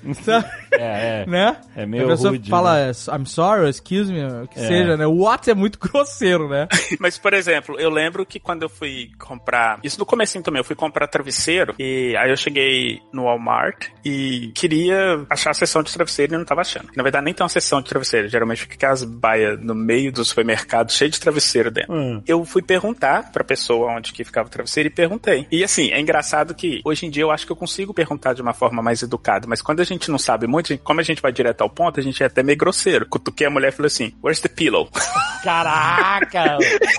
É, 0.72 1.24
é. 1.24 1.26
né? 1.30 1.58
É 1.76 1.86
meio 1.86 2.06
A 2.06 2.08
pessoa 2.10 2.32
rude, 2.32 2.50
fala, 2.50 2.88
né? 2.88 2.92
I'm 3.18 3.26
sorry, 3.26 3.70
excuse 3.70 4.12
me, 4.12 4.24
o 4.24 4.48
que 4.48 4.60
É. 4.60 4.68
seja, 4.68 4.98
né? 4.98 5.06
What 5.06 5.50
é 5.50 5.56
muito 5.56 5.80
grosseiro, 5.80 6.48
né? 6.50 6.68
Mas, 7.00 7.18
por 7.18 7.34
exemplo, 7.34 7.80
eu 7.80 7.90
lembro 7.90 8.26
que 8.26 8.40
quando 8.40 8.64
eu 8.64 8.70
fui 8.70 9.10
comprar. 9.18 9.80
Isso 9.84 10.00
no 10.00 10.06
comecinho 10.06 10.44
também, 10.44 10.60
eu 10.60 10.64
fui 10.66 10.76
comprar 10.76 11.08
travesseiro. 11.08 11.76
E 11.80 12.16
aí 12.18 12.30
eu 12.30 12.38
cheguei 12.38 13.02
no 13.12 13.24
Walmart 13.24 13.88
e 14.04 14.52
queria 14.56 15.26
achar 15.30 15.52
a 15.52 15.54
seção 15.54 15.84
de 15.84 15.94
travesseiro 15.94 16.34
e 16.34 16.38
não 16.38 16.46
tava 16.46 16.62
achando. 16.62 16.90
Na 16.96 17.04
verdade, 17.04 17.26
nem 17.26 17.34
tem 17.34 17.44
uma 17.44 17.50
seção 17.80 17.82
de 17.82 17.90
travesseiro. 17.90 18.28
Geralmente 18.28 18.62
fica 18.62 18.76
aquelas 18.76 19.04
baias 19.04 19.60
no 19.60 19.74
meio 19.74 20.12
do 20.12 20.24
supermercado, 20.24 20.92
cheio 20.92 21.10
de 21.10 21.20
travesseiro 21.20 21.72
dentro. 21.72 21.94
Hum. 21.94 22.22
Eu 22.28 22.44
fui 22.46 22.62
perguntar 22.62 23.32
pra 23.32 23.44
pessoa 23.44 23.94
onde 23.94 24.12
que 24.12 24.24
ficava 24.24 24.48
o 24.48 24.52
travesseiro 24.52 24.88
e 24.88 24.92
perguntei. 24.92 25.48
E 25.52 25.64
assim, 25.64 25.92
é 25.92 26.00
engraçado 26.00 26.54
que 26.54 26.82
hoje 26.84 27.06
em 27.06 27.10
dia 27.10 27.24
eu 27.24 27.32
acho 27.32 27.46
que 27.46 27.52
eu 27.52 27.56
consigo 27.56 27.94
perguntar 27.94 28.34
de 28.34 28.42
uma 28.42 28.54
forma 28.54 28.82
mais 28.82 29.02
educada, 29.02 29.48
mas 29.48 29.62
quando 29.62 29.80
a 29.80 29.84
gente 29.84 30.12
não 30.12 30.18
sabe 30.18 30.48
muito, 30.48 30.78
como 30.80 31.00
a 31.00 31.04
gente 31.04 31.22
vai 31.22 31.32
direto 31.32 31.62
ao 31.62 31.70
ponto, 31.70 32.00
a 32.00 32.04
gente 32.04 32.22
é 32.22 32.26
até 32.26 32.44
meio 32.44 32.58
grosseiro. 32.58 33.08
Cutuquei 33.08 33.48
a 33.48 33.50
mulher 33.50 33.70
e 33.70 33.76
falei 33.76 33.88
assim: 33.88 34.14
Where's 34.24 34.42
the 34.42 34.50
pillow? 34.50 34.90
Caraca! 35.44 36.58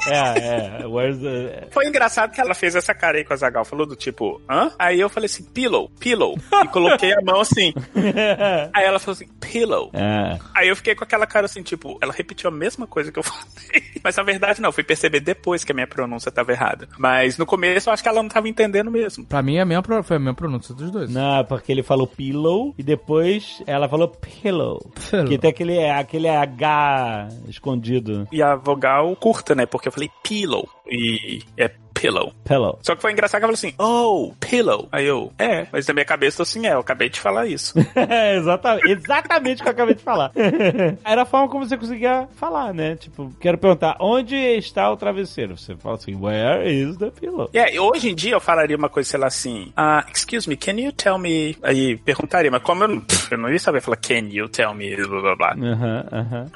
é, 0.08 0.82
é. 0.82 0.86
Where's 0.86 1.18
the... 1.18 1.68
Foi 1.70 1.86
engraçado 1.86 2.32
que 2.32 2.40
ela 2.40 2.54
fez 2.54 2.74
essa 2.74 2.94
cara 2.94 3.18
aí 3.18 3.24
com 3.24 3.32
a 3.32 3.36
Zagal, 3.36 3.64
falou 3.64 3.86
do 3.86 3.96
tipo, 3.96 4.40
hã? 4.48 4.70
Aí 4.78 5.00
eu 5.00 5.08
falei 5.08 5.26
assim, 5.26 5.44
pillow, 5.44 5.90
pillow. 5.98 6.38
E 6.64 6.68
coloquei 6.68 7.12
a 7.12 7.20
mão 7.22 7.40
assim. 7.40 7.72
Aí 8.72 8.84
ela 8.84 8.98
falou 8.98 9.14
assim, 9.14 9.28
pillow. 9.40 9.90
É. 9.92 10.38
Aí 10.54 10.68
eu 10.70 10.76
fiquei 10.76 10.94
com 10.94 11.04
aquela 11.04 11.26
cara 11.26 11.46
assim, 11.46 11.62
tipo, 11.62 11.98
ela 12.00 12.12
repetiu 12.12 12.48
a 12.48 12.52
mesma 12.52 12.86
coisa 12.86 13.10
que 13.12 13.18
eu 13.18 13.22
falei. 13.24 13.82
Mas 14.02 14.16
na 14.16 14.22
verdade 14.22 14.60
não, 14.62 14.72
fui 14.72 14.82
perceber 14.84 15.20
depois 15.20 15.62
que 15.64 15.72
a 15.72 15.74
minha 15.74 15.86
pronúncia 15.86 16.30
tava 16.30 16.52
errada. 16.52 16.88
Mas 16.98 17.36
no 17.36 17.44
começo 17.46 17.88
eu 17.88 17.92
acho 17.92 18.02
que 18.02 18.08
ela 18.08 18.22
não 18.22 18.28
tava 18.30 18.48
entendendo 18.48 18.90
mesmo. 18.90 19.24
Pra 19.26 19.42
mim, 19.42 19.56
é 19.56 19.62
a 19.74 19.82
pro- 19.82 20.02
foi 20.02 20.16
a 20.16 20.20
mesma 20.20 20.34
pronúncia 20.34 20.74
dos 20.74 20.90
dois. 20.90 21.10
Não, 21.10 21.44
porque 21.44 21.70
ele 21.72 21.82
falou 21.82 22.06
pillow 22.06 22.74
e 22.78 22.82
depois 22.82 23.62
ela 23.66 23.88
falou 23.88 24.08
pillow. 24.08 24.78
Pillow. 25.10 25.26
Que 25.26 25.38
tem 25.38 25.50
aquele, 25.50 25.88
aquele 25.88 26.28
H 26.28 27.28
escondido. 27.48 28.26
E 28.32 28.42
a 28.42 28.54
vogal 28.56 29.14
curta, 29.16 29.54
né? 29.54 29.66
Porque 29.66 29.88
eu 29.88 29.92
falei 29.92 30.10
pillow. 30.22 30.68
E 30.88 31.42
é 31.56 31.70
pillow. 32.00 32.32
Pillow. 32.44 32.78
Só 32.82 32.96
que 32.96 33.02
foi 33.02 33.12
engraçado 33.12 33.40
que 33.40 33.44
ela 33.44 33.54
falou 33.54 33.68
assim, 33.68 33.74
oh, 33.78 34.32
pillow. 34.40 34.88
Aí 34.90 35.06
eu, 35.06 35.30
é, 35.38 35.66
mas 35.70 35.86
na 35.86 35.92
minha 35.92 36.06
cabeça 36.06 36.36
eu 36.36 36.36
tô 36.38 36.42
assim, 36.44 36.66
é, 36.66 36.72
eu 36.72 36.80
acabei 36.80 37.10
de 37.10 37.20
falar 37.20 37.46
isso. 37.46 37.74
É, 38.10 38.36
exatamente, 38.36 38.90
exatamente 38.90 39.60
o 39.60 39.62
que 39.62 39.68
eu 39.68 39.72
acabei 39.72 39.94
de 39.94 40.02
falar. 40.02 40.32
Era 41.04 41.22
a 41.22 41.26
forma 41.26 41.48
como 41.48 41.66
você 41.66 41.76
conseguia 41.76 42.26
falar, 42.34 42.72
né? 42.72 42.96
Tipo, 42.96 43.30
quero 43.38 43.58
perguntar, 43.58 43.96
onde 44.00 44.34
está 44.34 44.90
o 44.90 44.96
travesseiro? 44.96 45.56
Você 45.56 45.76
fala 45.76 45.96
assim, 45.96 46.14
where 46.16 46.68
is 46.68 46.96
the 46.96 47.10
pillow? 47.10 47.50
E 47.52 47.58
aí, 47.58 47.78
hoje 47.78 48.10
em 48.10 48.14
dia 48.14 48.32
eu 48.32 48.40
falaria 48.40 48.76
uma 48.76 48.88
coisa, 48.88 49.10
sei 49.10 49.20
lá, 49.20 49.26
assim, 49.26 49.72
ah, 49.76 50.04
excuse 50.12 50.48
me, 50.48 50.56
can 50.56 50.72
you 50.72 50.92
tell 50.92 51.18
me... 51.18 51.56
Aí 51.62 51.96
perguntaria, 51.98 52.50
mas 52.50 52.62
como 52.62 52.84
eu 52.84 52.88
não, 52.88 53.02
eu 53.30 53.38
não 53.38 53.50
ia 53.50 53.58
saber 53.58 53.80
falar 53.80 53.96
can 53.96 54.28
you 54.30 54.48
tell 54.48 54.74
me, 54.74 54.96
blá 54.96 55.20
blá 55.20 55.36
blá. 55.36 55.54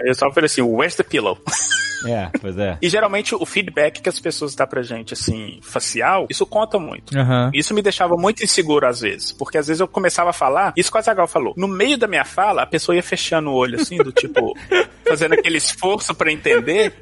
Aí 0.00 0.08
eu 0.08 0.14
só 0.14 0.30
falei 0.32 0.46
assim, 0.46 0.62
where's 0.62 0.96
the 0.96 1.02
pillow? 1.02 1.38
É, 2.06 2.30
pois 2.40 2.56
é. 2.58 2.78
E 2.82 2.88
geralmente 2.88 3.34
o 3.34 3.46
feedback 3.46 4.00
que 4.00 4.08
as 4.08 4.20
pessoas 4.20 4.54
dão 4.54 4.66
pra 4.66 4.82
gente, 4.82 5.14
assim, 5.14 5.33
facial, 5.62 6.26
isso 6.28 6.46
conta 6.46 6.78
muito. 6.78 7.16
Aham. 7.16 7.50
Isso 7.52 7.74
me 7.74 7.82
deixava 7.82 8.14
muito 8.16 8.42
inseguro 8.42 8.86
às 8.86 9.00
vezes, 9.00 9.32
porque 9.32 9.58
às 9.58 9.66
vezes 9.66 9.80
eu 9.80 9.88
começava 9.88 10.30
a 10.30 10.32
falar, 10.32 10.72
isso 10.76 10.90
o 10.94 10.98
Azagal 10.98 11.26
falou, 11.26 11.54
no 11.56 11.68
meio 11.68 11.98
da 11.98 12.06
minha 12.06 12.24
fala, 12.24 12.62
a 12.62 12.66
pessoa 12.66 12.94
ia 12.94 13.02
fechando 13.02 13.50
o 13.50 13.54
olho, 13.54 13.80
assim, 13.80 13.96
do 13.96 14.12
tipo, 14.12 14.54
fazendo 15.04 15.34
aquele 15.34 15.58
esforço 15.58 16.14
pra 16.14 16.32
entender. 16.32 16.92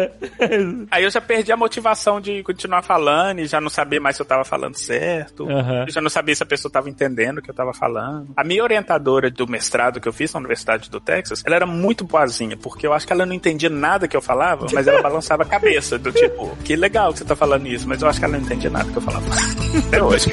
Aí 0.90 1.04
eu 1.04 1.10
já 1.10 1.20
perdi 1.20 1.52
a 1.52 1.56
motivação 1.56 2.20
de 2.20 2.42
continuar 2.42 2.82
falando 2.82 3.40
e 3.40 3.46
já 3.46 3.60
não 3.60 3.70
saber 3.70 4.00
mais 4.00 4.16
se 4.16 4.22
eu 4.22 4.26
tava 4.26 4.44
falando 4.44 4.76
certo. 4.76 5.48
Eu 5.50 5.92
já 5.92 6.00
não 6.00 6.10
sabia 6.10 6.34
se 6.34 6.42
a 6.42 6.46
pessoa 6.46 6.70
tava 6.70 6.88
entendendo 6.88 7.38
o 7.38 7.42
que 7.42 7.50
eu 7.50 7.54
tava 7.54 7.72
falando. 7.72 8.32
A 8.36 8.44
minha 8.44 8.62
orientadora 8.62 9.30
do 9.30 9.46
mestrado 9.46 10.00
que 10.00 10.08
eu 10.08 10.12
fiz 10.12 10.32
na 10.32 10.40
Universidade 10.40 10.90
do 10.90 11.00
Texas, 11.00 11.42
ela 11.44 11.56
era 11.56 11.66
muito 11.66 12.04
boazinha, 12.04 12.56
porque 12.56 12.86
eu 12.86 12.92
acho 12.92 13.06
que 13.06 13.12
ela 13.12 13.26
não 13.26 13.34
entendia 13.34 13.70
nada 13.70 14.06
que 14.06 14.16
eu 14.16 14.22
falava, 14.22 14.66
mas 14.72 14.86
ela 14.86 15.02
balançava 15.02 15.42
a 15.42 15.46
cabeça, 15.46 15.98
do 15.98 16.12
tipo, 16.12 16.56
que 16.64 16.76
legal 16.76 17.12
que 17.12 17.20
você 17.20 17.24
tá 17.24 17.36
falando 17.36 17.66
isso, 17.66 17.88
mas 17.88 18.02
eu 18.02 18.08
acho 18.08 18.18
que 18.18 18.24
ela 18.24 18.36
não 18.36 18.44
entendia 18.44 18.70
nada 18.70 18.90
que 18.90 18.96
eu 18.96 19.02
falava. 19.02 19.26
Até 19.88 20.02
hoje. 20.02 20.30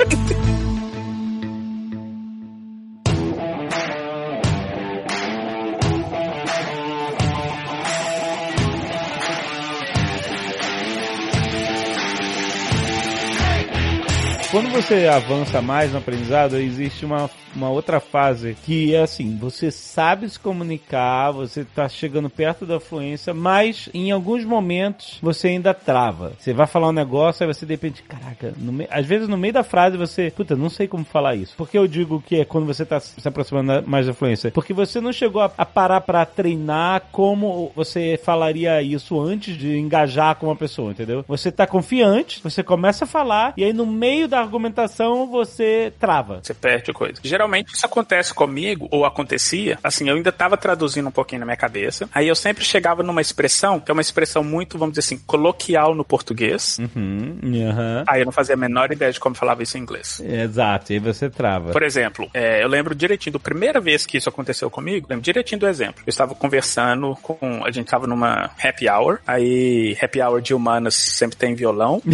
Quando 14.57 14.71
você 14.71 15.05
avança 15.05 15.61
mais 15.61 15.91
no 15.91 15.99
aprendizado, 15.99 16.57
existe 16.57 17.05
uma, 17.05 17.29
uma 17.55 17.69
outra 17.69 17.99
fase 17.99 18.57
que 18.65 18.95
é 18.95 19.03
assim, 19.03 19.37
você 19.37 19.69
sabe 19.69 20.27
se 20.27 20.39
comunicar, 20.39 21.29
você 21.29 21.63
tá 21.63 21.87
chegando 21.87 22.27
perto 22.27 22.65
da 22.65 22.79
fluência, 22.79 23.35
mas 23.35 23.87
em 23.93 24.09
alguns 24.09 24.43
momentos 24.43 25.19
você 25.21 25.49
ainda 25.49 25.75
trava. 25.75 26.33
Você 26.39 26.53
vai 26.53 26.65
falar 26.65 26.89
um 26.89 26.91
negócio, 26.91 27.45
aí 27.45 27.53
você 27.53 27.67
de 27.67 27.73
repente, 27.75 28.01
caraca, 28.01 28.51
me- 28.57 28.87
às 28.89 29.05
vezes 29.05 29.27
no 29.27 29.37
meio 29.37 29.53
da 29.53 29.63
frase 29.63 29.95
você, 29.95 30.31
puta, 30.35 30.55
não 30.55 30.71
sei 30.71 30.87
como 30.87 31.05
falar 31.05 31.35
isso. 31.35 31.53
Por 31.55 31.69
que 31.69 31.77
eu 31.77 31.87
digo 31.87 32.19
que 32.19 32.37
é 32.37 32.43
quando 32.43 32.65
você 32.65 32.83
tá 32.83 32.99
se 32.99 33.27
aproximando 33.27 33.87
mais 33.87 34.07
da 34.07 34.13
fluência? 34.15 34.49
Porque 34.49 34.73
você 34.73 34.99
não 34.99 35.13
chegou 35.13 35.43
a, 35.43 35.51
a 35.55 35.65
parar 35.67 36.01
pra 36.01 36.25
treinar 36.25 37.03
como 37.11 37.71
você 37.75 38.19
falaria 38.23 38.81
isso 38.81 39.21
antes 39.21 39.55
de 39.55 39.77
engajar 39.77 40.33
com 40.35 40.47
uma 40.47 40.55
pessoa, 40.55 40.89
entendeu? 40.89 41.23
Você 41.27 41.51
tá 41.51 41.67
confiante, 41.67 42.41
você 42.43 42.63
começa 42.63 43.03
a 43.03 43.07
falar, 43.07 43.53
e 43.55 43.63
aí 43.63 43.71
no 43.71 43.85
meio 43.85 44.27
da 44.27 44.46
argumentação 44.47 45.27
você 45.27 45.93
trava. 45.99 46.39
Você 46.41 46.53
perde 46.53 46.91
coisa. 46.93 47.19
Geralmente 47.23 47.73
isso 47.73 47.85
acontece 47.85 48.33
comigo, 48.33 48.87
ou 48.91 49.05
acontecia, 49.05 49.77
assim, 49.83 50.09
eu 50.09 50.15
ainda 50.15 50.31
tava 50.31 50.57
traduzindo 50.57 51.07
um 51.07 51.11
pouquinho 51.11 51.39
na 51.41 51.45
minha 51.45 51.57
cabeça, 51.57 52.09
aí 52.13 52.27
eu 52.27 52.35
sempre 52.35 52.63
chegava 52.63 53.03
numa 53.03 53.21
expressão, 53.21 53.79
que 53.79 53.91
é 53.91 53.93
uma 53.93 54.01
expressão 54.01 54.43
muito, 54.43 54.77
vamos 54.77 54.93
dizer 54.95 55.05
assim, 55.07 55.17
coloquial 55.25 55.93
no 55.93 56.03
português, 56.03 56.77
Uhum, 56.79 57.39
aham. 57.69 58.03
aí 58.07 58.21
eu 58.21 58.25
não 58.25 58.31
fazia 58.31 58.55
a 58.55 58.57
menor 58.57 58.91
ideia 58.91 59.11
de 59.11 59.19
como 59.19 59.35
falava 59.35 59.61
isso 59.63 59.77
em 59.77 59.81
inglês. 59.81 60.19
Exato, 60.21 60.93
e 60.93 60.99
você 60.99 61.29
trava. 61.29 61.71
Por 61.71 61.83
exemplo, 61.83 62.27
é, 62.33 62.63
eu 62.63 62.67
lembro 62.67 62.95
direitinho, 62.95 63.33
da 63.33 63.39
primeira 63.39 63.79
vez 63.81 64.05
que 64.05 64.17
isso 64.17 64.29
aconteceu 64.29 64.69
comigo, 64.69 65.07
lembro 65.09 65.23
direitinho 65.23 65.59
do 65.59 65.67
exemplo. 65.67 66.01
Eu 66.05 66.09
estava 66.09 66.33
conversando 66.33 67.15
com. 67.21 67.63
A 67.65 67.71
gente 67.71 67.85
estava 67.85 68.07
numa 68.07 68.51
happy 68.63 68.89
hour, 68.89 69.19
aí 69.27 69.97
happy 70.01 70.21
hour 70.21 70.41
de 70.41 70.53
humanas 70.53 70.95
sempre 70.95 71.35
tem 71.37 71.53
violão. 71.55 72.01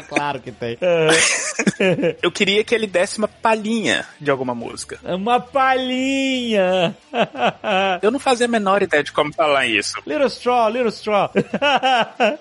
claro 0.00 0.40
que 0.40 0.52
tem. 0.52 0.78
Eu 2.22 2.30
queria 2.30 2.62
que 2.64 2.74
ele 2.74 2.86
desse 2.86 3.18
uma 3.18 3.28
palhinha 3.28 4.06
de 4.20 4.30
alguma 4.30 4.54
música. 4.54 4.98
Uma 5.02 5.40
palhinha. 5.40 6.96
Eu 8.02 8.10
não 8.10 8.18
fazia 8.18 8.46
a 8.46 8.48
menor 8.48 8.82
ideia 8.82 9.02
de 9.02 9.12
como 9.12 9.32
falar 9.32 9.66
isso. 9.66 9.94
little 10.06 10.26
straw, 10.26 10.68
little 10.68 10.88
straw. 10.88 11.30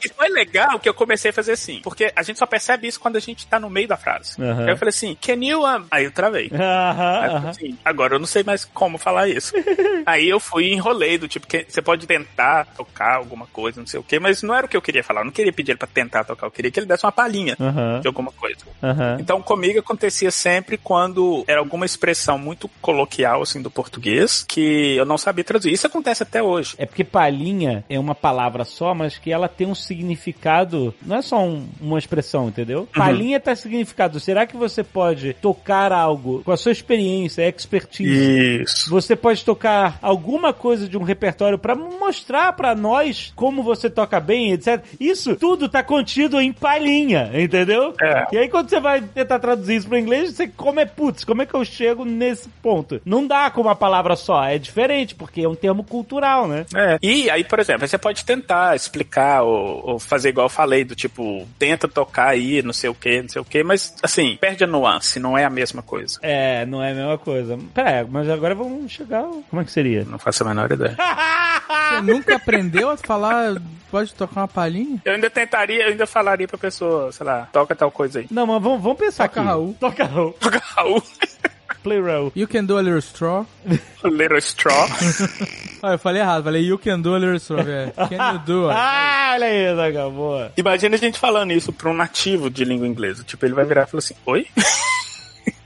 E 0.04 0.10
foi 0.10 0.30
legal 0.30 0.80
que 0.80 0.88
eu 0.88 0.94
comecei 0.94 1.32
a 1.32 1.34
fazer 1.34 1.54
assim, 1.54 1.80
porque 1.84 2.12
a 2.15 2.24
gente 2.24 2.39
só 2.39 2.46
percebe 2.46 2.88
isso 2.88 3.00
quando 3.00 3.15
a 3.15 3.20
gente 3.20 3.48
tá 3.48 3.60
no 3.60 3.70
meio 3.70 3.88
da 3.88 3.98
frase. 3.98 4.41
Aham. 4.41 4.65
Aí 4.65 4.70
eu 4.70 4.78
falei 4.78 4.89
assim, 4.89 5.18
can 5.20 5.44
you... 5.44 5.65
Um... 5.65 5.86
Aí 5.89 6.06
eu 6.06 6.12
travei. 6.12 6.50
Aí 6.52 6.60
Aham, 6.60 7.26
eu 7.26 7.32
falei 7.32 7.50
assim, 7.50 7.78
agora 7.84 8.15
eu 8.15 8.20
não 8.20 8.26
sei 8.26 8.44
mais 8.44 8.65
como 8.65 8.98
falar 8.98 9.28
isso. 9.28 9.54
Aí 10.06 10.28
eu 10.30 10.39
fui 10.39 10.65
e 10.65 10.74
enrolei 10.74 11.18
do 11.18 11.28
tipo, 11.28 11.48
que 11.48 11.65
você 11.68 11.82
pode 11.82 12.06
tentar 12.06 12.65
tocar 12.78 13.15
alguma 13.15 13.48
coisa, 13.48 13.80
não 13.80 13.88
sei 13.88 14.00
o 14.00 14.04
quê, 14.04 14.20
mas 14.20 14.44
não 14.44 14.54
era 14.56 14.65
o 14.65 14.70
que 14.70 14.78
eu 14.78 14.82
queria 14.82 15.04
falar. 15.04 15.22
Eu 15.22 15.26
não 15.26 15.32
queria 15.32 15.54
pedir 15.54 15.72
ele 15.72 15.80
pra 15.80 15.88
tentar 15.88 16.24
tocar, 16.24 16.48
eu 16.48 16.52
queria 16.52 16.72
que 16.72 16.80
ele 16.80 16.88
desse 16.88 17.06
uma 17.06 17.12
palhinha 17.12 17.45
Aham. 17.60 18.00
de 18.02 18.08
alguma 18.08 18.32
coisa. 18.32 18.58
Aham. 18.82 19.18
Então 19.20 19.42
comigo 19.42 19.80
acontecia 19.80 20.32
sempre 20.32 20.78
quando 20.78 21.44
era 21.48 21.60
alguma 21.60 21.86
expressão 21.86 22.38
muito 22.38 22.70
coloquial, 22.82 23.42
assim, 23.42 23.62
do 23.62 23.70
português, 23.72 24.44
que 24.48 24.96
eu 24.96 25.06
não 25.06 25.18
sabia 25.18 25.44
traduzir. 25.44 25.72
Isso 25.74 25.88
acontece 25.88 26.24
até 26.24 26.42
hoje. 26.42 26.76
É 26.78 26.86
porque 26.86 27.04
palhinha 27.04 27.84
é 27.90 28.00
uma 28.00 28.16
palavra 28.16 28.64
só, 28.64 28.94
mas 28.94 29.18
que 29.18 29.32
ela 29.32 29.48
tem 29.48 29.68
um 29.68 29.76
significado. 29.76 30.94
Não 31.06 31.18
é 31.18 31.22
só 31.22 31.40
um- 31.44 31.68
uma 31.82 32.00
expressão, 32.00 32.48
entendeu? 32.48 32.88
Palhinha 32.96 33.40
tá 33.40 33.56
significado. 33.56 34.20
Será 34.20 34.46
que 34.46 34.56
você 34.58 34.84
pode 34.84 35.34
tocar 35.42 35.92
algo 35.92 36.42
com 36.44 36.52
a 36.52 36.58
sua 36.58 36.72
experiência, 36.72 37.48
expertise? 37.48 38.62
Isso. 38.62 38.90
Você 38.90 39.16
pode 39.16 39.44
tocar 39.44 40.00
alguma 40.02 40.54
coisa 40.54 40.88
de 40.88 40.98
um 40.98 41.04
repertório 41.04 41.58
pra 41.58 41.76
mostrar 41.76 42.54
pra 42.54 42.76
nós 42.76 43.32
como 43.36 43.64
você 43.64 43.90
toca 43.90 44.20
bem, 44.20 44.52
etc. 44.54 44.84
Isso 45.00 45.36
tudo 45.36 45.68
tá 45.70 45.84
contido 45.84 46.40
em 46.40 46.52
palhinha, 46.54 47.30
entendeu? 47.43 47.93
É. 48.02 48.28
E 48.32 48.38
aí 48.38 48.50
quando 48.50 48.69
você 48.69 48.80
vai 48.80 49.02
tentar 49.02 49.39
traduzir 49.39 49.76
isso 49.76 49.88
pro 49.88 49.98
inglês, 49.98 50.34
você 50.34 50.48
como 50.48 50.80
é 50.80 50.86
putz, 50.86 51.24
como 51.24 51.41
é 51.41 51.45
que 51.45 51.54
eu 51.54 51.65
chego 51.65 52.06
nesse 52.06 52.50
ponto? 52.62 53.02
Não 53.06 53.26
dá 53.26 53.50
com 53.50 53.62
uma 53.62 53.76
palavra 53.76 54.15
só, 54.15 54.43
é 54.43 54.58
diferente, 54.58 55.15
porque 55.15 55.41
é 55.41 55.50
um 55.50 55.56
termo 55.56 55.84
cultural, 55.84 56.48
né? 56.48 56.65
É. 56.76 56.98
E 57.02 57.30
aí, 57.30 57.43
por 57.43 57.60
exemplo, 57.60 57.84
aí 57.84 57.88
você 57.88 57.98
pode 57.98 58.26
tentar 58.26 58.76
explicar 58.76 59.43
ou, 59.43 59.91
ou 59.91 60.00
fazer 60.00 60.30
igual 60.30 60.45
eu 60.45 60.50
falei, 60.50 60.84
do 60.84 60.95
tipo, 60.95 61.48
tenta 61.58 61.88
tocar 61.88 62.30
aí, 62.30 62.62
não 62.62 62.74
sei 62.74 62.89
o 62.89 62.95
que, 62.95 63.21
não 63.21 63.30
sei 63.30 63.41
o 63.41 63.45
que, 63.45 63.63
mas 63.63 63.95
assim, 64.02 64.38
perde 64.39 64.63
a 64.63 64.67
nuance, 64.67 65.19
não 65.19 65.38
é 65.38 65.43
a 65.45 65.50
mesma 65.50 65.82
coisa. 65.82 66.19
É, 66.21 66.65
não 66.65 66.82
é 66.82 66.91
a 66.91 66.95
mesma 66.95 67.17
coisa. 67.17 67.58
Pera, 67.74 68.08
mas 68.10 68.30
agora 68.30 68.56
vamos 68.56 68.91
chegar. 68.91 69.24
Como 69.50 69.62
é 69.62 69.65
que 69.65 69.71
seria? 69.71 70.04
Não 70.06 70.17
faço 70.17 70.43
a 70.43 70.48
menor 70.48 70.71
ideia. 70.71 70.95
Você 70.95 72.02
nunca 72.02 72.36
aprendeu 72.36 72.89
a 72.89 72.98
falar, 72.98 73.56
pode 73.96 74.14
tocar 74.14 74.42
uma 74.42 74.48
palhinha? 74.50 75.02
Eu 75.06 75.14
ainda 75.14 75.30
tentaria, 75.30 75.84
eu 75.84 75.88
ainda 75.92 76.06
falaria 76.06 76.46
pra 76.46 76.58
pessoa, 76.58 77.14
sei 77.14 77.26
lá, 77.26 77.48
toca 77.54 77.74
tal 77.74 77.90
coisa 77.90 78.20
aí. 78.20 78.28
Não, 78.30 78.46
mas 78.46 78.62
vamos, 78.62 78.82
vamos 78.84 78.98
pensar 78.98 79.30
Toca 79.30 79.40
aqui. 79.40 79.50
Raul. 79.50 79.74
Toca 79.80 80.04
Raul. 80.04 80.34
Toca 80.34 80.62
Raul, 80.76 81.02
Play 81.82 82.02
Raul. 82.02 82.30
You 82.36 82.46
can 82.46 82.66
do 82.66 82.78
a 82.78 82.82
little 82.82 83.00
straw. 83.00 83.46
Little 84.04 84.38
Straw. 84.40 84.86
Ah, 85.82 85.94
eu 85.94 86.00
falei 86.00 86.22
errado, 86.22 86.44
falei 86.44 86.64
you 86.64 86.78
can 86.78 87.00
do 87.00 87.16
a 87.16 87.20
little 87.20 87.38
straw. 87.38 87.62
É. 87.62 87.92
Can 88.10 88.34
you 88.34 88.40
do? 88.40 88.70
Ah, 88.76 89.32
olha 89.36 89.48
aí, 89.48 89.76
Zagal, 89.76 90.12
boa. 90.12 90.52
Imagina 90.58 90.96
a 90.96 91.00
gente 91.00 91.18
falando 91.18 91.52
isso 91.52 91.72
pra 91.72 91.90
um 91.90 91.94
nativo 91.94 92.50
de 92.50 92.66
língua 92.66 92.88
inglesa. 92.88 93.24
Tipo, 93.24 93.46
ele 93.46 93.54
vai 93.54 93.64
virar 93.64 93.84
e 93.84 93.86
falar 93.88 94.00
assim, 94.00 94.16
oi? 94.26 94.46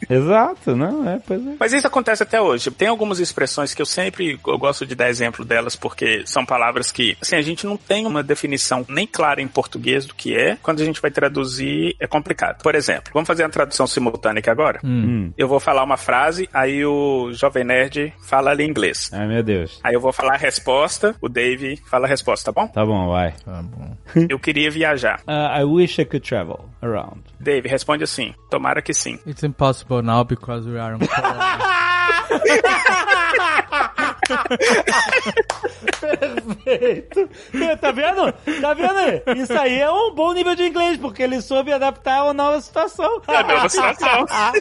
Exato, 0.10 0.76
não, 0.76 1.08
é, 1.08 1.20
pois 1.26 1.46
é. 1.46 1.56
Mas 1.60 1.74
isso 1.74 1.86
acontece 1.86 2.24
até 2.24 2.42
hoje. 2.42 2.72
Tem 2.72 2.88
algumas 2.88 3.20
expressões 3.20 3.74
que 3.74 3.82
eu 3.82 3.86
sempre 3.86 4.40
eu 4.46 4.58
gosto 4.58 4.86
de 4.86 4.96
dar 4.96 5.10
exemplo 5.10 5.46
delas, 5.46 5.76
porque 5.76 6.24
são 6.26 6.46
palavras 6.46 6.92
que, 6.92 7.16
assim, 7.22 7.36
a 7.36 7.42
gente 7.42 7.66
não 7.66 7.78
tem 7.78 8.06
uma 8.06 8.24
definição 8.24 8.86
nem 8.90 9.06
clara 9.06 9.42
em 9.42 9.48
português 9.48 10.06
do 10.06 10.16
que 10.16 10.36
é. 10.36 10.58
Quando 10.62 10.82
a 10.82 10.86
gente 10.86 11.02
vai 11.02 11.12
traduzir, 11.12 11.96
é 12.00 12.08
complicado. 12.08 12.62
Por 12.64 12.76
exemplo, 12.76 13.12
vamos 13.14 13.28
fazer 13.28 13.44
uma 13.44 13.50
tradução 13.50 13.86
simultânea 13.86 14.40
aqui 14.40 14.50
agora? 14.50 14.80
Hum. 14.84 15.32
Eu 15.38 15.48
vou 15.48 15.60
falar 15.60 15.84
uma 15.84 15.98
frase, 15.98 16.50
aí 16.54 16.86
o 16.86 17.32
Jovem 17.34 17.64
Nerd 17.64 18.14
fala 18.28 18.52
ali 18.52 18.64
em 18.64 18.70
inglês. 18.70 19.10
Ai, 19.14 19.28
meu 19.28 19.44
Deus. 19.44 19.80
Aí 19.84 19.94
eu 19.94 20.02
vou 20.02 20.12
falar 20.12 20.34
a 20.34 20.38
resposta, 20.38 21.16
o 21.22 21.30
Dave 21.30 21.78
fala 21.90 22.06
a 22.06 22.10
resposta, 22.10 22.52
tá 22.52 22.62
bom? 22.62 22.68
Tá 22.68 22.86
bom, 22.86 23.10
vai. 23.10 23.34
Tá 23.46 23.62
bom. 23.62 23.96
Eu 24.30 24.40
queria 24.40 24.72
viajar. 24.72 25.22
Uh, 25.28 25.62
I 25.62 25.64
wish 25.64 26.02
I 26.02 26.06
could 26.06 26.28
travel 26.28 26.70
around. 26.82 27.22
Dave, 27.40 27.68
responde 27.68 28.04
assim. 28.04 28.34
Tomara 28.50 28.82
que 28.82 28.94
sim. 28.94 29.20
It's 29.28 29.44
impossible 29.44 29.99
now 30.02 30.24
because 30.24 30.66
we 30.66 30.78
are 30.78 30.94
on. 30.94 31.02
Perfeito. 36.00 37.30
Tá 37.80 37.92
vendo? 37.92 38.32
Tá 38.62 38.74
vendo? 38.74 39.38
Isso 39.38 39.54
aí 39.54 39.80
é 39.80 39.92
um 39.92 40.14
bom 40.14 40.34
nível 40.34 40.56
de 40.56 40.64
inglês, 40.64 40.98
porque 40.98 41.24
ele 41.24 41.42
soube 41.42 41.72
adaptar 41.72 42.20
a 42.20 42.24
uma 42.26 42.34
nova 42.34 42.62
situação. 42.62 43.22
É 43.28 43.36
a 43.36 43.44
nova 43.44 43.70
situação. 43.70 44.26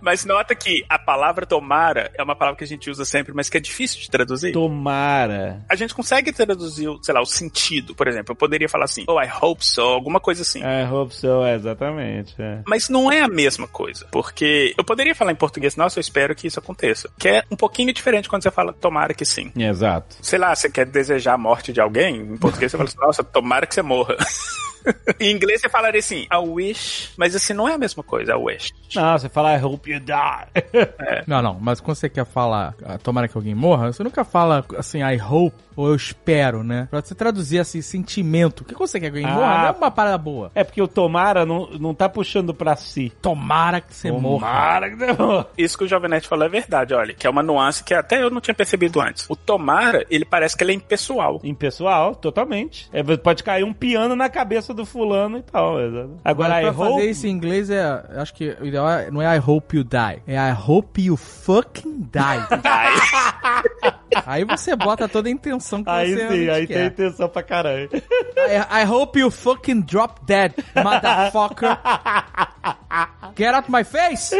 Mas 0.00 0.24
nota 0.24 0.54
que 0.54 0.84
a 0.88 0.98
palavra 0.98 1.46
tomara 1.46 2.10
é 2.16 2.22
uma 2.22 2.36
palavra 2.36 2.58
que 2.58 2.64
a 2.64 2.66
gente 2.66 2.90
usa 2.90 3.04
sempre, 3.04 3.32
mas 3.32 3.48
que 3.48 3.56
é 3.56 3.60
difícil 3.60 4.00
de 4.00 4.10
traduzir. 4.10 4.52
Tomara. 4.52 5.64
A 5.68 5.74
gente 5.74 5.94
consegue 5.94 6.32
traduzir, 6.32 6.88
sei 7.02 7.14
lá, 7.14 7.20
o 7.20 7.26
sentido, 7.26 7.94
por 7.94 8.08
exemplo. 8.08 8.32
Eu 8.32 8.36
poderia 8.36 8.68
falar 8.68 8.84
assim, 8.84 9.04
oh, 9.08 9.20
I 9.20 9.28
hope 9.40 9.64
so, 9.64 9.80
alguma 9.80 10.20
coisa 10.20 10.42
assim. 10.42 10.60
I 10.60 10.84
hope 10.90 11.14
so, 11.14 11.44
é, 11.44 11.54
exatamente. 11.54 12.34
É. 12.38 12.60
Mas 12.66 12.88
não 12.88 13.10
é 13.10 13.20
a 13.20 13.28
mesma 13.28 13.66
coisa, 13.66 14.06
porque 14.10 14.74
eu 14.76 14.84
poderia 14.84 15.14
falar 15.14 15.32
em 15.32 15.36
português, 15.36 15.76
nossa, 15.76 15.98
eu 15.98 16.02
espero 16.02 16.34
que 16.34 16.46
isso 16.46 16.59
aconteça. 16.60 17.10
Que 17.18 17.28
é 17.28 17.44
um 17.50 17.56
pouquinho 17.56 17.92
diferente 17.92 18.28
quando 18.28 18.42
você 18.42 18.50
fala 18.50 18.72
tomara 18.72 19.12
que 19.12 19.24
sim. 19.24 19.52
Exato. 19.56 20.16
Sei 20.22 20.38
lá, 20.38 20.54
você 20.54 20.70
quer 20.70 20.86
desejar 20.86 21.34
a 21.34 21.38
morte 21.38 21.72
de 21.72 21.80
alguém, 21.80 22.16
em 22.16 22.36
português 22.36 22.70
você 22.70 22.78
fala 22.78 22.88
assim, 22.88 22.98
nossa, 22.98 23.24
tomara 23.24 23.66
que 23.66 23.74
você 23.74 23.82
morra. 23.82 24.16
em 25.20 25.30
inglês 25.30 25.60
você 25.60 25.68
falaria 25.68 25.98
assim, 26.00 26.22
I 26.32 26.36
wish, 26.36 27.10
mas 27.16 27.34
assim, 27.34 27.52
não 27.52 27.68
é 27.68 27.74
a 27.74 27.78
mesma 27.78 28.02
coisa, 28.02 28.32
I 28.32 28.36
wish. 28.36 28.72
Não, 28.94 29.18
você 29.18 29.28
fala 29.28 29.54
I 29.56 29.62
hope 29.62 29.90
you 29.90 30.00
die. 30.00 31.24
Não, 31.26 31.42
não, 31.42 31.58
mas 31.60 31.80
quando 31.80 31.96
você 31.96 32.08
quer 32.08 32.24
falar, 32.26 32.74
ah, 32.84 32.98
tomara 32.98 33.28
que 33.28 33.36
alguém 33.36 33.54
morra, 33.54 33.92
você 33.92 34.02
nunca 34.02 34.24
fala 34.24 34.64
assim, 34.78 35.00
I 35.02 35.20
hope 35.20 35.56
ou 35.76 35.88
eu 35.88 35.94
espero, 35.94 36.62
né? 36.62 36.88
Pra 36.90 37.00
você 37.00 37.14
traduzir 37.14 37.58
assim, 37.58 37.80
sentimento. 37.80 38.60
O 38.60 38.64
que 38.64 38.74
você 38.74 39.00
quer 39.00 39.10
que 39.10 39.18
alguém 39.18 39.32
Ah. 39.32 39.34
morra? 39.34 39.58
Não 39.58 39.66
é 39.68 39.70
uma 39.70 39.90
parada 39.90 40.18
boa. 40.18 40.50
É 40.54 40.62
porque 40.64 40.82
o 40.82 40.88
tomara 40.88 41.46
não, 41.46 41.68
não 41.78 41.94
tá 41.94 42.08
puxando 42.08 42.52
pra 42.52 42.76
si. 42.76 43.10
Tomara 43.22 43.80
que 43.80 43.94
você 43.94 44.10
morra. 44.10 44.46
Tomara 44.46 44.90
que 44.90 44.96
você 44.96 45.12
morra. 45.14 45.46
Isso 45.56 45.78
que 45.78 45.84
o 45.84 45.88
Jovem 45.88 46.10
Nerd 46.10 46.28
falou 46.28 46.44
é 46.44 46.48
verdade, 46.50 46.92
olha, 46.92 47.14
que 47.14 47.26
é 47.26 47.30
uma 47.30 47.42
nuance 47.42 47.82
que 47.82 47.94
até 47.94 48.22
eu 48.22 48.28
não 48.30 48.40
tinha 48.40 48.54
percebido 48.54 49.00
antes. 49.00 49.24
O 49.30 49.36
tomara, 49.36 50.04
ele 50.10 50.24
parece 50.24 50.56
que 50.56 50.62
ele 50.64 50.72
é 50.72 50.74
impessoal. 50.74 51.40
Impessoal, 51.42 52.14
totalmente. 52.14 52.88
É, 52.92 53.02
pode 53.16 53.42
cair 53.42 53.64
um 53.64 53.72
piano 53.72 54.14
na 54.14 54.28
cabeça 54.28 54.69
do 54.74 54.84
fulano 54.86 55.38
e 55.38 55.42
tal. 55.42 55.80
exato. 55.80 56.16
Agora, 56.24 56.48
Mas 56.54 56.58
I 56.58 56.72
pra 56.74 56.84
hope... 56.84 56.94
fazer 56.94 57.10
isso 57.10 57.26
em 57.26 57.30
inglês 57.30 57.70
é. 57.70 58.04
Acho 58.16 58.34
que 58.34 58.56
o 58.60 58.66
ideal 58.66 58.88
é- 58.90 59.10
não 59.10 59.20
é 59.22 59.36
I 59.36 59.40
hope 59.44 59.76
you 59.76 59.84
die. 59.84 60.22
É 60.26 60.34
I 60.36 60.52
hope 60.52 61.00
you 61.02 61.16
fucking 61.16 62.08
die. 62.10 62.60
aí 64.26 64.44
você 64.44 64.74
bota 64.76 65.08
toda 65.08 65.28
a 65.28 65.32
intenção 65.32 65.82
que 65.84 65.90
Aí 65.90 66.14
você 66.14 66.28
sim, 66.28 66.48
aí 66.48 66.66
tem 66.66 66.76
quer. 66.76 66.86
intenção 66.86 67.28
pra 67.28 67.42
caralho. 67.42 67.88
I, 67.92 68.82
I 68.82 68.86
hope 68.86 69.18
you 69.18 69.30
fucking 69.30 69.82
drop 69.82 70.20
dead, 70.26 70.52
motherfucker. 70.74 71.78
Get 73.36 73.54
out 73.54 73.70
my 73.70 73.84
face! 73.84 74.34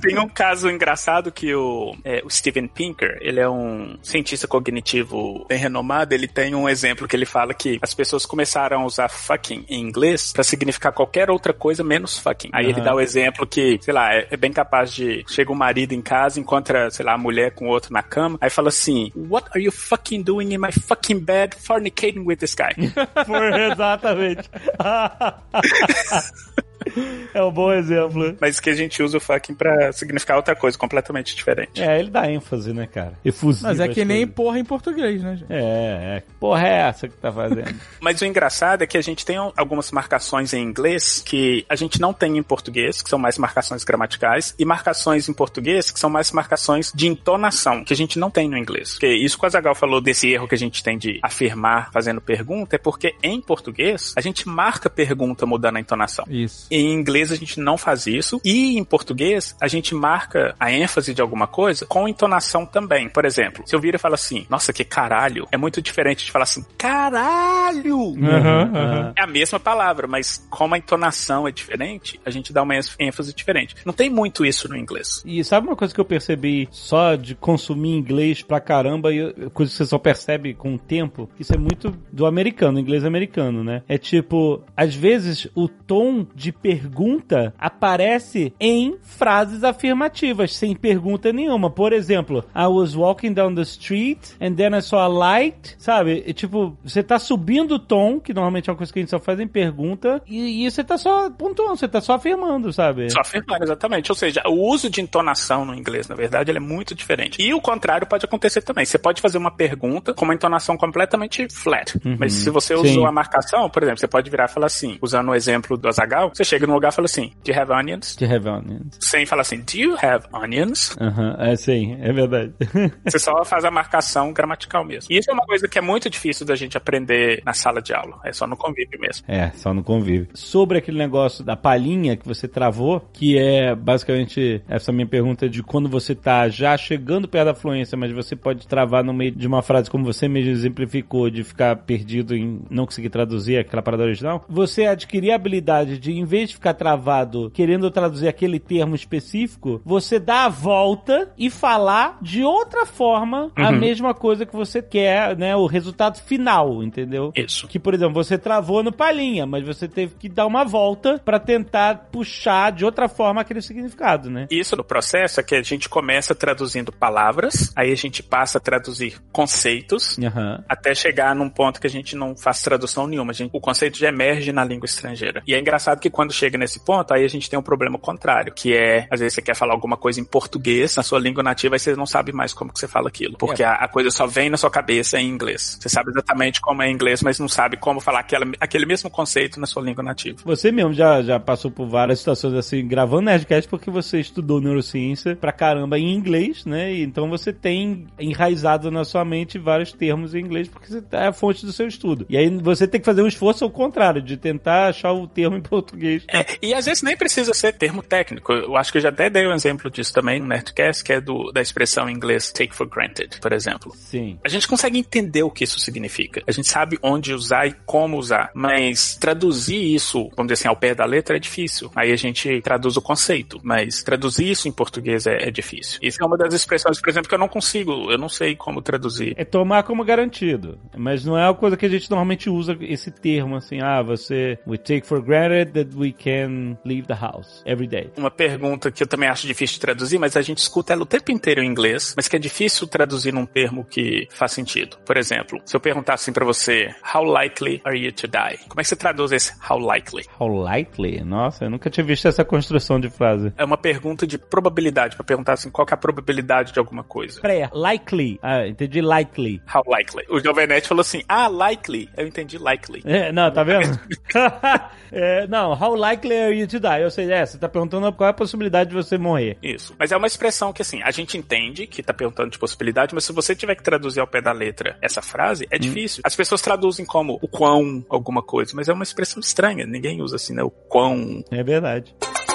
Tem 0.00 0.18
um 0.18 0.28
caso 0.28 0.70
engraçado 0.70 1.32
que 1.32 1.52
o, 1.54 1.94
é, 2.04 2.22
o 2.24 2.30
Steven 2.30 2.68
Pinker, 2.68 3.18
ele 3.20 3.40
é 3.40 3.48
um 3.48 3.98
cientista 4.02 4.46
cognitivo 4.46 5.44
bem 5.48 5.58
renomado, 5.58 6.14
ele 6.14 6.28
tem 6.28 6.54
um 6.54 6.68
exemplo 6.68 7.08
que 7.08 7.16
ele 7.16 7.26
fala 7.26 7.52
que 7.52 7.78
as 7.82 7.92
pessoas 7.92 8.24
começaram 8.24 8.79
usar 8.84 9.08
fucking 9.08 9.64
em 9.68 9.80
inglês 9.80 10.32
pra 10.32 10.42
significar 10.42 10.92
qualquer 10.92 11.30
outra 11.30 11.52
coisa 11.52 11.82
menos 11.82 12.18
fucking. 12.18 12.50
Aí 12.52 12.66
ele 12.66 12.74
Aham. 12.74 12.84
dá 12.84 12.94
o 12.94 13.00
exemplo 13.00 13.46
que, 13.46 13.78
sei 13.82 13.94
lá, 13.94 14.14
é, 14.14 14.26
é 14.30 14.36
bem 14.36 14.52
capaz 14.52 14.92
de... 14.92 15.24
Chega 15.28 15.52
um 15.52 15.56
marido 15.56 15.92
em 15.92 16.02
casa, 16.02 16.40
encontra, 16.40 16.90
sei 16.90 17.04
lá, 17.04 17.14
a 17.14 17.18
mulher 17.18 17.52
com 17.52 17.68
outro 17.68 17.92
na 17.92 18.02
cama, 18.02 18.38
aí 18.40 18.50
fala 18.50 18.68
assim, 18.68 19.12
What 19.14 19.48
are 19.54 19.62
you 19.62 19.72
fucking 19.72 20.22
doing 20.22 20.52
in 20.52 20.58
my 20.58 20.72
fucking 20.72 21.20
bed 21.20 21.56
fornicating 21.56 22.24
with 22.24 22.36
this 22.36 22.54
guy? 22.54 22.74
Exatamente. 23.72 24.50
é 27.34 27.42
um 27.42 27.50
bom 27.50 27.72
exemplo. 27.72 28.36
Mas 28.40 28.60
que 28.60 28.70
a 28.70 28.74
gente 28.74 29.02
usa 29.02 29.18
o 29.18 29.20
fucking 29.20 29.54
pra 29.54 29.92
significar 29.92 30.36
outra 30.36 30.54
coisa 30.54 30.76
completamente 30.76 31.34
diferente. 31.34 31.82
É, 31.82 31.98
ele 31.98 32.10
dá 32.10 32.30
ênfase, 32.30 32.72
né, 32.72 32.86
cara? 32.86 33.12
Efusivo. 33.24 33.66
Mas 33.66 33.80
é 33.80 33.88
que 33.88 34.04
nem 34.04 34.18
coisas. 34.18 34.34
porra 34.34 34.58
em 34.58 34.64
português, 34.64 35.22
né, 35.22 35.36
gente? 35.36 35.52
É, 35.52 36.16
é. 36.16 36.22
Porra 36.38 36.66
é 36.66 36.88
essa 36.88 37.08
que 37.08 37.16
tá 37.16 37.32
fazendo? 37.32 37.74
Mas 38.00 38.20
o 38.20 38.24
engraçado 38.24 38.82
é 38.82 38.86
que 38.86 38.98
a 38.98 39.02
gente 39.02 39.24
tem 39.24 39.36
algumas 39.36 39.90
marcações 39.90 40.52
em 40.52 40.62
inglês 40.62 41.22
que 41.24 41.64
a 41.68 41.76
gente 41.76 42.00
não 42.00 42.12
tem 42.12 42.38
em 42.38 42.42
português, 42.42 43.02
que 43.02 43.08
são 43.08 43.18
mais 43.18 43.38
marcações 43.38 43.84
gramaticais, 43.84 44.54
e 44.58 44.64
marcações 44.64 45.28
em 45.28 45.32
português 45.32 45.90
que 45.90 45.98
são 45.98 46.10
mais 46.10 46.32
marcações 46.32 46.92
de 46.94 47.06
entonação, 47.06 47.84
que 47.84 47.92
a 47.92 47.96
gente 47.96 48.18
não 48.18 48.30
tem 48.30 48.48
no 48.48 48.56
inglês. 48.56 48.92
Porque 48.92 49.08
isso 49.08 49.38
que 49.38 49.44
o 49.44 49.46
Azagal 49.46 49.74
falou 49.74 50.00
desse 50.00 50.28
erro 50.28 50.48
que 50.48 50.54
a 50.54 50.58
gente 50.58 50.82
tem 50.82 50.98
de 50.98 51.18
afirmar 51.22 51.90
fazendo 51.92 52.20
pergunta, 52.20 52.76
é 52.76 52.78
porque 52.78 53.14
em 53.22 53.40
português 53.40 54.12
a 54.16 54.20
gente 54.20 54.48
marca 54.48 54.88
pergunta 54.90 55.46
mudando 55.46 55.76
a 55.76 55.80
entonação. 55.80 56.24
Isso. 56.28 56.66
Em 56.80 56.92
inglês 56.94 57.30
a 57.32 57.36
gente 57.36 57.60
não 57.60 57.76
faz 57.76 58.06
isso. 58.06 58.40
E 58.44 58.78
em 58.78 58.84
português 58.84 59.56
a 59.60 59.68
gente 59.68 59.94
marca 59.94 60.54
a 60.58 60.72
ênfase 60.72 61.12
de 61.14 61.20
alguma 61.20 61.46
coisa 61.46 61.86
com 61.86 62.08
entonação 62.08 62.64
também. 62.66 63.08
Por 63.08 63.24
exemplo, 63.24 63.62
se 63.66 63.74
eu 63.74 63.80
vir 63.80 63.94
e 63.94 63.98
falar 63.98 64.14
assim, 64.14 64.46
nossa, 64.48 64.72
que 64.72 64.84
caralho, 64.84 65.46
é 65.52 65.56
muito 65.56 65.80
diferente 65.82 66.24
de 66.24 66.30
falar 66.32 66.44
assim, 66.44 66.64
caralho! 66.78 68.14
Aham, 68.22 68.70
aham. 68.74 69.12
É 69.16 69.22
a 69.22 69.26
mesma 69.26 69.58
palavra, 69.60 70.06
mas 70.06 70.46
como 70.50 70.74
a 70.74 70.78
entonação 70.78 71.46
é 71.46 71.52
diferente, 71.52 72.20
a 72.24 72.30
gente 72.30 72.52
dá 72.52 72.62
uma 72.62 72.74
ênf- 72.76 72.94
ênfase 72.98 73.34
diferente. 73.34 73.74
Não 73.84 73.92
tem 73.92 74.08
muito 74.10 74.44
isso 74.44 74.68
no 74.68 74.76
inglês. 74.76 75.22
E 75.24 75.42
sabe 75.44 75.66
uma 75.66 75.76
coisa 75.76 75.92
que 75.94 76.00
eu 76.00 76.04
percebi 76.04 76.68
só 76.70 77.14
de 77.14 77.34
consumir 77.34 77.90
inglês 77.90 78.42
pra 78.42 78.60
caramba, 78.60 79.12
e 79.12 79.32
coisa 79.50 79.70
que 79.70 79.76
você 79.78 79.86
só 79.86 79.98
percebe 79.98 80.54
com 80.54 80.74
o 80.74 80.78
tempo? 80.78 81.28
Isso 81.38 81.54
é 81.54 81.58
muito 81.58 81.94
do 82.12 82.26
americano, 82.26 82.78
inglês 82.78 83.04
americano, 83.04 83.62
né? 83.64 83.82
É 83.88 83.98
tipo, 83.98 84.62
às 84.76 84.94
vezes 84.94 85.48
o 85.54 85.68
tom 85.68 86.26
de 86.34 86.52
pergunta 86.70 87.52
aparece 87.58 88.54
em 88.60 88.96
frases 89.02 89.64
afirmativas, 89.64 90.54
sem 90.54 90.76
pergunta 90.76 91.32
nenhuma. 91.32 91.68
Por 91.68 91.92
exemplo, 91.92 92.44
I 92.54 92.66
was 92.66 92.94
walking 92.94 93.32
down 93.32 93.56
the 93.56 93.62
street 93.62 94.36
and 94.40 94.54
then 94.54 94.76
I 94.76 94.80
saw 94.80 95.00
a 95.00 95.08
light, 95.08 95.74
sabe? 95.78 96.22
E, 96.24 96.32
tipo, 96.32 96.76
você 96.84 97.02
tá 97.02 97.18
subindo 97.18 97.72
o 97.72 97.78
tom, 97.78 98.20
que 98.20 98.32
normalmente 98.32 98.70
é 98.70 98.72
uma 98.72 98.76
coisa 98.76 98.92
que 98.92 99.00
a 99.00 99.02
gente 99.02 99.10
só 99.10 99.18
faz 99.18 99.40
em 99.40 99.48
pergunta, 99.48 100.22
e, 100.28 100.64
e 100.64 100.70
você 100.70 100.84
tá 100.84 100.96
só 100.96 101.28
pontuando, 101.30 101.76
você 101.76 101.88
tá 101.88 102.00
só 102.00 102.14
afirmando, 102.14 102.72
sabe? 102.72 103.10
Só 103.10 103.20
afirmar, 103.20 103.60
exatamente. 103.62 104.12
Ou 104.12 104.16
seja, 104.16 104.42
o 104.46 104.72
uso 104.72 104.88
de 104.88 105.00
entonação 105.00 105.64
no 105.64 105.74
inglês, 105.74 106.06
na 106.06 106.14
verdade, 106.14 106.52
ele 106.52 106.58
é 106.58 106.60
muito 106.60 106.94
diferente. 106.94 107.42
E 107.42 107.52
o 107.52 107.60
contrário 107.60 108.06
pode 108.06 108.24
acontecer 108.24 108.62
também. 108.62 108.84
Você 108.84 108.98
pode 108.98 109.20
fazer 109.20 109.38
uma 109.38 109.50
pergunta 109.50 110.14
com 110.14 110.24
uma 110.24 110.34
entonação 110.34 110.76
completamente 110.76 111.48
flat. 111.48 111.98
Mas 112.16 112.34
se 112.34 112.50
você 112.50 112.74
usou 112.74 113.06
a 113.06 113.12
marcação, 113.12 113.68
por 113.68 113.82
exemplo, 113.82 113.98
você 113.98 114.08
pode 114.08 114.30
virar 114.30 114.44
e 114.44 114.48
falar 114.48 114.66
assim, 114.66 114.98
usando 115.02 115.30
o 115.30 115.34
exemplo 115.34 115.76
do 115.76 115.88
Azagal, 115.88 116.30
você 116.32 116.44
chega 116.44 116.59
num 116.66 116.74
lugar 116.74 116.90
e 116.90 116.94
fala 116.94 117.06
assim, 117.06 117.32
do 117.44 117.50
you 117.50 117.58
have 117.58 117.72
onions? 117.72 118.16
De 118.16 118.24
have 118.24 118.48
onions. 118.48 118.98
Sem 119.00 119.26
falar 119.26 119.42
assim, 119.42 119.60
do 119.60 119.76
you 119.78 119.96
have 120.02 120.26
onions? 120.32 120.96
Aham, 121.00 121.36
é 121.38 121.56
sim, 121.56 121.96
é 122.00 122.12
verdade. 122.12 122.52
Você 123.04 123.18
só 123.18 123.44
faz 123.44 123.64
a 123.64 123.70
marcação 123.70 124.32
gramatical 124.32 124.84
mesmo. 124.84 125.12
E 125.12 125.18
isso 125.18 125.30
é 125.30 125.34
uma 125.34 125.44
coisa 125.44 125.68
que 125.68 125.78
é 125.78 125.82
muito 125.82 126.08
difícil 126.10 126.46
da 126.46 126.54
gente 126.54 126.76
aprender 126.76 127.42
na 127.44 127.52
sala 127.52 127.80
de 127.80 127.92
aula. 127.94 128.18
É 128.24 128.32
só 128.32 128.46
no 128.46 128.56
convívio 128.56 128.98
mesmo. 129.00 129.24
é, 129.28 129.50
só 129.54 129.72
no 129.74 129.82
convívio. 129.82 130.28
Sobre 130.34 130.78
aquele 130.78 130.98
negócio 130.98 131.44
da 131.44 131.56
palhinha 131.56 132.16
que 132.16 132.26
você 132.26 132.46
travou, 132.48 133.00
que 133.12 133.38
é 133.38 133.74
basicamente 133.74 134.62
essa 134.68 134.92
minha 134.92 135.06
pergunta 135.06 135.48
de 135.48 135.62
quando 135.62 135.88
você 135.88 136.14
tá 136.14 136.48
já 136.48 136.76
chegando 136.76 137.28
perto 137.28 137.46
da 137.46 137.54
fluência, 137.54 137.96
mas 137.96 138.12
você 138.12 138.34
pode 138.36 138.66
travar 138.66 139.02
no 139.04 139.12
meio 139.12 139.32
de 139.32 139.46
uma 139.46 139.62
frase, 139.62 139.90
como 139.90 140.04
você 140.04 140.28
mesmo 140.28 140.50
exemplificou, 140.50 141.30
de 141.30 141.42
ficar 141.44 141.76
perdido 141.76 142.34
em 142.36 142.60
não 142.70 142.84
conseguir 142.86 143.10
traduzir 143.10 143.58
aquela 143.58 143.82
parada 143.82 144.02
original. 144.04 144.44
Você 144.48 144.86
adquirir 144.86 145.32
a 145.32 145.36
habilidade 145.36 145.98
de, 145.98 146.12
em 146.12 146.24
vez 146.24 146.49
de 146.50 146.54
ficar 146.56 146.74
travado 146.74 147.50
querendo 147.50 147.90
traduzir 147.90 148.28
aquele 148.28 148.58
termo 148.58 148.94
específico, 148.94 149.80
você 149.84 150.18
dá 150.18 150.44
a 150.44 150.48
volta 150.48 151.30
e 151.38 151.50
falar 151.50 152.18
de 152.20 152.42
outra 152.44 152.84
forma 152.86 153.50
a 153.56 153.70
Uhum. 153.70 153.78
mesma 153.78 154.14
coisa 154.14 154.44
que 154.46 154.54
você 154.54 154.82
quer, 154.82 155.36
né? 155.36 155.54
O 155.56 155.66
resultado 155.66 156.18
final, 156.20 156.82
entendeu? 156.82 157.32
Isso. 157.36 157.66
Que, 157.68 157.78
por 157.78 157.94
exemplo, 157.94 158.14
você 158.14 158.36
travou 158.38 158.82
no 158.82 158.92
palhinha, 158.92 159.46
mas 159.46 159.64
você 159.64 159.88
teve 159.88 160.14
que 160.16 160.28
dar 160.28 160.46
uma 160.46 160.64
volta 160.64 161.20
pra 161.24 161.38
tentar 161.38 162.08
puxar 162.12 162.72
de 162.72 162.84
outra 162.84 163.08
forma 163.08 163.40
aquele 163.40 163.62
significado, 163.62 164.30
né? 164.30 164.46
Isso 164.50 164.76
no 164.76 164.84
processo 164.84 165.40
é 165.40 165.42
que 165.42 165.54
a 165.54 165.62
gente 165.62 165.88
começa 165.88 166.34
traduzindo 166.34 166.92
palavras, 166.92 167.72
aí 167.76 167.92
a 167.92 167.96
gente 167.96 168.22
passa 168.22 168.58
a 168.58 168.60
traduzir 168.60 169.20
conceitos, 169.32 170.18
Aham. 170.18 170.62
até 170.68 170.94
chegar 170.94 171.34
num 171.34 171.48
ponto 171.48 171.80
que 171.80 171.86
a 171.86 171.90
gente 171.90 172.14
não 172.16 172.36
faz 172.36 172.62
tradução 172.62 173.06
nenhuma. 173.06 173.30
A 173.32 173.34
gente- 173.34 173.50
o 173.52 173.60
conceito 173.60 173.98
já 173.98 174.08
emerge 174.08 174.52
na 174.52 174.64
língua 174.64 174.86
estrangeira. 174.86 175.42
E 175.46 175.54
é 175.54 175.58
engraçado 175.60 176.00
que 176.00 176.10
quando 176.10 176.32
chega 176.40 176.56
nesse 176.56 176.80
ponto, 176.80 177.12
aí 177.12 177.24
a 177.24 177.28
gente 177.28 177.50
tem 177.50 177.58
um 177.58 177.62
problema 177.62 177.98
contrário, 177.98 178.52
que 178.52 178.74
é, 178.74 179.06
às 179.10 179.20
vezes 179.20 179.34
você 179.34 179.42
quer 179.42 179.54
falar 179.54 179.74
alguma 179.74 179.96
coisa 179.96 180.20
em 180.20 180.24
português, 180.24 180.96
na 180.96 181.02
sua 181.02 181.18
língua 181.18 181.42
nativa, 181.42 181.74
aí 181.74 181.78
você 181.78 181.94
não 181.94 182.06
sabe 182.06 182.32
mais 182.32 182.54
como 182.54 182.72
que 182.72 182.80
você 182.80 182.88
fala 182.88 183.08
aquilo. 183.08 183.36
Porque 183.36 183.62
a, 183.62 183.72
a 183.74 183.88
coisa 183.88 184.10
só 184.10 184.26
vem 184.26 184.48
na 184.48 184.56
sua 184.56 184.70
cabeça 184.70 185.20
em 185.20 185.28
inglês. 185.28 185.78
Você 185.80 185.88
sabe 185.88 186.10
exatamente 186.10 186.60
como 186.60 186.82
é 186.82 186.88
em 186.88 186.94
inglês, 186.94 187.22
mas 187.22 187.38
não 187.38 187.48
sabe 187.48 187.76
como 187.76 188.00
falar 188.00 188.20
aquela, 188.20 188.46
aquele 188.58 188.86
mesmo 188.86 189.10
conceito 189.10 189.60
na 189.60 189.66
sua 189.66 189.82
língua 189.82 190.02
nativa. 190.02 190.38
Você 190.44 190.72
mesmo 190.72 190.92
já, 190.92 191.22
já 191.22 191.38
passou 191.38 191.70
por 191.70 191.86
várias 191.86 192.18
situações 192.20 192.54
assim, 192.54 192.86
gravando 192.86 193.22
Nerdcast, 193.22 193.68
porque 193.68 193.90
você 193.90 194.20
estudou 194.20 194.60
neurociência 194.60 195.36
pra 195.36 195.52
caramba 195.52 195.98
em 195.98 196.14
inglês, 196.14 196.64
né? 196.64 196.92
E 196.92 197.02
então 197.02 197.28
você 197.28 197.52
tem 197.52 198.06
enraizado 198.18 198.90
na 198.90 199.04
sua 199.04 199.24
mente 199.24 199.58
vários 199.58 199.92
termos 199.92 200.34
em 200.34 200.40
inglês, 200.40 200.68
porque 200.68 200.88
você 200.88 201.02
é 201.12 201.26
a 201.26 201.32
fonte 201.32 201.66
do 201.66 201.72
seu 201.72 201.86
estudo. 201.86 202.24
E 202.28 202.36
aí 202.36 202.48
você 202.48 202.86
tem 202.86 203.00
que 203.00 203.04
fazer 203.04 203.22
um 203.22 203.26
esforço 203.26 203.64
ao 203.64 203.70
contrário, 203.70 204.22
de 204.22 204.36
tentar 204.36 204.88
achar 204.88 205.12
o 205.12 205.26
termo 205.26 205.56
em 205.56 205.60
português. 205.62 206.24
É, 206.32 206.46
e 206.62 206.74
às 206.74 206.86
vezes 206.86 207.02
nem 207.02 207.16
precisa 207.16 207.52
ser 207.52 207.72
termo 207.72 208.02
técnico. 208.02 208.52
Eu 208.52 208.76
acho 208.76 208.92
que 208.92 208.98
eu 208.98 209.02
já 209.02 209.08
até 209.08 209.28
dei 209.28 209.46
um 209.46 209.52
exemplo 209.52 209.90
disso 209.90 210.12
também 210.12 210.40
no 210.40 210.46
Nerdcast, 210.46 211.02
que 211.04 211.12
é 211.12 211.20
do, 211.20 211.50
da 211.52 211.60
expressão 211.60 212.08
em 212.08 212.14
inglês 212.14 212.52
take 212.52 212.74
for 212.74 212.88
granted, 212.88 213.38
por 213.40 213.52
exemplo. 213.52 213.92
Sim. 213.96 214.38
A 214.44 214.48
gente 214.48 214.66
consegue 214.68 214.98
entender 214.98 215.42
o 215.42 215.50
que 215.50 215.64
isso 215.64 215.78
significa. 215.78 216.42
A 216.46 216.52
gente 216.52 216.68
sabe 216.68 216.98
onde 217.02 217.34
usar 217.34 217.66
e 217.66 217.72
como 217.84 218.18
usar. 218.18 218.50
Mas 218.54 219.16
traduzir 219.16 219.94
isso, 219.94 220.30
vamos 220.36 220.52
dizer 220.52 220.54
assim, 220.54 220.68
ao 220.68 220.76
pé 220.76 220.94
da 220.94 221.04
letra 221.04 221.36
é 221.36 221.38
difícil. 221.38 221.90
Aí 221.94 222.12
a 222.12 222.16
gente 222.16 222.60
traduz 222.62 222.96
o 222.96 223.02
conceito. 223.02 223.60
Mas 223.62 224.02
traduzir 224.02 224.50
isso 224.50 224.68
em 224.68 224.72
português 224.72 225.26
é, 225.26 225.48
é 225.48 225.50
difícil. 225.50 225.98
Isso 226.02 226.22
é 226.22 226.26
uma 226.26 226.36
das 226.36 226.54
expressões, 226.54 227.00
por 227.00 227.08
exemplo, 227.08 227.28
que 227.28 227.34
eu 227.34 227.38
não 227.38 227.48
consigo. 227.48 228.10
Eu 228.10 228.18
não 228.18 228.28
sei 228.28 228.54
como 228.54 228.82
traduzir. 228.82 229.34
É 229.36 229.44
tomar 229.44 229.82
como 229.82 230.04
garantido. 230.04 230.78
Mas 230.96 231.24
não 231.24 231.36
é 231.36 231.46
uma 231.46 231.54
coisa 231.54 231.76
que 231.76 231.86
a 231.86 231.88
gente 231.88 232.10
normalmente 232.10 232.48
usa 232.48 232.76
esse 232.80 233.10
termo 233.10 233.56
assim, 233.56 233.80
ah, 233.80 234.02
você. 234.02 234.58
We 234.66 234.78
take 234.78 235.06
for 235.06 235.22
granted 235.22 235.72
that 235.72 235.96
we 235.96 236.12
can 236.22 236.76
leave 236.84 237.06
the 237.06 237.14
house 237.14 237.62
every 237.64 237.88
day. 237.88 238.10
Uma 238.16 238.30
pergunta 238.30 238.90
que 238.90 239.02
eu 239.02 239.06
também 239.06 239.28
acho 239.28 239.46
difícil 239.46 239.74
de 239.74 239.80
traduzir, 239.80 240.18
mas 240.18 240.36
a 240.36 240.42
gente 240.42 240.58
escuta 240.58 240.92
ela 240.92 241.02
o 241.02 241.06
tempo 241.06 241.32
inteiro 241.32 241.62
em 241.62 241.66
inglês, 241.66 242.14
mas 242.16 242.28
que 242.28 242.36
é 242.36 242.38
difícil 242.38 242.86
traduzir 242.86 243.32
num 243.32 243.46
termo 243.46 243.84
que 243.84 244.28
faz 244.30 244.52
sentido. 244.52 244.98
Por 245.04 245.16
exemplo, 245.16 245.60
se 245.64 245.74
eu 245.74 245.80
perguntar 245.80 246.14
assim 246.14 246.32
pra 246.32 246.44
você, 246.44 246.94
how 247.14 247.24
likely 247.24 247.80
are 247.84 247.98
you 247.98 248.12
to 248.12 248.26
die? 248.26 248.58
Como 248.68 248.80
é 248.80 248.82
que 248.82 248.88
você 248.88 248.96
traduz 248.96 249.32
esse 249.32 249.52
how 249.68 249.78
likely? 249.78 250.24
How 250.38 250.48
likely? 250.48 251.24
Nossa, 251.24 251.64
eu 251.64 251.70
nunca 251.70 251.88
tinha 251.88 252.04
visto 252.04 252.28
essa 252.28 252.44
construção 252.44 253.00
de 253.00 253.08
frase. 253.08 253.52
É 253.56 253.64
uma 253.64 253.78
pergunta 253.78 254.26
de 254.26 254.36
probabilidade, 254.36 255.16
pra 255.16 255.24
perguntar 255.24 255.54
assim, 255.54 255.70
qual 255.70 255.86
que 255.86 255.94
é 255.94 255.96
a 255.96 255.98
probabilidade 255.98 256.72
de 256.72 256.78
alguma 256.78 257.02
coisa. 257.02 257.40
Peraí, 257.40 257.68
likely. 257.72 258.38
Ah, 258.42 258.66
entendi 258.66 259.00
likely. 259.00 259.62
How 259.72 259.82
likely? 259.86 260.24
O 260.28 260.40
Nerd 260.66 260.86
falou 260.86 261.00
assim, 261.00 261.22
ah, 261.28 261.48
likely. 261.48 262.08
Eu 262.16 262.26
entendi 262.26 262.58
likely. 262.58 263.02
É, 263.04 263.32
não, 263.32 263.50
tá 263.50 263.64
vendo? 263.64 263.98
É, 265.12 265.44
não, 265.48 265.72
how 265.72 265.94
likely 266.00 266.36
are 266.36 266.58
you 266.58 266.66
to 266.66 266.80
die? 266.80 267.04
Ou 267.04 267.10
seja, 267.10 267.34
é, 267.34 267.46
você 267.46 267.58
tá 267.58 267.68
perguntando 267.68 268.12
qual 268.12 268.28
é 268.28 268.30
a 268.30 268.34
possibilidade 268.34 268.90
de 268.90 268.96
você 268.96 269.18
morrer. 269.18 269.58
Isso. 269.62 269.94
Mas 269.98 270.10
é 270.10 270.16
uma 270.16 270.26
expressão 270.26 270.72
que, 270.72 270.82
assim, 270.82 271.00
a 271.02 271.10
gente 271.10 271.36
entende 271.36 271.86
que 271.86 272.02
tá 272.02 272.12
perguntando 272.12 272.50
de 272.50 272.58
possibilidade, 272.58 273.14
mas 273.14 273.24
se 273.24 273.32
você 273.32 273.54
tiver 273.54 273.74
que 273.74 273.82
traduzir 273.82 274.20
ao 274.20 274.26
pé 274.26 274.40
da 274.40 274.52
letra 274.52 274.96
essa 275.02 275.22
frase, 275.22 275.66
é 275.70 275.78
difícil. 275.78 276.22
As 276.24 276.34
pessoas 276.34 276.60
traduzem 276.62 277.04
como 277.04 277.38
o 277.42 277.48
quão 277.48 278.04
alguma 278.08 278.42
coisa, 278.42 278.72
mas 278.74 278.88
é 278.88 278.92
uma 278.92 279.04
expressão 279.04 279.40
estranha. 279.40 279.86
Ninguém 279.86 280.22
usa 280.22 280.36
assim, 280.36 280.54
né? 280.54 280.62
O 280.62 280.70
quão. 280.70 281.44
É 281.50 281.62
verdade. 281.62 282.14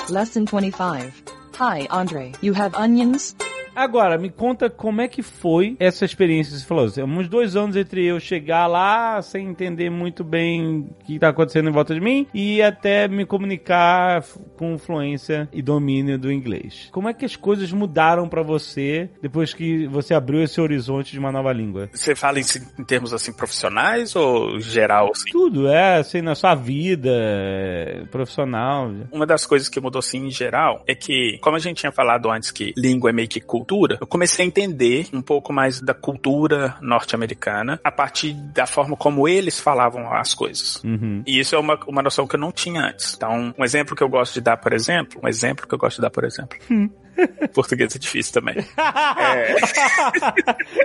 Lesson 0.10 0.46
25. 0.46 1.36
Hi, 1.58 1.88
Andre. 1.90 2.34
You 2.42 2.54
have 2.54 2.76
onions? 2.76 3.36
Agora, 3.76 4.18
me 4.18 4.30
conta 4.30 4.70
como 4.70 5.02
é 5.02 5.08
que 5.08 5.22
foi 5.22 5.76
essa 5.80 6.06
experiência. 6.06 6.58
Você 6.58 6.66
falou, 6.66 6.86
assim, 6.86 7.04
uns 7.04 7.28
dois 7.28 7.56
anos 7.56 7.76
entre 7.76 8.06
eu 8.06 8.20
chegar 8.20 8.68
lá 8.68 9.22
sem 9.22 9.48
entender 9.48 9.90
muito 9.90 10.24
bem 10.24 10.80
o 10.80 11.06
que 11.06 11.16
está 11.16 11.30
acontecendo 11.30 11.70
em 11.70 11.74
volta 11.74 11.94
de 11.94 12.00
mim 12.00 12.28
e 12.34 12.62
até 12.62 13.08
me 13.08 13.26
comunicar 13.26 14.24
com 14.58 14.78
fluência 14.78 15.50
e 15.52 15.62
domínio 15.62 16.18
do 16.18 16.32
inglês. 16.32 16.90
Como 16.92 17.10
é 17.10 17.14
que 17.14 17.26
as 17.26 17.36
coisas 17.36 17.72
mudaram 17.72 18.30
para 18.30 18.42
você 18.42 19.10
depois 19.22 19.54
que 19.54 19.88
você 19.88 20.14
abriu 20.14 20.42
esse 20.42 20.60
horizonte 20.62 21.12
de 21.12 21.20
uma 21.20 21.32
nova 21.32 21.52
língua? 21.52 21.90
Você 21.94 22.16
fala 22.16 22.40
em, 22.40 22.46
em 22.80 22.84
termos 22.84 23.14
assim 23.14 23.34
profissionais 23.34 24.16
ou 24.16 24.60
geral? 24.60 25.12
Assim? 25.14 25.32
Tudo, 25.32 25.68
é, 25.68 25.98
assim, 25.98 26.22
na 26.22 26.36
sua 26.36 26.56
vida, 26.56 27.10
é, 27.12 28.06
profissional. 28.10 28.92
Uma 29.12 29.26
das 29.26 29.46
coisas 29.46 29.68
que 29.68 29.80
mudou 29.80 30.00
assim 30.00 30.28
em 30.28 30.32
geral 30.32 30.84
é 30.88 30.96
que, 30.96 31.38
como 31.42 31.56
a 31.56 31.60
gente 31.60 31.78
tinha 31.78 31.92
falado 31.92 32.30
antes 32.30 32.52
que 32.52 32.74
língua 32.78 33.10
é 33.10 33.14
meio 33.14 33.28
que 33.28 33.42
cultura, 33.42 33.65
eu 34.00 34.08
comecei 34.08 34.46
a 34.46 34.48
entender 34.48 35.08
um 35.14 35.22
pouco 35.22 35.52
mais 35.52 35.82
da 35.82 35.94
cultura 35.94 36.76
norte-americana 36.82 37.80
a 37.84 37.92
partir 37.92 38.34
da 38.34 38.66
forma 38.66 38.96
como 38.96 39.28
eles 39.28 39.60
falavam 39.60 40.14
as 40.14 40.34
coisas. 40.34 40.84
Uhum. 40.84 41.24
E 41.26 41.40
isso 41.40 41.56
é 41.56 41.60
uma, 41.60 41.80
uma 41.88 42.02
noção 42.02 42.28
que 42.28 42.36
eu 42.36 42.40
não 42.40 42.52
tinha 42.52 42.82
antes. 42.82 43.16
Então, 43.16 43.54
um 43.58 43.64
exemplo 43.64 43.96
que 43.96 44.04
eu 44.04 44.10
gosto 44.10 44.36
de 44.36 44.42
dar, 44.42 44.58
por 44.58 44.74
exemplo, 44.74 45.20
um 45.24 45.28
exemplo 45.28 45.68
que 45.68 45.74
eu 45.74 45.80
gosto 45.80 45.98
de 45.98 46.02
dar, 46.04 46.10
por 46.10 46.24
exemplo. 46.24 46.58
Português 47.54 47.96
é 47.96 48.00
difícil 48.00 48.34
também. 48.34 48.58
É. 48.58 49.56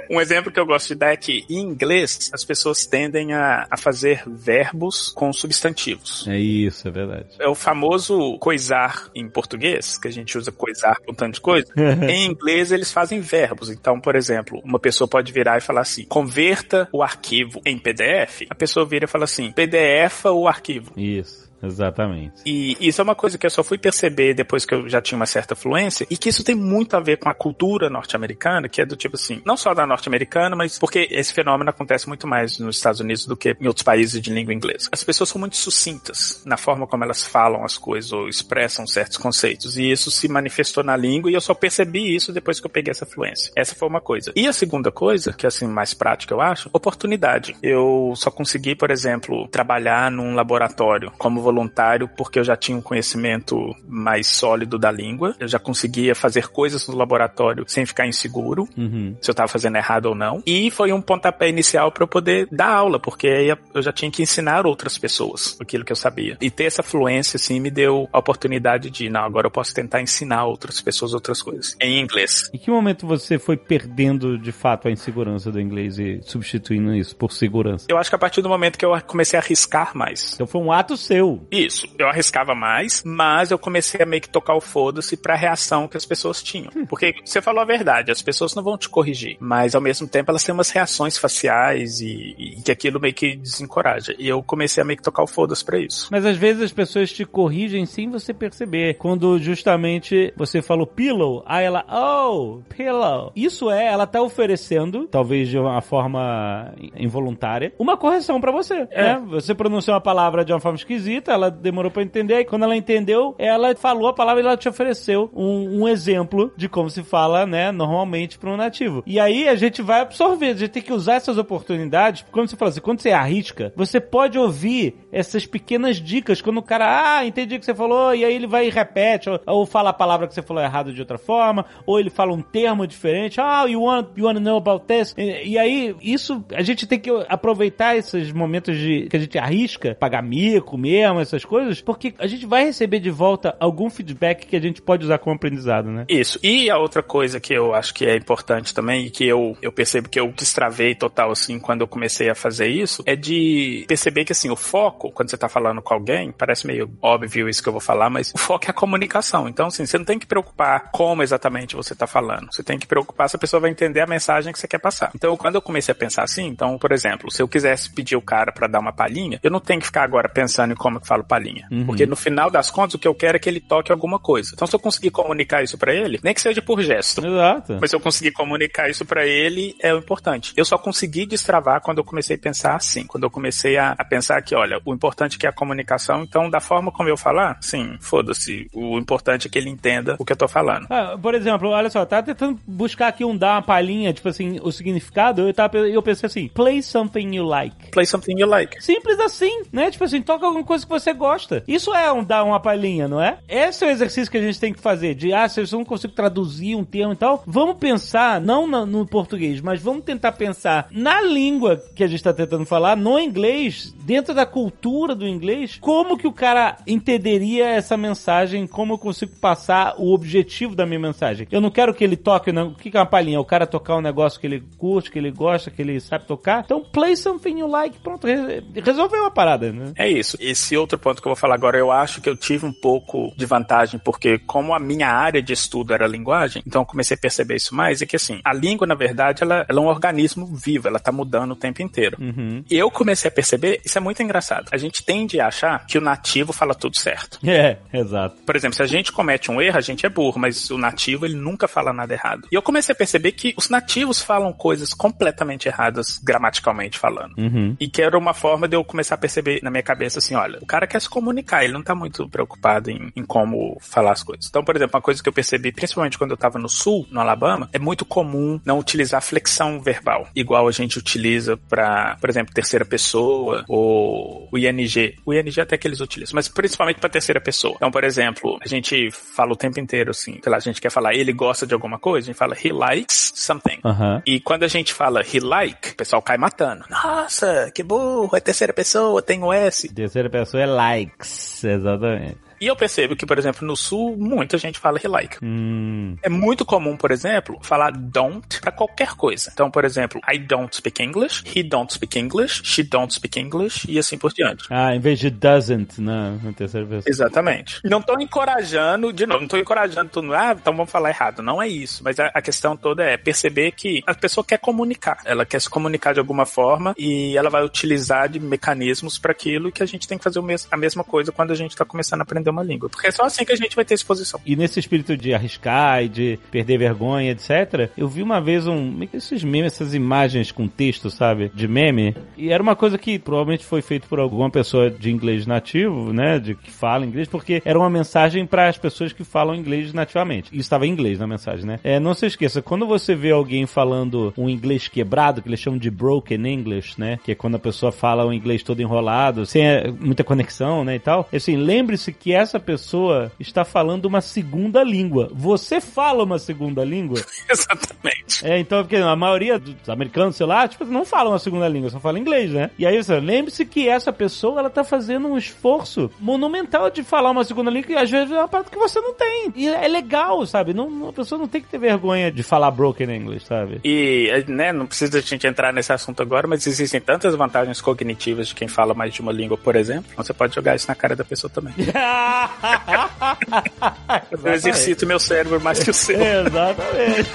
um 0.10 0.20
exemplo 0.20 0.52
que 0.52 0.58
eu 0.58 0.66
gosto 0.66 0.88
de 0.88 0.94
dar 0.94 1.12
é 1.12 1.16
que 1.16 1.44
em 1.48 1.58
inglês 1.58 2.30
as 2.32 2.44
pessoas 2.44 2.86
tendem 2.86 3.32
a, 3.32 3.66
a 3.70 3.76
fazer 3.76 4.22
verbos 4.26 5.12
com 5.14 5.32
substantivos. 5.32 6.26
É 6.28 6.38
isso, 6.38 6.86
é 6.88 6.90
verdade. 6.90 7.26
É 7.38 7.48
o 7.48 7.54
famoso 7.54 8.38
coisar 8.38 9.08
em 9.14 9.28
português, 9.28 9.98
que 9.98 10.08
a 10.08 10.12
gente 10.12 10.36
usa 10.36 10.52
coisar 10.52 10.96
com 11.04 11.12
um 11.12 11.14
tanto 11.14 11.34
de 11.34 11.40
coisa. 11.40 11.72
em 12.08 12.26
inglês 12.26 12.72
eles 12.72 12.92
fazem 12.92 13.20
verbos. 13.20 13.70
Então, 13.70 14.00
por 14.00 14.16
exemplo, 14.16 14.60
uma 14.64 14.78
pessoa 14.78 15.08
pode 15.08 15.32
virar 15.32 15.58
e 15.58 15.60
falar 15.60 15.82
assim: 15.82 16.04
converta 16.04 16.88
o 16.92 17.02
arquivo 17.02 17.60
em 17.64 17.78
PDF. 17.78 18.42
A 18.48 18.54
pessoa 18.54 18.86
vira 18.86 19.04
e 19.04 19.08
fala 19.08 19.24
assim: 19.24 19.52
PDF 19.52 20.26
o 20.26 20.46
arquivo. 20.46 20.92
Isso. 20.96 21.49
Exatamente. 21.62 22.42
E 22.44 22.76
isso 22.80 23.00
é 23.00 23.04
uma 23.04 23.14
coisa 23.14 23.36
que 23.36 23.46
eu 23.46 23.50
só 23.50 23.62
fui 23.62 23.78
perceber 23.78 24.34
depois 24.34 24.64
que 24.64 24.74
eu 24.74 24.88
já 24.88 25.00
tinha 25.00 25.16
uma 25.16 25.26
certa 25.26 25.54
fluência, 25.54 26.06
e 26.10 26.16
que 26.16 26.28
isso 26.28 26.44
tem 26.44 26.54
muito 26.54 26.96
a 26.96 27.00
ver 27.00 27.18
com 27.18 27.28
a 27.28 27.34
cultura 27.34 27.90
norte-americana, 27.90 28.68
que 28.68 28.80
é 28.80 28.86
do 28.86 28.96
tipo 28.96 29.16
assim, 29.16 29.42
não 29.44 29.56
só 29.56 29.74
da 29.74 29.86
norte-americana, 29.86 30.56
mas 30.56 30.78
porque 30.78 31.08
esse 31.10 31.32
fenômeno 31.32 31.70
acontece 31.70 32.08
muito 32.08 32.26
mais 32.26 32.58
nos 32.58 32.76
Estados 32.76 33.00
Unidos 33.00 33.26
do 33.26 33.36
que 33.36 33.56
em 33.60 33.66
outros 33.66 33.82
países 33.82 34.20
de 34.20 34.32
língua 34.32 34.54
inglesa. 34.54 34.88
As 34.92 35.04
pessoas 35.04 35.28
são 35.28 35.38
muito 35.38 35.56
sucintas 35.56 36.42
na 36.44 36.56
forma 36.56 36.86
como 36.86 37.04
elas 37.04 37.26
falam 37.26 37.64
as 37.64 37.76
coisas 37.76 38.12
ou 38.12 38.28
expressam 38.28 38.86
certos 38.86 39.16
conceitos, 39.16 39.76
e 39.76 39.90
isso 39.90 40.10
se 40.10 40.28
manifestou 40.28 40.82
na 40.82 40.96
língua, 40.96 41.30
e 41.30 41.34
eu 41.34 41.40
só 41.40 41.54
percebi 41.54 42.14
isso 42.14 42.32
depois 42.32 42.60
que 42.60 42.66
eu 42.66 42.70
peguei 42.70 42.90
essa 42.90 43.06
fluência. 43.06 43.52
Essa 43.56 43.74
foi 43.74 43.88
uma 43.88 44.00
coisa. 44.00 44.32
E 44.34 44.46
a 44.46 44.52
segunda 44.52 44.90
coisa, 44.90 45.32
que 45.32 45.46
é 45.46 45.48
assim 45.48 45.66
mais 45.66 45.94
prática 45.94 46.32
eu 46.32 46.40
acho, 46.40 46.70
oportunidade. 46.72 47.56
Eu 47.62 48.12
só 48.16 48.30
consegui, 48.30 48.74
por 48.74 48.90
exemplo, 48.90 49.48
trabalhar 49.48 50.10
num 50.10 50.34
laboratório 50.34 51.12
como 51.18 51.40
voluntário 51.50 52.08
porque 52.16 52.38
eu 52.38 52.44
já 52.44 52.56
tinha 52.56 52.78
um 52.78 52.80
conhecimento 52.80 53.74
mais 53.88 54.26
sólido 54.28 54.78
da 54.78 54.90
língua. 54.90 55.34
Eu 55.38 55.48
já 55.48 55.58
conseguia 55.58 56.14
fazer 56.14 56.48
coisas 56.48 56.86
no 56.86 56.96
laboratório 56.96 57.64
sem 57.66 57.84
ficar 57.84 58.06
inseguro 58.06 58.68
Uhum. 58.76 59.16
se 59.20 59.30
eu 59.30 59.32
estava 59.32 59.48
fazendo 59.48 59.76
errado 59.76 60.06
ou 60.06 60.14
não. 60.14 60.42
E 60.46 60.70
foi 60.70 60.92
um 60.92 61.00
pontapé 61.00 61.48
inicial 61.48 61.90
para 61.90 62.04
eu 62.04 62.08
poder 62.08 62.46
dar 62.52 62.68
aula, 62.68 62.98
porque 62.98 63.26
aí 63.26 63.56
eu 63.74 63.82
já 63.82 63.92
tinha 63.92 64.10
que 64.10 64.22
ensinar 64.22 64.66
outras 64.66 64.96
pessoas 64.96 65.56
aquilo 65.60 65.84
que 65.84 65.92
eu 65.92 65.96
sabia. 65.96 66.36
E 66.40 66.50
ter 66.50 66.64
essa 66.64 66.82
fluência, 66.82 67.36
assim, 67.36 67.58
me 67.58 67.70
deu 67.70 68.08
a 68.12 68.18
oportunidade 68.18 68.90
de, 68.90 69.08
não, 69.08 69.22
agora 69.22 69.46
eu 69.46 69.50
posso 69.50 69.74
tentar 69.74 70.00
ensinar 70.00 70.44
outras 70.44 70.80
pessoas 70.80 71.12
outras 71.14 71.42
coisas. 71.42 71.76
Em 71.80 72.00
inglês. 72.00 72.48
Em 72.54 72.58
que 72.58 72.70
momento 72.70 73.06
você 73.06 73.38
foi 73.38 73.56
perdendo 73.56 74.38
de 74.38 74.52
fato 74.52 74.88
a 74.88 74.90
insegurança 74.90 75.50
do 75.50 75.60
inglês 75.60 75.98
e 75.98 76.20
substituindo 76.22 76.94
isso 76.94 77.16
por 77.16 77.32
segurança? 77.32 77.86
Eu 77.88 77.98
acho 77.98 78.08
que 78.10 78.16
a 78.16 78.18
partir 78.18 78.42
do 78.42 78.48
momento 78.48 78.78
que 78.78 78.84
eu 78.84 78.92
comecei 79.06 79.38
a 79.38 79.42
arriscar 79.42 79.96
mais. 79.96 80.34
Então 80.34 80.46
foi 80.46 80.60
um 80.60 80.70
ato 80.72 80.96
seu. 80.96 81.39
Isso, 81.50 81.86
eu 81.98 82.08
arriscava 82.08 82.54
mais, 82.54 83.02
mas 83.04 83.50
eu 83.50 83.58
comecei 83.58 84.02
a 84.02 84.06
meio 84.06 84.22
que 84.22 84.28
tocar 84.28 84.54
o 84.54 84.60
foda-se 84.60 85.16
pra 85.16 85.34
reação 85.34 85.88
que 85.88 85.96
as 85.96 86.06
pessoas 86.06 86.42
tinham. 86.42 86.70
Porque 86.88 87.14
você 87.24 87.40
falou 87.40 87.60
a 87.60 87.64
verdade, 87.64 88.10
as 88.10 88.22
pessoas 88.22 88.54
não 88.54 88.62
vão 88.62 88.78
te 88.78 88.88
corrigir, 88.88 89.36
mas 89.40 89.74
ao 89.74 89.80
mesmo 89.80 90.06
tempo 90.06 90.30
elas 90.30 90.44
têm 90.44 90.54
umas 90.54 90.70
reações 90.70 91.18
faciais 91.18 92.00
e, 92.00 92.34
e 92.38 92.62
que 92.62 92.72
aquilo 92.72 93.00
meio 93.00 93.14
que 93.14 93.36
desencoraja. 93.36 94.14
E 94.18 94.28
eu 94.28 94.42
comecei 94.42 94.82
a 94.82 94.86
meio 94.86 94.96
que 94.96 95.02
tocar 95.02 95.22
o 95.22 95.26
foda-se 95.26 95.64
pra 95.64 95.78
isso. 95.78 96.08
Mas 96.10 96.24
às 96.24 96.36
vezes 96.36 96.62
as 96.62 96.72
pessoas 96.72 97.12
te 97.12 97.24
corrigem 97.24 97.86
sem 97.86 98.08
você 98.10 98.32
perceber. 98.32 98.94
Quando 98.94 99.38
justamente 99.38 100.32
você 100.36 100.62
falou 100.62 100.86
pillow, 100.86 101.42
aí 101.46 101.64
ela, 101.64 101.84
oh, 101.88 102.60
pillow. 102.68 103.32
Isso 103.34 103.70
é, 103.70 103.86
ela 103.86 104.06
tá 104.06 104.20
oferecendo, 104.22 105.06
talvez 105.08 105.48
de 105.48 105.58
uma 105.58 105.80
forma 105.80 106.72
involuntária, 106.96 107.72
uma 107.78 107.96
correção 107.96 108.40
pra 108.40 108.52
você. 108.52 108.86
É. 108.90 109.02
né? 109.02 109.22
Você 109.28 109.54
pronunciou 109.54 109.94
uma 109.94 110.00
palavra 110.00 110.44
de 110.44 110.52
uma 110.52 110.60
forma 110.60 110.76
esquisita, 110.76 111.29
ela 111.32 111.50
demorou 111.50 111.90
pra 111.90 112.02
entender, 112.02 112.40
e 112.40 112.44
quando 112.44 112.64
ela 112.64 112.76
entendeu, 112.76 113.34
ela 113.38 113.74
falou 113.74 114.08
a 114.08 114.12
palavra 114.12 114.42
e 114.42 114.46
ela 114.46 114.56
te 114.56 114.68
ofereceu 114.68 115.30
um, 115.34 115.82
um 115.82 115.88
exemplo 115.88 116.52
de 116.56 116.68
como 116.68 116.90
se 116.90 117.02
fala, 117.02 117.46
né, 117.46 117.70
normalmente 117.70 118.38
pra 118.38 118.50
um 118.50 118.56
nativo. 118.56 119.02
E 119.06 119.18
aí 119.18 119.48
a 119.48 119.54
gente 119.54 119.82
vai 119.82 120.00
absorver, 120.00 120.46
a 120.46 120.54
gente 120.54 120.70
tem 120.70 120.82
que 120.82 120.92
usar 120.92 121.14
essas 121.14 121.38
oportunidades, 121.38 122.24
como 122.30 122.46
você 122.46 122.56
falou 122.56 122.70
assim, 122.70 122.80
quando 122.80 123.00
você 123.00 123.10
arrisca, 123.10 123.72
você 123.76 124.00
pode 124.00 124.38
ouvir 124.38 124.94
essas 125.12 125.46
pequenas 125.46 125.96
dicas, 125.96 126.40
quando 126.40 126.58
o 126.58 126.62
cara, 126.62 127.18
ah, 127.18 127.26
entendi 127.26 127.56
o 127.56 127.58
que 127.58 127.64
você 127.64 127.74
falou, 127.74 128.14
e 128.14 128.24
aí 128.24 128.34
ele 128.34 128.46
vai 128.46 128.66
e 128.66 128.70
repete, 128.70 129.28
ou, 129.28 129.40
ou 129.46 129.66
fala 129.66 129.90
a 129.90 129.94
palavra 129.94 130.26
que 130.26 130.34
você 130.34 130.42
falou 130.42 130.62
errado 130.62 130.92
de 130.92 131.00
outra 131.00 131.18
forma, 131.18 131.64
ou 131.86 131.98
ele 131.98 132.10
fala 132.10 132.32
um 132.32 132.42
termo 132.42 132.86
diferente, 132.86 133.40
ah, 133.40 133.64
you 133.68 133.82
want, 133.82 134.08
you 134.16 134.26
want 134.26 134.36
to 134.36 134.42
know 134.42 134.56
about 134.56 134.84
this? 134.86 135.14
E, 135.16 135.50
e 135.50 135.58
aí, 135.58 135.94
isso, 136.00 136.44
a 136.54 136.62
gente 136.62 136.86
tem 136.86 136.98
que 136.98 137.10
aproveitar 137.28 137.96
esses 137.96 138.32
momentos 138.32 138.76
de 138.76 139.06
que 139.08 139.16
a 139.16 139.20
gente 139.20 139.38
arrisca, 139.38 139.96
pagar 139.98 140.22
mico 140.22 140.76
mesmo, 140.76 141.19
essas 141.20 141.44
coisas, 141.44 141.80
porque 141.80 142.14
a 142.18 142.26
gente 142.26 142.46
vai 142.46 142.64
receber 142.64 143.00
de 143.00 143.10
volta 143.10 143.56
algum 143.60 143.90
feedback 143.90 144.46
que 144.46 144.56
a 144.56 144.60
gente 144.60 144.80
pode 144.82 145.04
usar 145.04 145.18
como 145.18 145.36
aprendizado, 145.36 145.90
né? 145.90 146.04
Isso. 146.08 146.38
E 146.42 146.70
a 146.70 146.78
outra 146.78 147.02
coisa 147.02 147.40
que 147.40 147.52
eu 147.52 147.74
acho 147.74 147.94
que 147.94 148.04
é 148.06 148.16
importante 148.16 148.74
também, 148.74 149.06
e 149.06 149.10
que 149.10 149.26
eu, 149.26 149.56
eu 149.62 149.72
percebo 149.72 150.08
que 150.08 150.18
eu 150.18 150.32
destravei 150.32 150.94
total, 150.94 151.30
assim, 151.30 151.58
quando 151.58 151.82
eu 151.82 151.88
comecei 151.88 152.28
a 152.28 152.34
fazer 152.34 152.68
isso, 152.68 153.02
é 153.06 153.16
de 153.16 153.84
perceber 153.88 154.24
que, 154.24 154.32
assim, 154.32 154.50
o 154.50 154.56
foco, 154.56 155.10
quando 155.12 155.30
você 155.30 155.36
tá 155.36 155.48
falando 155.48 155.82
com 155.82 155.94
alguém, 155.94 156.32
parece 156.32 156.66
meio 156.66 156.90
óbvio 157.00 157.48
isso 157.48 157.62
que 157.62 157.68
eu 157.68 157.72
vou 157.72 157.80
falar, 157.80 158.10
mas 158.10 158.32
o 158.34 158.38
foco 158.38 158.66
é 158.66 158.70
a 158.70 158.74
comunicação. 158.74 159.48
Então, 159.48 159.66
assim, 159.66 159.86
você 159.86 159.98
não 159.98 160.04
tem 160.04 160.18
que 160.18 160.26
preocupar 160.26 160.90
como 160.90 161.22
exatamente 161.22 161.76
você 161.76 161.94
tá 161.94 162.06
falando. 162.06 162.48
Você 162.52 162.62
tem 162.62 162.78
que 162.78 162.86
preocupar 162.86 163.28
se 163.28 163.36
a 163.36 163.38
pessoa 163.38 163.60
vai 163.60 163.70
entender 163.70 164.00
a 164.00 164.06
mensagem 164.06 164.52
que 164.52 164.58
você 164.58 164.68
quer 164.68 164.78
passar. 164.78 165.10
Então, 165.14 165.36
quando 165.36 165.54
eu 165.56 165.62
comecei 165.62 165.92
a 165.92 165.94
pensar 165.94 166.22
assim, 166.22 166.46
então, 166.46 166.78
por 166.78 166.92
exemplo, 166.92 167.30
se 167.30 167.42
eu 167.42 167.48
quisesse 167.48 167.92
pedir 167.92 168.16
o 168.16 168.22
cara 168.22 168.52
para 168.52 168.66
dar 168.66 168.80
uma 168.80 168.92
palhinha, 168.92 169.40
eu 169.42 169.50
não 169.50 169.60
tenho 169.60 169.80
que 169.80 169.86
ficar 169.86 170.02
agora 170.02 170.28
pensando 170.28 170.72
em 170.72 170.76
como 170.76 170.99
que 171.00 171.06
falo 171.06 171.24
palhinha. 171.24 171.66
Uhum. 171.70 171.86
Porque 171.86 172.06
no 172.06 172.16
final 172.16 172.50
das 172.50 172.70
contas, 172.70 172.94
o 172.94 172.98
que 172.98 173.08
eu 173.08 173.14
quero 173.14 173.36
é 173.36 173.38
que 173.38 173.48
ele 173.48 173.60
toque 173.60 173.90
alguma 173.90 174.18
coisa. 174.18 174.52
Então, 174.54 174.66
se 174.66 174.74
eu 174.74 174.80
conseguir 174.80 175.10
comunicar 175.10 175.62
isso 175.62 175.78
pra 175.78 175.94
ele, 175.94 176.20
nem 176.22 176.34
que 176.34 176.40
seja 176.40 176.62
por 176.62 176.80
gesto, 176.82 177.24
Exato. 177.26 177.78
mas 177.80 177.90
se 177.90 177.96
eu 177.96 178.00
conseguir 178.00 178.32
comunicar 178.32 178.88
isso 178.88 179.04
pra 179.04 179.26
ele, 179.26 179.76
é 179.80 179.92
o 179.94 179.98
importante. 179.98 180.52
Eu 180.56 180.64
só 180.64 180.78
consegui 180.78 181.26
destravar 181.26 181.80
quando 181.80 181.98
eu 181.98 182.04
comecei 182.04 182.36
a 182.36 182.38
pensar 182.38 182.76
assim. 182.76 183.04
Quando 183.06 183.24
eu 183.24 183.30
comecei 183.30 183.76
a, 183.76 183.94
a 183.96 184.04
pensar 184.04 184.40
que, 184.42 184.54
olha, 184.54 184.80
o 184.84 184.94
importante 184.94 185.36
é 185.36 185.38
que 185.38 185.46
é 185.46 185.48
a 185.48 185.52
comunicação, 185.52 186.22
então, 186.22 186.48
da 186.50 186.60
forma 186.60 186.92
como 186.92 187.08
eu 187.08 187.16
falar, 187.16 187.58
sim, 187.60 187.96
foda-se. 188.00 188.68
O 188.72 188.98
importante 188.98 189.46
é 189.46 189.50
que 189.50 189.58
ele 189.58 189.70
entenda 189.70 190.16
o 190.18 190.24
que 190.24 190.32
eu 190.32 190.36
tô 190.36 190.48
falando. 190.48 190.86
Ah, 190.90 191.16
por 191.20 191.34
exemplo, 191.34 191.68
olha 191.70 191.90
só, 191.90 192.04
tá 192.04 192.22
tentando 192.22 192.58
buscar 192.66 193.08
aqui 193.08 193.24
um 193.24 193.36
dar 193.36 193.54
uma 193.54 193.62
palhinha, 193.62 194.12
tipo 194.12 194.28
assim, 194.28 194.58
o 194.62 194.70
significado, 194.70 195.42
eu, 195.42 195.54
tava, 195.54 195.78
eu 195.78 196.02
pensei 196.02 196.26
assim, 196.26 196.48
play 196.48 196.82
something 196.82 197.36
you 197.36 197.44
like. 197.44 197.90
Play 197.90 198.06
something 198.06 198.38
you 198.38 198.46
like. 198.46 198.82
Simples 198.82 199.18
assim, 199.20 199.62
né? 199.72 199.90
Tipo 199.90 200.04
assim, 200.04 200.22
toca 200.22 200.46
alguma 200.46 200.64
coisa 200.64 200.84
que 200.84 200.89
você 200.90 201.12
gosta. 201.14 201.62
Isso 201.66 201.94
é 201.94 202.12
um 202.12 202.22
dar 202.22 202.44
uma 202.44 202.60
palhinha, 202.60 203.08
não 203.08 203.20
é? 203.20 203.38
Esse 203.48 203.84
é 203.84 203.88
o 203.88 203.90
exercício 203.90 204.30
que 204.30 204.36
a 204.36 204.42
gente 204.42 204.60
tem 204.60 204.72
que 204.72 204.80
fazer. 204.80 205.14
De, 205.14 205.32
ah, 205.32 205.48
se 205.48 205.60
eu 205.60 205.66
não 205.72 205.84
consigo 205.84 206.12
traduzir 206.12 206.76
um 206.76 206.84
termo 206.84 207.12
e 207.12 207.16
tal, 207.16 207.42
vamos 207.46 207.76
pensar, 207.76 208.40
não 208.40 208.66
na- 208.66 208.84
no 208.84 209.06
português, 209.06 209.60
mas 209.60 209.80
vamos 209.80 210.04
tentar 210.04 210.32
pensar 210.32 210.88
na 210.90 211.20
língua 211.22 211.82
que 211.94 212.04
a 212.04 212.06
gente 212.06 212.22
tá 212.22 212.32
tentando 212.32 212.66
falar, 212.66 212.96
no 212.96 213.18
inglês, 213.18 213.94
dentro 214.04 214.34
da 214.34 214.44
cultura 214.44 215.14
do 215.14 215.26
inglês, 215.26 215.78
como 215.80 216.18
que 216.18 216.26
o 216.26 216.32
cara 216.32 216.76
entenderia 216.86 217.66
essa 217.68 217.96
mensagem, 217.96 218.66
como 218.66 218.94
eu 218.94 218.98
consigo 218.98 219.32
passar 219.40 219.94
o 219.98 220.12
objetivo 220.12 220.74
da 220.74 220.84
minha 220.84 220.98
mensagem. 221.00 221.46
Eu 221.50 221.60
não 221.60 221.70
quero 221.70 221.94
que 221.94 222.02
ele 222.04 222.16
toque, 222.16 222.52
não. 222.52 222.68
o 222.68 222.74
que 222.74 222.96
é 222.96 223.00
uma 223.00 223.06
palhinha? 223.06 223.40
O 223.40 223.44
cara 223.44 223.66
tocar 223.66 223.96
um 223.96 224.00
negócio 224.00 224.40
que 224.40 224.46
ele 224.46 224.62
curte, 224.78 225.10
que 225.10 225.18
ele 225.18 225.30
gosta, 225.30 225.70
que 225.70 225.80
ele 225.80 226.00
sabe 226.00 226.24
tocar. 226.26 226.62
Então, 226.64 226.80
play 226.82 227.16
something 227.16 227.58
you 227.60 227.66
like, 227.66 227.98
pronto, 227.98 228.26
re- 228.26 228.62
resolveu 228.74 229.26
a 229.26 229.30
parada, 229.30 229.72
né? 229.72 229.92
É 229.96 230.08
isso. 230.08 230.36
Esse 230.40 230.76
outro 230.80 230.98
ponto 230.98 231.20
que 231.20 231.28
eu 231.28 231.30
vou 231.30 231.36
falar 231.36 231.54
agora, 231.54 231.78
eu 231.78 231.90
acho 231.90 232.20
que 232.20 232.28
eu 232.28 232.36
tive 232.36 232.66
um 232.66 232.72
pouco 232.72 233.32
de 233.36 233.46
vantagem, 233.46 233.98
porque 233.98 234.38
como 234.38 234.74
a 234.74 234.78
minha 234.78 235.08
área 235.08 235.42
de 235.42 235.52
estudo 235.52 235.94
era 235.94 236.04
a 236.04 236.08
linguagem, 236.08 236.62
então 236.66 236.82
eu 236.82 236.86
comecei 236.86 237.16
a 237.16 237.20
perceber 237.20 237.56
isso 237.56 237.74
mais, 237.74 238.02
é 238.02 238.06
que 238.06 238.16
assim, 238.16 238.40
a 238.44 238.52
língua, 238.52 238.86
na 238.86 238.94
verdade, 238.94 239.42
ela, 239.42 239.64
ela 239.68 239.80
é 239.80 239.82
um 239.82 239.86
organismo 239.86 240.46
vivo, 240.46 240.88
ela 240.88 240.98
tá 240.98 241.12
mudando 241.12 241.52
o 241.52 241.56
tempo 241.56 241.82
inteiro. 241.82 242.16
Uhum. 242.20 242.64
E 242.70 242.76
eu 242.76 242.90
comecei 242.90 243.28
a 243.28 243.32
perceber, 243.32 243.80
isso 243.84 243.98
é 243.98 244.00
muito 244.00 244.22
engraçado. 244.22 244.68
A 244.72 244.76
gente 244.76 245.04
tende 245.04 245.40
a 245.40 245.48
achar 245.48 245.86
que 245.86 245.98
o 245.98 246.00
nativo 246.00 246.52
fala 246.52 246.74
tudo 246.74 246.98
certo. 246.98 247.38
É, 247.46 247.78
exato. 247.92 248.36
Por 248.44 248.56
exemplo, 248.56 248.76
se 248.76 248.82
a 248.82 248.86
gente 248.86 249.12
comete 249.12 249.50
um 249.50 249.60
erro, 249.60 249.78
a 249.78 249.82
gente 249.82 250.06
é 250.06 250.08
burro, 250.08 250.38
mas 250.38 250.70
o 250.70 250.78
nativo, 250.78 251.26
ele 251.26 251.34
nunca 251.34 251.66
fala 251.68 251.92
nada 251.92 252.14
errado. 252.14 252.48
E 252.50 252.54
eu 252.54 252.62
comecei 252.62 252.92
a 252.92 252.96
perceber 252.96 253.32
que 253.32 253.54
os 253.56 253.68
nativos 253.68 254.20
falam 254.20 254.52
coisas 254.52 254.92
completamente 254.94 255.68
erradas, 255.68 256.18
gramaticalmente 256.22 256.98
falando. 256.98 257.36
Uhum. 257.38 257.76
E 257.78 257.88
que 257.88 258.02
era 258.02 258.16
uma 258.16 258.34
forma 258.34 258.68
de 258.68 258.76
eu 258.76 258.84
começar 258.84 259.14
a 259.14 259.18
perceber 259.18 259.60
na 259.62 259.70
minha 259.70 259.82
cabeça 259.82 260.18
assim, 260.18 260.34
olha, 260.34 260.58
cara 260.70 260.86
quer 260.86 261.00
se 261.00 261.10
comunicar, 261.10 261.64
ele 261.64 261.72
não 261.72 261.82
tá 261.82 261.96
muito 261.96 262.28
preocupado 262.28 262.92
em, 262.92 263.10
em 263.16 263.24
como 263.24 263.76
falar 263.80 264.12
as 264.12 264.22
coisas. 264.22 264.46
Então, 264.48 264.62
por 264.62 264.76
exemplo, 264.76 264.96
uma 264.96 265.02
coisa 265.02 265.20
que 265.20 265.28
eu 265.28 265.32
percebi, 265.32 265.72
principalmente 265.72 266.16
quando 266.16 266.30
eu 266.30 266.36
tava 266.36 266.60
no 266.60 266.68
sul, 266.68 267.08
no 267.10 267.20
Alabama, 267.20 267.68
é 267.72 267.78
muito 267.78 268.04
comum 268.04 268.60
não 268.64 268.78
utilizar 268.78 269.20
flexão 269.20 269.80
verbal, 269.80 270.28
igual 270.32 270.68
a 270.68 270.70
gente 270.70 270.96
utiliza 270.96 271.56
para, 271.56 272.16
por 272.20 272.30
exemplo, 272.30 272.54
terceira 272.54 272.84
pessoa 272.84 273.64
ou 273.68 274.48
o 274.52 274.56
ING. 274.56 275.16
O 275.26 275.34
ING 275.34 275.60
até 275.60 275.76
que 275.76 275.88
eles 275.88 275.98
utilizam, 275.98 276.36
mas 276.36 276.46
principalmente 276.46 277.00
para 277.00 277.10
terceira 277.10 277.40
pessoa. 277.40 277.74
Então, 277.74 277.90
por 277.90 278.04
exemplo, 278.04 278.56
a 278.62 278.68
gente 278.68 279.10
fala 279.10 279.52
o 279.52 279.56
tempo 279.56 279.80
inteiro 279.80 280.10
assim, 280.10 280.38
sei 280.40 280.52
lá, 280.52 280.58
a 280.58 280.60
gente 280.60 280.80
quer 280.80 280.90
falar 280.90 281.14
ele 281.14 281.32
gosta 281.32 281.66
de 281.66 281.74
alguma 281.74 281.98
coisa, 281.98 282.26
a 282.26 282.28
gente 282.30 282.38
fala 282.38 282.54
he 282.54 282.72
likes 282.72 283.32
something. 283.34 283.80
Aham. 283.84 284.22
E 284.24 284.38
quando 284.38 284.62
a 284.62 284.68
gente 284.68 284.94
fala 284.94 285.20
he 285.20 285.40
like, 285.40 285.90
o 285.90 285.96
pessoal 285.96 286.22
cai 286.22 286.38
matando. 286.38 286.84
Nossa, 286.88 287.72
que 287.74 287.82
burro, 287.82 288.36
é 288.36 288.40
terceira 288.40 288.72
pessoa, 288.72 289.20
tem 289.20 289.42
o 289.42 289.52
S. 289.52 289.92
Terceira 289.92 290.30
pessoa 290.30 290.59
likes, 290.66 291.64
exatamente. 291.64 292.49
E 292.60 292.66
eu 292.66 292.76
percebo 292.76 293.16
que, 293.16 293.24
por 293.24 293.38
exemplo, 293.38 293.66
no 293.66 293.74
sul, 293.74 294.16
muita 294.18 294.58
gente 294.58 294.78
fala 294.78 294.98
he 295.02 295.08
like. 295.08 295.38
Hum, 295.42 296.14
É 296.22 296.28
muito 296.28 296.62
comum, 296.64 296.94
por 296.94 297.10
exemplo, 297.10 297.58
falar 297.62 297.90
don't 297.92 298.60
pra 298.60 298.70
qualquer 298.70 299.14
coisa. 299.16 299.50
Então, 299.50 299.70
por 299.70 299.82
exemplo, 299.84 300.20
I 300.30 300.38
don't 300.38 300.76
speak 300.76 301.02
English, 301.02 301.42
he 301.56 301.62
don't 301.62 301.90
speak 301.90 302.18
English, 302.18 302.60
she 302.62 302.82
don't 302.82 303.14
speak 303.14 303.40
English 303.40 303.86
e 303.90 303.98
assim 303.98 304.18
por 304.18 304.30
diante. 304.34 304.64
Ah, 304.68 304.94
em 304.94 305.00
vez 305.00 305.18
de 305.18 305.30
doesn't 305.30 305.98
na, 306.00 306.32
na 306.32 306.52
terceira 306.52 306.86
pessoa. 306.86 307.04
Exatamente. 307.06 307.80
Não 307.82 308.02
tô 308.02 308.18
encorajando, 308.20 309.10
de 309.10 309.24
novo, 309.24 309.40
não 309.40 309.48
tô 309.48 309.56
encorajando 309.56 310.10
tudo, 310.10 310.34
ah, 310.34 310.54
então 310.58 310.76
vamos 310.76 310.90
falar 310.92 311.08
errado. 311.08 311.42
Não 311.42 311.62
é 311.62 311.66
isso. 311.68 312.02
Mas 312.04 312.20
a, 312.20 312.26
a 312.26 312.42
questão 312.42 312.76
toda 312.76 313.02
é 313.02 313.16
perceber 313.16 313.72
que 313.72 314.02
a 314.06 314.14
pessoa 314.14 314.44
quer 314.44 314.58
comunicar. 314.58 315.18
Ela 315.24 315.46
quer 315.46 315.62
se 315.62 315.70
comunicar 315.70 316.12
de 316.12 316.20
alguma 316.20 316.44
forma 316.44 316.94
e 316.98 317.34
ela 317.38 317.48
vai 317.48 317.64
utilizar 317.64 318.28
de 318.28 318.38
mecanismos 318.38 319.18
para 319.18 319.32
aquilo 319.32 319.72
que 319.72 319.82
a 319.82 319.86
gente 319.86 320.06
tem 320.06 320.18
que 320.18 320.24
fazer 320.24 320.38
o 320.38 320.42
mes 320.42 320.68
a 320.70 320.76
mesma 320.76 321.02
coisa 321.02 321.32
quando 321.32 321.52
a 321.52 321.54
gente 321.54 321.74
tá 321.74 321.86
começando 321.86 322.20
a 322.20 322.24
aprender 322.24 322.49
uma 322.50 322.62
língua. 322.62 322.88
Porque 322.88 323.06
é 323.06 323.10
só 323.10 323.24
assim 323.24 323.44
que 323.44 323.52
a 323.52 323.56
gente 323.56 323.76
vai 323.76 323.84
ter 323.84 323.94
exposição. 323.94 324.40
E 324.44 324.56
nesse 324.56 324.78
espírito 324.78 325.16
de 325.16 325.34
arriscar 325.34 326.02
e 326.02 326.08
de 326.08 326.38
perder 326.50 326.78
vergonha, 326.78 327.32
etc., 327.32 327.90
eu 327.96 328.08
vi 328.08 328.22
uma 328.22 328.40
vez 328.40 328.66
um. 328.66 328.90
meio 328.90 329.08
que 329.08 329.16
esses 329.16 329.42
memes, 329.42 329.74
essas 329.74 329.94
imagens 329.94 330.52
com 330.52 330.66
texto, 330.66 331.10
sabe? 331.10 331.50
De 331.54 331.66
meme. 331.68 332.14
E 332.36 332.50
era 332.50 332.62
uma 332.62 332.76
coisa 332.76 332.98
que 332.98 333.18
provavelmente 333.18 333.64
foi 333.64 333.82
feito 333.82 334.08
por 334.08 334.18
alguma 334.18 334.50
pessoa 334.50 334.90
de 334.90 335.10
inglês 335.10 335.46
nativo, 335.46 336.12
né? 336.12 336.38
De 336.38 336.54
que 336.54 336.70
fala 336.70 337.04
inglês, 337.04 337.28
porque 337.28 337.62
era 337.64 337.78
uma 337.78 337.90
mensagem 337.90 338.46
para 338.46 338.68
as 338.68 338.78
pessoas 338.78 339.12
que 339.12 339.24
falam 339.24 339.54
inglês 339.54 339.92
nativamente. 339.92 340.50
Isso 340.52 340.60
estava 340.60 340.86
em 340.86 340.90
inglês 340.90 341.18
na 341.18 341.26
mensagem, 341.26 341.66
né? 341.66 341.80
É, 341.82 341.98
não 342.00 342.14
se 342.14 342.26
esqueça, 342.26 342.62
quando 342.62 342.86
você 342.86 343.14
vê 343.14 343.30
alguém 343.30 343.66
falando 343.66 344.32
um 344.36 344.48
inglês 344.48 344.88
quebrado, 344.88 345.42
que 345.42 345.48
eles 345.48 345.60
chamam 345.60 345.78
de 345.78 345.90
broken 345.90 346.46
English, 346.46 346.98
né? 346.98 347.18
Que 347.22 347.32
é 347.32 347.34
quando 347.34 347.56
a 347.56 347.58
pessoa 347.58 347.92
fala 347.92 348.26
um 348.26 348.32
inglês 348.32 348.62
todo 348.62 348.80
enrolado, 348.80 349.46
sem 349.46 349.66
eh, 349.66 349.92
muita 349.98 350.24
conexão, 350.24 350.84
né? 350.84 350.96
E 350.96 350.98
tal. 350.98 351.28
Assim, 351.32 351.56
lembre-se 351.56 352.12
que 352.12 352.32
essa 352.40 352.58
pessoa 352.58 353.30
está 353.38 353.64
falando 353.64 354.06
uma 354.06 354.20
segunda 354.20 354.82
língua. 354.82 355.30
Você 355.32 355.80
fala 355.80 356.24
uma 356.24 356.38
segunda 356.38 356.84
língua? 356.84 357.20
Exatamente. 357.48 358.46
É, 358.46 358.58
então, 358.58 358.82
porque 358.82 358.96
a 358.96 359.16
maioria 359.16 359.58
dos 359.58 359.88
americanos, 359.88 360.36
sei 360.36 360.46
lá, 360.46 360.66
tipo, 360.66 360.84
não 360.84 361.04
falam 361.04 361.32
uma 361.32 361.38
segunda 361.38 361.68
língua, 361.68 361.90
só 361.90 362.00
fala 362.00 362.18
inglês, 362.18 362.50
né? 362.50 362.70
E 362.78 362.86
aí, 362.86 363.02
você 363.02 363.18
lembre-se 363.20 363.64
que 363.64 363.88
essa 363.88 364.12
pessoa, 364.12 364.60
ela 364.60 364.70
tá 364.70 364.82
fazendo 364.82 365.28
um 365.28 365.36
esforço 365.36 366.10
monumental 366.18 366.90
de 366.90 367.02
falar 367.02 367.30
uma 367.30 367.44
segunda 367.44 367.70
língua 367.70 367.92
e 367.92 367.96
às 367.96 368.10
vezes 368.10 368.32
é 368.32 368.38
uma 368.38 368.48
parte 368.48 368.70
que 368.70 368.78
você 368.78 369.00
não 369.00 369.14
tem. 369.14 369.52
E 369.54 369.68
é 369.68 369.88
legal, 369.88 370.44
sabe? 370.46 370.72
Não, 370.72 371.08
a 371.08 371.12
pessoa 371.12 371.38
não 371.38 371.48
tem 371.48 371.60
que 371.60 371.68
ter 371.68 371.78
vergonha 371.78 372.30
de 372.30 372.42
falar 372.42 372.70
broken 372.70 373.14
English, 373.14 373.46
sabe? 373.46 373.80
E, 373.84 374.44
né, 374.48 374.72
não 374.72 374.86
precisa 374.86 375.18
a 375.18 375.20
gente 375.20 375.46
entrar 375.46 375.72
nesse 375.72 375.92
assunto 375.92 376.22
agora, 376.22 376.46
mas 376.46 376.66
existem 376.66 377.00
tantas 377.00 377.34
vantagens 377.34 377.80
cognitivas 377.80 378.48
de 378.48 378.54
quem 378.54 378.68
fala 378.68 378.94
mais 378.94 379.12
de 379.12 379.20
uma 379.20 379.32
língua, 379.32 379.56
por 379.56 379.76
exemplo. 379.76 380.10
Você 380.16 380.32
pode 380.32 380.54
jogar 380.54 380.76
isso 380.76 380.88
na 380.88 380.94
cara 380.94 381.14
da 381.16 381.24
pessoa 381.24 381.50
também. 381.50 381.74
Eu 384.30 384.52
exercito 384.52 385.06
meu 385.06 385.18
cérebro 385.18 385.60
mais 385.60 385.82
que 385.82 385.90
o 385.90 385.94
seu. 385.94 386.18
Exatamente. 386.20 387.30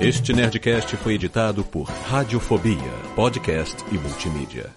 Este 0.00 0.32
Nerdcast 0.32 0.96
foi 0.96 1.14
editado 1.14 1.64
por 1.64 1.82
Radiofobia, 1.82 2.76
podcast 3.16 3.84
e 3.90 3.98
multimídia. 3.98 4.70